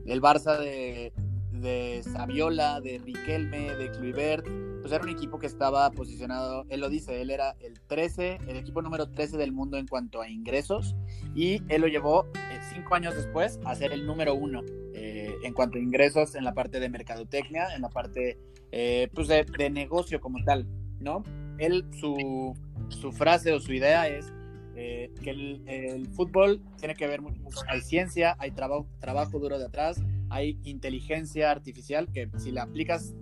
el 0.06 0.22
Barça 0.22 0.58
de, 0.58 1.12
de 1.60 2.02
Saviola, 2.02 2.80
de 2.80 2.98
Riquelme, 2.98 3.74
de 3.74 3.90
Kluivert, 3.90 4.46
pues 4.80 4.92
era 4.92 5.04
un 5.04 5.10
equipo 5.10 5.38
que 5.38 5.46
estaba 5.46 5.90
posicionado, 5.90 6.64
él 6.68 6.80
lo 6.80 6.88
dice, 6.88 7.20
él 7.20 7.30
era 7.30 7.54
el 7.60 7.80
13, 7.80 8.38
el 8.48 8.56
equipo 8.56 8.82
número 8.82 9.10
13 9.10 9.36
del 9.36 9.52
mundo 9.52 9.76
en 9.76 9.86
cuanto 9.86 10.22
a 10.22 10.28
ingresos 10.28 10.96
y 11.34 11.62
él 11.68 11.82
lo 11.82 11.88
llevó 11.88 12.26
eh, 12.26 12.60
cinco 12.72 12.94
años 12.94 13.14
después 13.14 13.60
a 13.64 13.74
ser 13.74 13.92
el 13.92 14.06
número 14.06 14.34
uno 14.34 14.62
eh, 14.94 15.34
en 15.42 15.52
cuanto 15.52 15.78
a 15.78 15.80
ingresos 15.80 16.34
en 16.34 16.44
la 16.44 16.54
parte 16.54 16.80
de 16.80 16.88
mercadotecnia, 16.88 17.74
en 17.74 17.82
la 17.82 17.90
parte 17.90 18.38
eh, 18.72 19.08
pues 19.14 19.28
de, 19.28 19.44
de 19.44 19.70
negocio 19.70 20.20
como 20.20 20.42
tal, 20.44 20.66
¿no? 20.98 21.22
él, 21.58 21.84
su, 21.98 22.56
su 22.88 23.12
frase 23.12 23.52
o 23.52 23.60
su 23.60 23.72
idea 23.72 24.08
es 24.08 24.32
que 25.22 25.30
el, 25.30 25.62
el 25.68 26.06
fútbol 26.06 26.62
tiene 26.78 26.94
que 26.94 27.06
ver 27.06 27.20
mucho, 27.20 27.38
hay 27.68 27.82
ciencia, 27.82 28.34
hay 28.38 28.50
trabajo, 28.50 28.86
trabajo 28.98 29.38
duro 29.38 29.58
de 29.58 29.66
atrás, 29.66 30.02
hay 30.30 30.58
inteligencia 30.64 31.50
artificial 31.50 32.10
que 32.12 32.28
si 32.38 32.52
la 32.52 32.62
aplicas, 32.62 33.14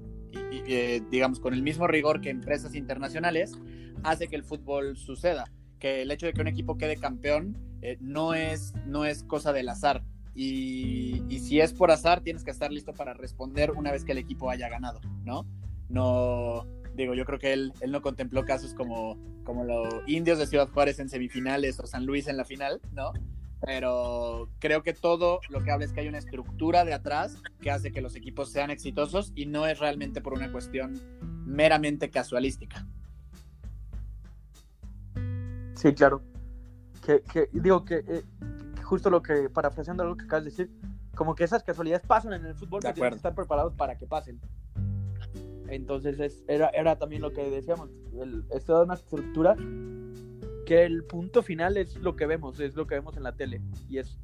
eh, 0.53 1.03
digamos, 1.11 1.41
con 1.41 1.55
el 1.55 1.63
mismo 1.63 1.87
rigor 1.87 2.21
que 2.21 2.31
empresas 2.31 2.75
internacionales, 2.75 3.53
hace 4.05 4.29
que 4.29 4.37
el 4.37 4.45
fútbol 4.45 4.97
suceda, 4.97 5.45
que 5.79 6.03
el 6.03 6.11
hecho 6.11 6.27
de 6.27 6.33
que 6.33 6.41
un 6.41 6.49
equipo 6.49 6.77
quede 6.79 6.97
campeón 6.97 7.57
eh, 7.83 7.97
no, 8.01 8.35
es, 8.35 8.75
no 8.87 9.05
es 9.05 9.23
cosa 9.25 9.53
del 9.53 9.69
azar. 9.69 10.05
Y, 10.35 11.23
y 11.29 11.41
si 11.41 11.61
es 11.61 11.73
por 11.73 11.91
azar, 11.91 12.21
tienes 12.21 12.45
que 12.45 12.53
estar 12.53 12.71
listo 12.71 12.93
para 12.93 13.15
responder 13.15 13.73
una 13.73 13.91
vez 13.91 14.05
que 14.05 14.13
el 14.13 14.19
equipo 14.19 14.51
haya 14.51 14.69
ganado, 14.69 15.01
¿no? 15.25 15.47
No, 15.89 16.65
digo, 16.95 17.15
yo 17.15 17.25
creo 17.25 17.39
que 17.39 17.53
él, 17.53 17.73
él 17.81 17.91
no 17.91 18.03
contempló 18.03 18.45
casos 18.45 18.75
como, 18.75 19.17
como 19.45 19.65
los 19.65 19.89
indios 20.07 20.39
de 20.39 20.47
Ciudad 20.47 20.69
Juárez 20.69 20.99
en 20.99 21.09
semifinales 21.09 21.81
o 21.81 21.87
San 21.87 22.05
Luis 22.05 22.29
en 22.29 22.37
la 22.37 22.45
final, 22.45 22.81
¿no? 22.93 23.13
Pero 23.61 24.49
creo 24.61 24.83
que 24.83 24.93
todo 24.95 25.41
lo 25.51 25.63
que 25.65 25.71
habla 25.73 25.85
es 25.85 25.93
que 25.93 26.01
hay 26.01 26.09
una 26.09 26.19
estructura 26.19 26.85
de 26.85 26.95
atrás 26.95 27.37
que 27.61 27.71
hace 27.71 27.91
que 27.91 28.01
los 28.01 28.15
equipos 28.15 28.51
sean 28.53 28.71
exitosos 28.71 29.33
y 29.35 29.47
no 29.47 29.67
es 29.67 29.79
realmente 29.81 30.21
por 30.21 30.33
una 30.35 30.53
cuestión 30.53 30.95
meramente 31.45 32.09
casualística. 32.11 32.87
Sí, 35.75 35.93
claro. 35.95 36.23
Que, 37.05 37.23
que- 37.23 37.49
digo 37.53 37.85
que 37.85 38.05
eh, 38.07 38.23
justo 38.83 39.11
lo 39.11 39.23
que, 39.23 39.49
parafraseando 39.49 40.03
algo 40.03 40.17
que 40.17 40.25
acabas 40.25 40.45
de 40.45 40.51
decir, 40.51 40.71
como 41.15 41.35
que 41.35 41.45
esas 41.45 41.63
casualidades 41.63 42.07
pasan 42.07 42.33
en 42.35 42.47
el 42.47 42.55
fútbol, 42.55 42.81
pero 42.81 42.93
acuerdo. 42.93 43.11
que 43.11 43.17
estar 43.17 43.35
preparados 43.35 43.75
para 43.75 43.97
que 43.97 44.07
pasen. 44.07 44.41
Entonces 45.69 46.19
es, 46.21 46.45
era, 46.49 46.69
era 46.69 46.97
también 46.97 47.23
lo 47.23 47.33
que 47.33 47.49
decíamos, 47.51 47.91
el, 48.21 48.45
es 48.51 48.65
toda 48.65 48.85
una 48.85 48.95
estructura 48.95 49.55
que 50.69 50.85
el 50.85 51.03
punto 51.05 51.43
final 51.43 51.79
es 51.79 51.97
lo 51.97 52.15
que 52.15 52.27
vemos, 52.27 52.61
es 52.61 52.77
lo 52.77 52.87
que 52.87 52.97
vemos 52.97 53.17
en 53.17 53.23
la 53.23 53.33
tele 53.33 53.63
y 53.89 53.97
es 53.97 54.19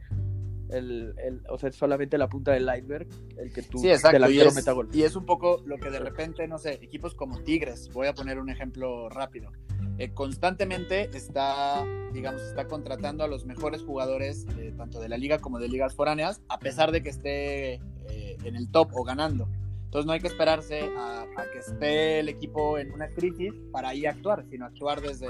el, 0.68 1.14
el 1.16 1.40
o 1.48 1.56
sea, 1.56 1.70
es 1.70 1.74
solamente 1.74 2.18
la 2.18 2.28
punta 2.28 2.52
del 2.52 2.64
iceberg 2.64 3.08
el 3.38 3.50
que 3.50 3.62
tú 3.62 3.78
Sí, 3.78 3.88
exacto. 3.88 4.28
Y 4.30 4.40
es, 4.40 4.54
meta 4.54 4.72
gol. 4.72 4.90
y 4.92 5.04
es 5.04 5.16
un 5.16 5.24
poco 5.24 5.62
lo 5.64 5.78
que 5.78 5.88
de 5.88 6.00
repente, 6.00 6.46
no 6.46 6.58
sé, 6.58 6.74
equipos 6.82 7.14
como 7.14 7.40
Tigres, 7.40 7.88
voy 7.94 8.08
a 8.08 8.12
poner 8.14 8.38
un 8.38 8.50
ejemplo 8.50 9.08
rápido, 9.08 9.52
eh, 9.96 10.12
constantemente 10.12 11.08
está, 11.16 11.82
digamos, 12.12 12.42
está 12.42 12.66
contratando 12.66 13.24
a 13.24 13.28
los 13.28 13.46
mejores 13.46 13.82
jugadores, 13.82 14.46
eh, 14.58 14.74
tanto 14.76 15.00
de 15.00 15.08
la 15.08 15.16
liga 15.16 15.38
como 15.38 15.58
de 15.58 15.68
ligas 15.68 15.94
foráneas, 15.94 16.42
a 16.50 16.58
pesar 16.58 16.92
de 16.92 17.02
que 17.02 17.08
esté 17.08 17.74
eh, 18.10 18.36
en 18.44 18.54
el 18.54 18.70
top 18.70 18.90
o 18.92 19.02
ganando. 19.02 19.48
Entonces 19.84 20.04
no 20.04 20.12
hay 20.12 20.20
que 20.20 20.26
esperarse 20.26 20.90
a, 20.94 21.22
a 21.22 21.50
que 21.50 21.60
esté 21.60 22.20
el 22.20 22.28
equipo 22.28 22.76
en 22.76 22.92
una 22.92 23.08
crisis 23.08 23.54
para 23.72 23.90
ahí 23.90 24.04
actuar, 24.04 24.44
sino 24.50 24.66
actuar 24.66 25.00
desde, 25.00 25.28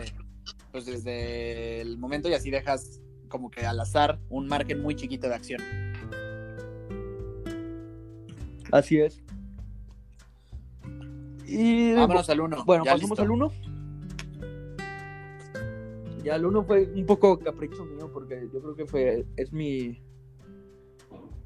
pues 0.75 0.87
desde 0.87 1.83
el 1.83 1.99
momento 1.99 2.29
y 2.29 2.33
así 2.33 2.51
dejas 2.51 3.01
como 3.29 3.49
que 3.49 3.65
al 3.65 3.79
azar 3.79 4.19
un 4.29 4.49
margen 4.49 4.83
muy 4.83 4.97
chiquito 4.97 5.29
de 5.29 5.35
acción. 5.37 5.63
Así 8.73 8.99
es. 8.99 9.23
Y 11.47 11.95
Vámonos 11.95 12.29
al 12.29 12.41
uno. 12.41 12.65
Bueno, 12.65 12.85
ya 12.85 12.95
pasamos 12.95 13.11
listo. 13.11 13.23
al 13.23 13.31
1. 13.31 13.53
Ya 16.25 16.35
el 16.35 16.45
1 16.45 16.65
fue 16.65 16.93
un 16.93 17.07
poco 17.07 17.39
capricho 17.39 17.85
mío 17.85 18.11
porque 18.13 18.49
yo 18.53 18.61
creo 18.61 18.75
que 18.75 18.87
fue 18.87 19.25
es 19.37 19.53
mi 19.53 20.03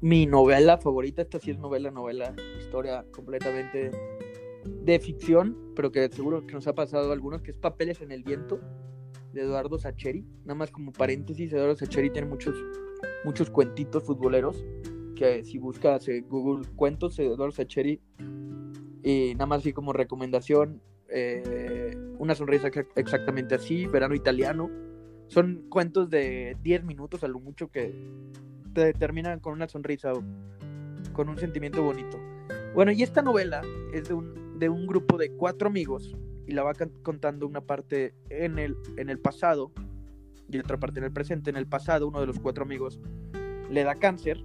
mi 0.01 0.25
novela 0.25 0.79
favorita, 0.79 1.21
esta 1.21 1.37
sí 1.37 1.51
es 1.51 1.59
novela, 1.59 1.91
novela, 1.91 2.33
historia 2.57 3.05
completamente 3.11 3.91
de 4.65 4.99
ficción, 4.99 5.55
pero 5.75 5.91
que 5.91 6.09
seguro 6.09 6.47
que 6.47 6.55
nos 6.55 6.65
ha 6.65 6.73
pasado 6.73 7.11
a 7.11 7.13
algunos, 7.13 7.43
que 7.43 7.51
es 7.51 7.57
Papeles 7.57 8.01
en 8.01 8.11
el 8.11 8.23
viento 8.23 8.59
de 9.33 9.41
Eduardo 9.41 9.77
Sacheri. 9.79 10.23
Nada 10.43 10.55
más 10.55 10.71
como 10.71 10.91
paréntesis, 10.91 11.51
Eduardo 11.53 11.75
Sacheri 11.75 12.09
tiene 12.09 12.27
muchos 12.27 12.55
muchos 13.23 13.49
cuentitos 13.49 14.03
futboleros 14.03 14.63
que 15.15 15.43
si 15.43 15.57
buscas 15.57 16.07
en 16.07 16.27
Google 16.29 16.65
cuentos 16.75 17.17
de 17.17 17.25
Eduardo 17.25 17.51
Sacheri 17.51 17.99
y 19.03 19.33
nada 19.33 19.45
más 19.45 19.59
así 19.59 19.73
como 19.73 19.93
recomendación, 19.93 20.81
eh, 21.09 21.95
una 22.17 22.35
sonrisa 22.35 22.69
exa- 22.69 22.87
exactamente 22.95 23.55
así, 23.55 23.87
verano 23.87 24.15
italiano. 24.15 24.69
Son 25.27 25.65
cuentos 25.69 26.09
de 26.09 26.57
10 26.63 26.83
minutos 26.83 27.23
a 27.23 27.27
lo 27.27 27.39
mucho 27.39 27.69
que 27.69 27.93
te 28.73 28.93
terminan 28.93 29.39
con 29.39 29.53
una 29.53 29.67
sonrisa 29.67 30.13
o 30.13 30.23
con 31.13 31.29
un 31.29 31.37
sentimiento 31.37 31.83
bonito. 31.83 32.17
Bueno, 32.73 32.91
y 32.91 33.03
esta 33.03 33.21
novela 33.21 33.61
es 33.93 34.07
de 34.09 34.13
un, 34.13 34.59
de 34.59 34.69
un 34.69 34.87
grupo 34.87 35.17
de 35.17 35.31
cuatro 35.31 35.67
amigos 35.67 36.15
y 36.49 36.53
la 36.53 36.63
va 36.63 36.73
contando 37.03 37.45
una 37.45 37.61
parte 37.61 38.15
en 38.31 38.57
el, 38.57 38.75
en 38.97 39.11
el 39.11 39.19
pasado 39.19 39.71
y 40.51 40.57
otra 40.57 40.79
parte 40.79 40.97
en 40.97 41.05
el 41.05 41.11
presente. 41.11 41.51
En 41.51 41.57
el 41.57 41.67
pasado, 41.67 42.07
uno 42.07 42.19
de 42.19 42.25
los 42.25 42.39
cuatro 42.39 42.63
amigos 42.63 42.99
le 43.69 43.83
da 43.83 43.93
cáncer 43.93 44.43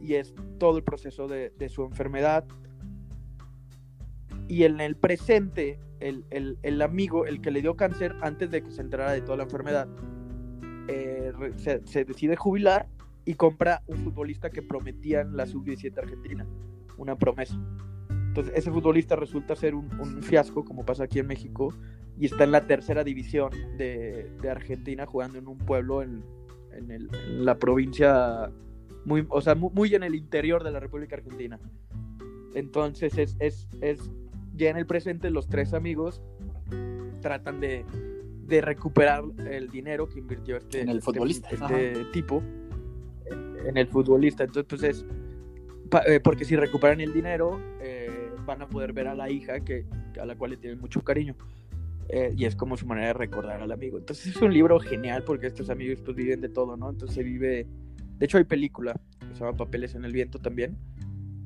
y 0.00 0.14
es 0.14 0.34
todo 0.58 0.78
el 0.78 0.84
proceso 0.84 1.28
de, 1.28 1.52
su 1.68 1.84
enfermedad. 1.84 2.46
Y 4.48 4.62
en 4.62 4.80
el 4.80 4.96
presente, 4.96 5.78
el, 6.00 6.24
el- 6.62 6.80
amigo, 6.80 7.26
el 7.26 7.42
que 7.42 7.50
le 7.50 7.60
dio 7.60 7.76
cáncer 7.76 8.16
antes 8.22 8.50
de 8.50 8.62
que 8.62 8.70
se 8.70 8.80
enterara 8.80 9.12
de 9.12 9.20
toda 9.20 9.36
la 9.36 9.42
enfermedad, 9.42 9.86
eh, 10.88 11.30
se 11.84 12.04
decide 12.06 12.36
jubilar 12.36 12.88
y 13.26 13.34
compra 13.34 13.82
un 13.86 13.98
futbolista 13.98 14.48
que 14.48 14.62
prometían 14.62 15.36
la 15.36 15.44
sub-17 15.44 15.98
argentina, 15.98 16.46
una 16.96 17.16
promesa. 17.16 17.58
Entonces, 18.34 18.52
ese 18.56 18.72
futbolista 18.72 19.14
resulta 19.14 19.54
ser 19.54 19.76
un, 19.76 19.88
un 20.00 20.20
fiasco, 20.20 20.64
como 20.64 20.84
pasa 20.84 21.04
aquí 21.04 21.20
en 21.20 21.28
México, 21.28 21.72
y 22.18 22.26
está 22.26 22.42
en 22.42 22.50
la 22.50 22.66
tercera 22.66 23.04
división 23.04 23.50
de, 23.78 24.28
de 24.42 24.50
Argentina, 24.50 25.06
jugando 25.06 25.38
en 25.38 25.46
un 25.46 25.56
pueblo 25.58 26.02
en, 26.02 26.24
en 26.72 26.90
el- 26.90 27.08
en 27.14 27.44
la 27.44 27.56
provincia, 27.60 28.50
muy, 29.04 29.24
o 29.28 29.40
sea, 29.40 29.54
mu- 29.54 29.70
muy, 29.70 29.94
en 29.94 30.02
el 30.02 30.16
interior 30.16 30.64
de 30.64 30.72
la 30.72 30.80
República 30.80 31.14
Argentina. 31.14 31.60
Entonces, 32.56 33.16
es, 33.18 33.36
es, 33.38 33.68
es 33.80 34.10
ya 34.56 34.70
en 34.70 34.78
el 34.78 34.86
presente, 34.86 35.30
los 35.30 35.46
tres 35.46 35.72
amigos 35.72 36.20
tratan 37.20 37.60
de, 37.60 37.84
de 38.48 38.60
recuperar 38.60 39.22
el 39.48 39.68
dinero 39.70 40.08
que 40.08 40.18
invirtió 40.18 40.56
este, 40.56 40.80
En 40.80 40.88
el 40.88 40.98
este- 40.98 41.12
futbolista. 41.12 41.48
este 41.50 42.04
tipo 42.12 42.42
en 43.64 43.76
el 43.76 43.86
futbolista. 43.86 44.42
Entonces, 44.44 45.06
pa- 45.88 46.02
eh, 46.06 46.20
porque 46.20 46.44
si 46.44 46.54
recuperan 46.56 47.00
el 47.00 47.12
dinero, 47.12 47.58
eh, 47.80 48.03
van 48.46 48.62
a 48.62 48.68
poder 48.68 48.92
ver 48.92 49.08
a 49.08 49.14
la 49.14 49.30
hija 49.30 49.60
que, 49.60 49.86
a 50.20 50.24
la 50.26 50.36
cual 50.36 50.52
le 50.52 50.56
tienen 50.56 50.80
mucho 50.80 51.02
cariño. 51.02 51.34
Eh, 52.10 52.34
y 52.36 52.44
es 52.44 52.54
como 52.54 52.76
su 52.76 52.86
manera 52.86 53.08
de 53.08 53.12
recordar 53.14 53.62
al 53.62 53.72
amigo. 53.72 53.96
Entonces 53.98 54.26
es 54.36 54.42
un 54.42 54.52
libro 54.52 54.78
genial 54.78 55.24
porque 55.24 55.46
estos 55.46 55.70
amigos 55.70 56.00
pues 56.04 56.16
viven 56.16 56.40
de 56.42 56.48
todo, 56.50 56.76
¿no? 56.76 56.90
Entonces 56.90 57.14
se 57.14 57.22
vive... 57.22 57.66
De 58.18 58.26
hecho 58.26 58.36
hay 58.38 58.44
película 58.44 58.94
que 59.20 59.34
se 59.34 59.40
llama 59.40 59.56
Papeles 59.56 59.94
en 59.94 60.04
el 60.04 60.12
Viento 60.12 60.38
también. 60.38 60.76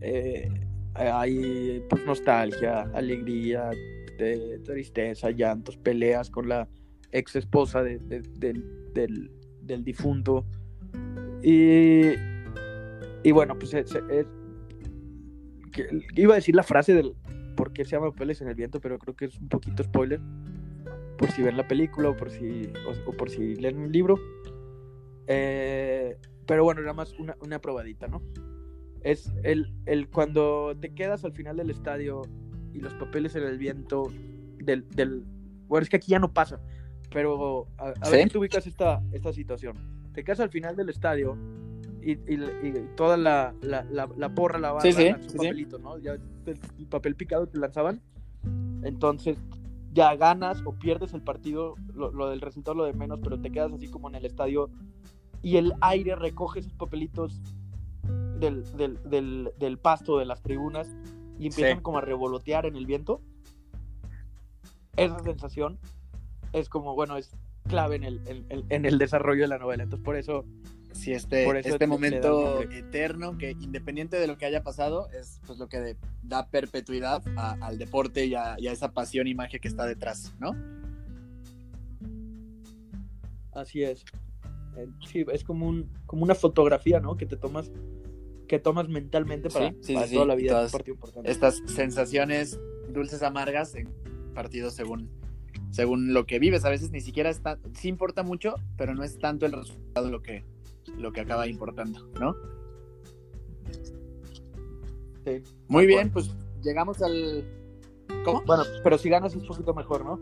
Eh, 0.01 0.49
hay 0.94 1.80
pues 1.88 2.05
nostalgia, 2.05 2.82
alegría, 2.92 3.70
de- 4.18 4.59
tristeza, 4.64 5.30
llantos, 5.30 5.76
peleas 5.76 6.28
con 6.28 6.49
la 6.49 6.68
ex 7.12 7.36
esposa 7.36 7.82
de- 7.84 7.99
de- 8.01 8.22
del, 8.22 8.64
del, 8.94 9.30
del 9.62 9.84
difunto. 9.84 10.44
Y, 11.42 12.03
y 13.22 13.30
bueno, 13.32 13.57
pues 13.59 13.74
es, 13.74 13.94
es- 14.11 14.26
que- 15.83 16.07
iba 16.20 16.35
a 16.35 16.37
decir 16.37 16.55
la 16.55 16.62
frase 16.62 16.95
del, 16.95 17.14
por 17.57 17.72
qué 17.72 17.85
se 17.85 17.93
llama 17.93 18.11
Papeles 18.11 18.41
en 18.41 18.49
el 18.49 18.55
Viento, 18.55 18.81
pero 18.81 18.99
creo 18.99 19.14
que 19.16 19.26
es 19.26 19.39
un 19.39 19.49
poquito 19.49 19.83
spoiler. 19.83 20.20
Por 21.16 21.31
si 21.33 21.43
ven 21.43 21.57
la 21.57 21.66
película 21.66 22.11
o 22.11 22.16
por 22.16 22.31
si, 22.31 22.70
o, 22.87 23.11
o 23.11 23.12
por 23.12 23.29
si 23.31 23.57
leen 23.57 23.79
un 23.79 23.91
libro. 23.93 24.16
Eh, 25.26 26.16
pero 26.47 26.64
bueno, 26.64 26.81
nada 26.81 26.95
más 26.95 27.12
una, 27.18 27.37
una 27.41 27.61
probadita, 27.61 28.07
¿no? 28.09 28.22
Es 29.03 29.33
el, 29.43 29.72
el 29.87 30.09
cuando 30.09 30.76
te 30.81 30.95
quedas 30.95 31.24
al 31.24 31.33
final 31.33 31.57
del 31.57 31.70
estadio 31.70 32.22
y 32.72 32.81
los 32.81 32.95
papeles 32.95 33.35
en 33.37 33.43
el 33.45 33.59
viento 33.59 34.05
del, 34.59 34.89
del... 34.91 35.24
Bueno, 35.68 35.83
es 35.83 35.89
que 35.91 35.97
aquí 35.97 36.11
ya 36.12 36.18
no 36.18 36.33
pasa, 36.33 36.61
pero 37.12 37.66
a, 37.79 37.89
a 38.01 38.11
ver 38.11 38.20
¿Sí? 38.20 38.24
si 38.24 38.31
tú 38.31 38.39
ubicas 38.41 38.66
esta, 38.66 39.03
esta 39.12 39.33
situación. 39.33 39.76
Te 40.12 40.24
quedas 40.24 40.41
al 40.41 40.51
final 40.51 40.76
del 40.76 40.89
estadio 40.89 41.37
y, 42.13 42.35
y- 42.35 42.69
y 42.69 42.89
toda 42.97 43.17
la, 43.17 43.55
la, 43.63 43.85
la, 43.85 44.09
la 44.17 44.29
porra, 44.35 44.59
la 44.59 44.73
barra, 44.73 44.83
Sí, 44.83 44.93
sí, 44.93 45.29
sí, 45.29 45.37
papelito, 45.37 45.79
¿no? 45.79 45.99
Ya 45.99 46.13
el, 46.13 46.21
el 46.79 46.87
papel 46.87 47.15
picado 47.17 47.47
te 47.47 47.59
lanzaban. 47.59 48.01
Entonces 48.83 49.39
ya 49.93 50.15
ganas 50.17 50.63
o 50.65 50.73
pierdes 50.73 51.13
el 51.15 51.23
partido, 51.23 51.75
lo, 51.95 52.11
lo 52.13 52.29
del 52.31 52.41
resultado 52.41 52.77
lo 52.77 52.85
de 52.85 52.93
menos, 52.93 53.19
pero 53.23 53.39
te 53.41 53.51
quedas 53.51 53.73
así 53.73 53.89
como 53.89 54.09
en 54.09 54.15
el 54.15 54.25
estadio 54.27 54.71
y 55.43 55.57
el 55.57 55.73
aire 55.81 56.15
recoge 56.17 56.61
esos 56.61 56.73
papelitos 56.75 57.41
del, 58.39 58.65
del, 58.77 58.99
del, 59.11 59.51
del 59.59 59.79
pasto 59.79 60.19
de 60.19 60.25
las 60.25 60.43
tribunas 60.43 60.89
y 61.39 61.47
empiezan 61.49 61.81
como 61.83 61.99
a 61.99 62.01
revolotear 62.03 62.67
en 62.67 62.77
el 62.77 62.87
viento. 62.87 63.21
Esa 64.97 65.19
sensación 65.21 65.79
es 66.53 66.69
como, 66.69 66.95
bueno, 66.95 67.17
es 67.17 67.31
clave 67.69 67.97
en 67.97 68.05
el, 68.05 68.21
en, 68.27 68.47
en- 68.49 68.65
en 68.69 68.85
el 68.87 68.99
desarrollo 68.99 69.43
de 69.43 69.49
la 69.49 69.59
novela. 69.59 69.83
Entonces, 69.85 70.05
por 70.05 70.17
eso, 70.17 70.45
Sí, 70.99 71.12
este, 71.12 71.49
este 71.61 71.86
momento 71.86 72.61
eterno 72.62 73.38
que 73.38 73.53
independiente 73.53 74.18
de 74.18 74.26
lo 74.26 74.36
que 74.36 74.46
haya 74.46 74.64
pasado 74.64 75.09
es 75.12 75.40
pues 75.46 75.59
lo 75.61 75.68
que 75.68 75.78
de- 75.78 75.96
da 76.24 76.49
perpetuidad 76.49 77.22
a- 77.36 77.57
al 77.61 77.78
deporte 77.78 78.26
y 78.26 78.34
a, 78.34 78.57
y 78.59 78.66
a 78.66 78.72
esa 78.72 78.92
pasión 78.92 79.28
y 79.28 79.34
magia 79.34 79.61
que 79.61 79.68
está 79.68 79.86
detrás, 79.86 80.34
¿no? 80.40 80.57
así 83.53 83.82
es. 83.82 84.05
Sí, 85.11 85.24
es 85.32 85.42
como, 85.44 85.66
un, 85.68 85.90
como 86.07 86.22
una 86.22 86.34
fotografía, 86.36 87.01
¿no? 87.01 87.16
Que 87.16 87.26
te 87.26 87.36
tomas 87.36 87.70
que 88.46 88.59
tomas 88.59 88.88
mentalmente 88.88 89.51
para, 89.51 89.70
Sí, 89.70 89.76
sí, 89.82 89.94
para 89.94 90.07
sí, 90.07 90.14
toda 90.14 90.26
la 90.26 90.34
vida. 90.34 90.53
todas 90.53 90.72
partido 90.72 90.94
importante. 90.94 91.30
Estas 91.30 91.61
sensaciones 91.66 92.59
dulces 92.92 93.22
amargas 93.22 93.74
en 93.74 93.88
partidos 94.34 94.74
según 94.74 95.11
según 95.70 96.14
lo 96.14 96.24
que 96.24 96.38
vives, 96.38 96.64
a 96.64 96.70
veces 96.70 96.90
ni 96.92 97.01
siquiera 97.01 97.28
está 97.30 97.59
sí 97.74 97.88
importa 97.88 98.22
mucho, 98.22 98.55
pero 98.76 98.94
no 98.94 99.03
es 99.05 99.18
tanto 99.18 99.44
el 99.44 99.53
resultado 99.53 100.11
lo 100.11 100.22
que 100.22 100.44
lo 100.97 101.12
que 101.12 101.20
acaba 101.20 101.47
importando, 101.47 102.09
¿no? 102.20 102.34
Sí. 105.24 105.43
Muy 105.68 105.86
bien, 105.86 106.11
pues 106.11 106.30
llegamos 106.62 107.03
al 107.03 107.45
¿Cómo? 108.24 108.43
Bueno, 108.43 108.64
pero 108.82 108.99
si 108.99 109.09
ganas 109.09 109.34
es 109.34 109.43
un 109.43 109.47
poquito 109.47 109.74
mejor, 109.74 110.05
¿no? 110.05 110.20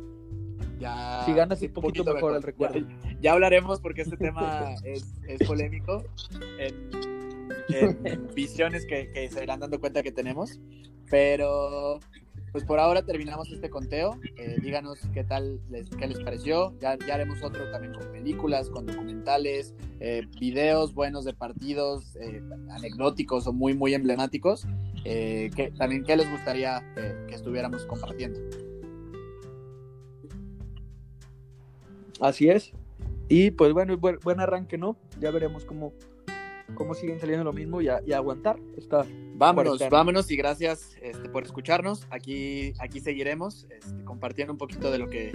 Ya, 0.79 1.23
Si 1.25 1.33
ganas 1.33 1.63
es 1.63 1.69
un 1.69 1.75
poquito 1.75 2.13
mejor 2.13 2.37
el 2.37 2.43
recuerdo. 2.43 2.81
Ya, 2.81 3.17
ya 3.21 3.33
hablaremos 3.33 3.81
porque 3.81 4.03
este 4.03 4.17
tema 4.17 4.75
es, 4.85 5.07
es 5.27 5.47
polémico 5.47 6.05
en, 6.59 6.91
en 8.05 8.27
visiones 8.35 8.85
que, 8.87 9.11
que 9.13 9.31
se 9.31 9.43
irán 9.43 9.61
dando 9.61 9.81
cuenta 9.81 10.03
que 10.03 10.13
tenemos. 10.13 10.61
Pero 11.09 12.01
pues 12.57 12.65
por 12.65 12.79
ahora 12.79 13.03
terminamos 13.05 13.53
este 13.53 13.69
conteo. 13.69 14.19
Eh, 14.39 14.57
díganos 14.63 14.99
qué 15.13 15.25
tal 15.25 15.61
les, 15.69 15.91
qué 15.91 16.07
les 16.07 16.19
pareció. 16.21 16.73
Ya, 16.81 16.97
ya 17.07 17.17
haremos 17.17 17.43
otro 17.43 17.71
también 17.71 17.93
con 17.93 18.11
películas, 18.11 18.71
con 18.71 18.87
documentales, 18.87 19.75
eh, 20.01 20.23
videos 20.41 20.95
buenos 20.95 21.27
de 21.27 21.35
partidos, 21.35 22.17
eh, 22.17 22.43
anecdóticos 22.71 23.47
o 23.47 23.53
muy, 23.53 23.75
muy 23.75 23.93
emblemáticos. 23.93 24.67
Eh, 25.05 25.51
que, 25.55 25.71
también 25.73 26.03
qué 26.03 26.17
les 26.17 26.31
gustaría 26.31 26.83
que- 26.95 27.27
que 27.29 27.35
estuviéramos 27.35 27.85
compartiendo. 27.85 28.41
Así 32.23 32.49
es. 32.49 32.73
Y 33.29 33.51
pues 33.51 33.75
bueno, 33.75 33.99
buen, 33.99 34.19
buen 34.25 34.41
arranque, 34.41 34.79
¿no? 34.79 34.97
Ya 35.21 35.31
veremos 35.31 35.67
cómo, 35.67 35.93
cómo 36.75 36.95
siguen 36.95 37.21
saliendo 37.21 37.45
lo 37.45 37.53
mismo 37.53 37.83
y, 37.83 37.89
a- 37.89 38.01
y 38.07 38.15
aguantar. 38.15 38.59
Está, 38.79 39.05
Vámonos, 39.39 39.83
vámonos 39.91 40.31
y 40.31 40.37
gracias 40.37 40.97
este, 41.03 41.29
por 41.29 41.45
escucharnos. 41.45 42.07
Aquí, 42.11 42.73
aquí 42.79 43.01
seguiremos 43.01 43.67
este, 43.71 44.05
compartiendo 44.05 44.53
un 44.53 44.59
poquito 44.59 44.91
de 44.91 44.99
lo 44.99 45.09
que 45.09 45.33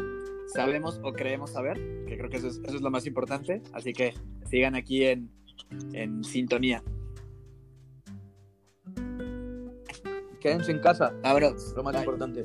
sabemos 0.54 1.00
o 1.04 1.14
creemos 1.14 1.52
saber, 1.52 1.78
que 2.08 2.18
creo 2.18 2.30
que 2.30 2.38
eso 2.38 2.48
es, 2.48 2.60
eso 2.66 2.78
es 2.78 2.82
lo 2.82 2.90
más 2.90 3.06
importante. 3.06 3.62
Así 3.74 3.94
que 3.94 4.14
sigan 4.50 4.76
aquí 4.76 5.06
en, 5.06 5.32
en 5.94 6.24
sintonía. 6.24 6.84
quédense 10.42 10.72
en 10.72 10.80
casa, 10.80 11.14
lo 11.76 11.84
más 11.84 11.94
Bye. 11.94 12.02
importante. 12.02 12.44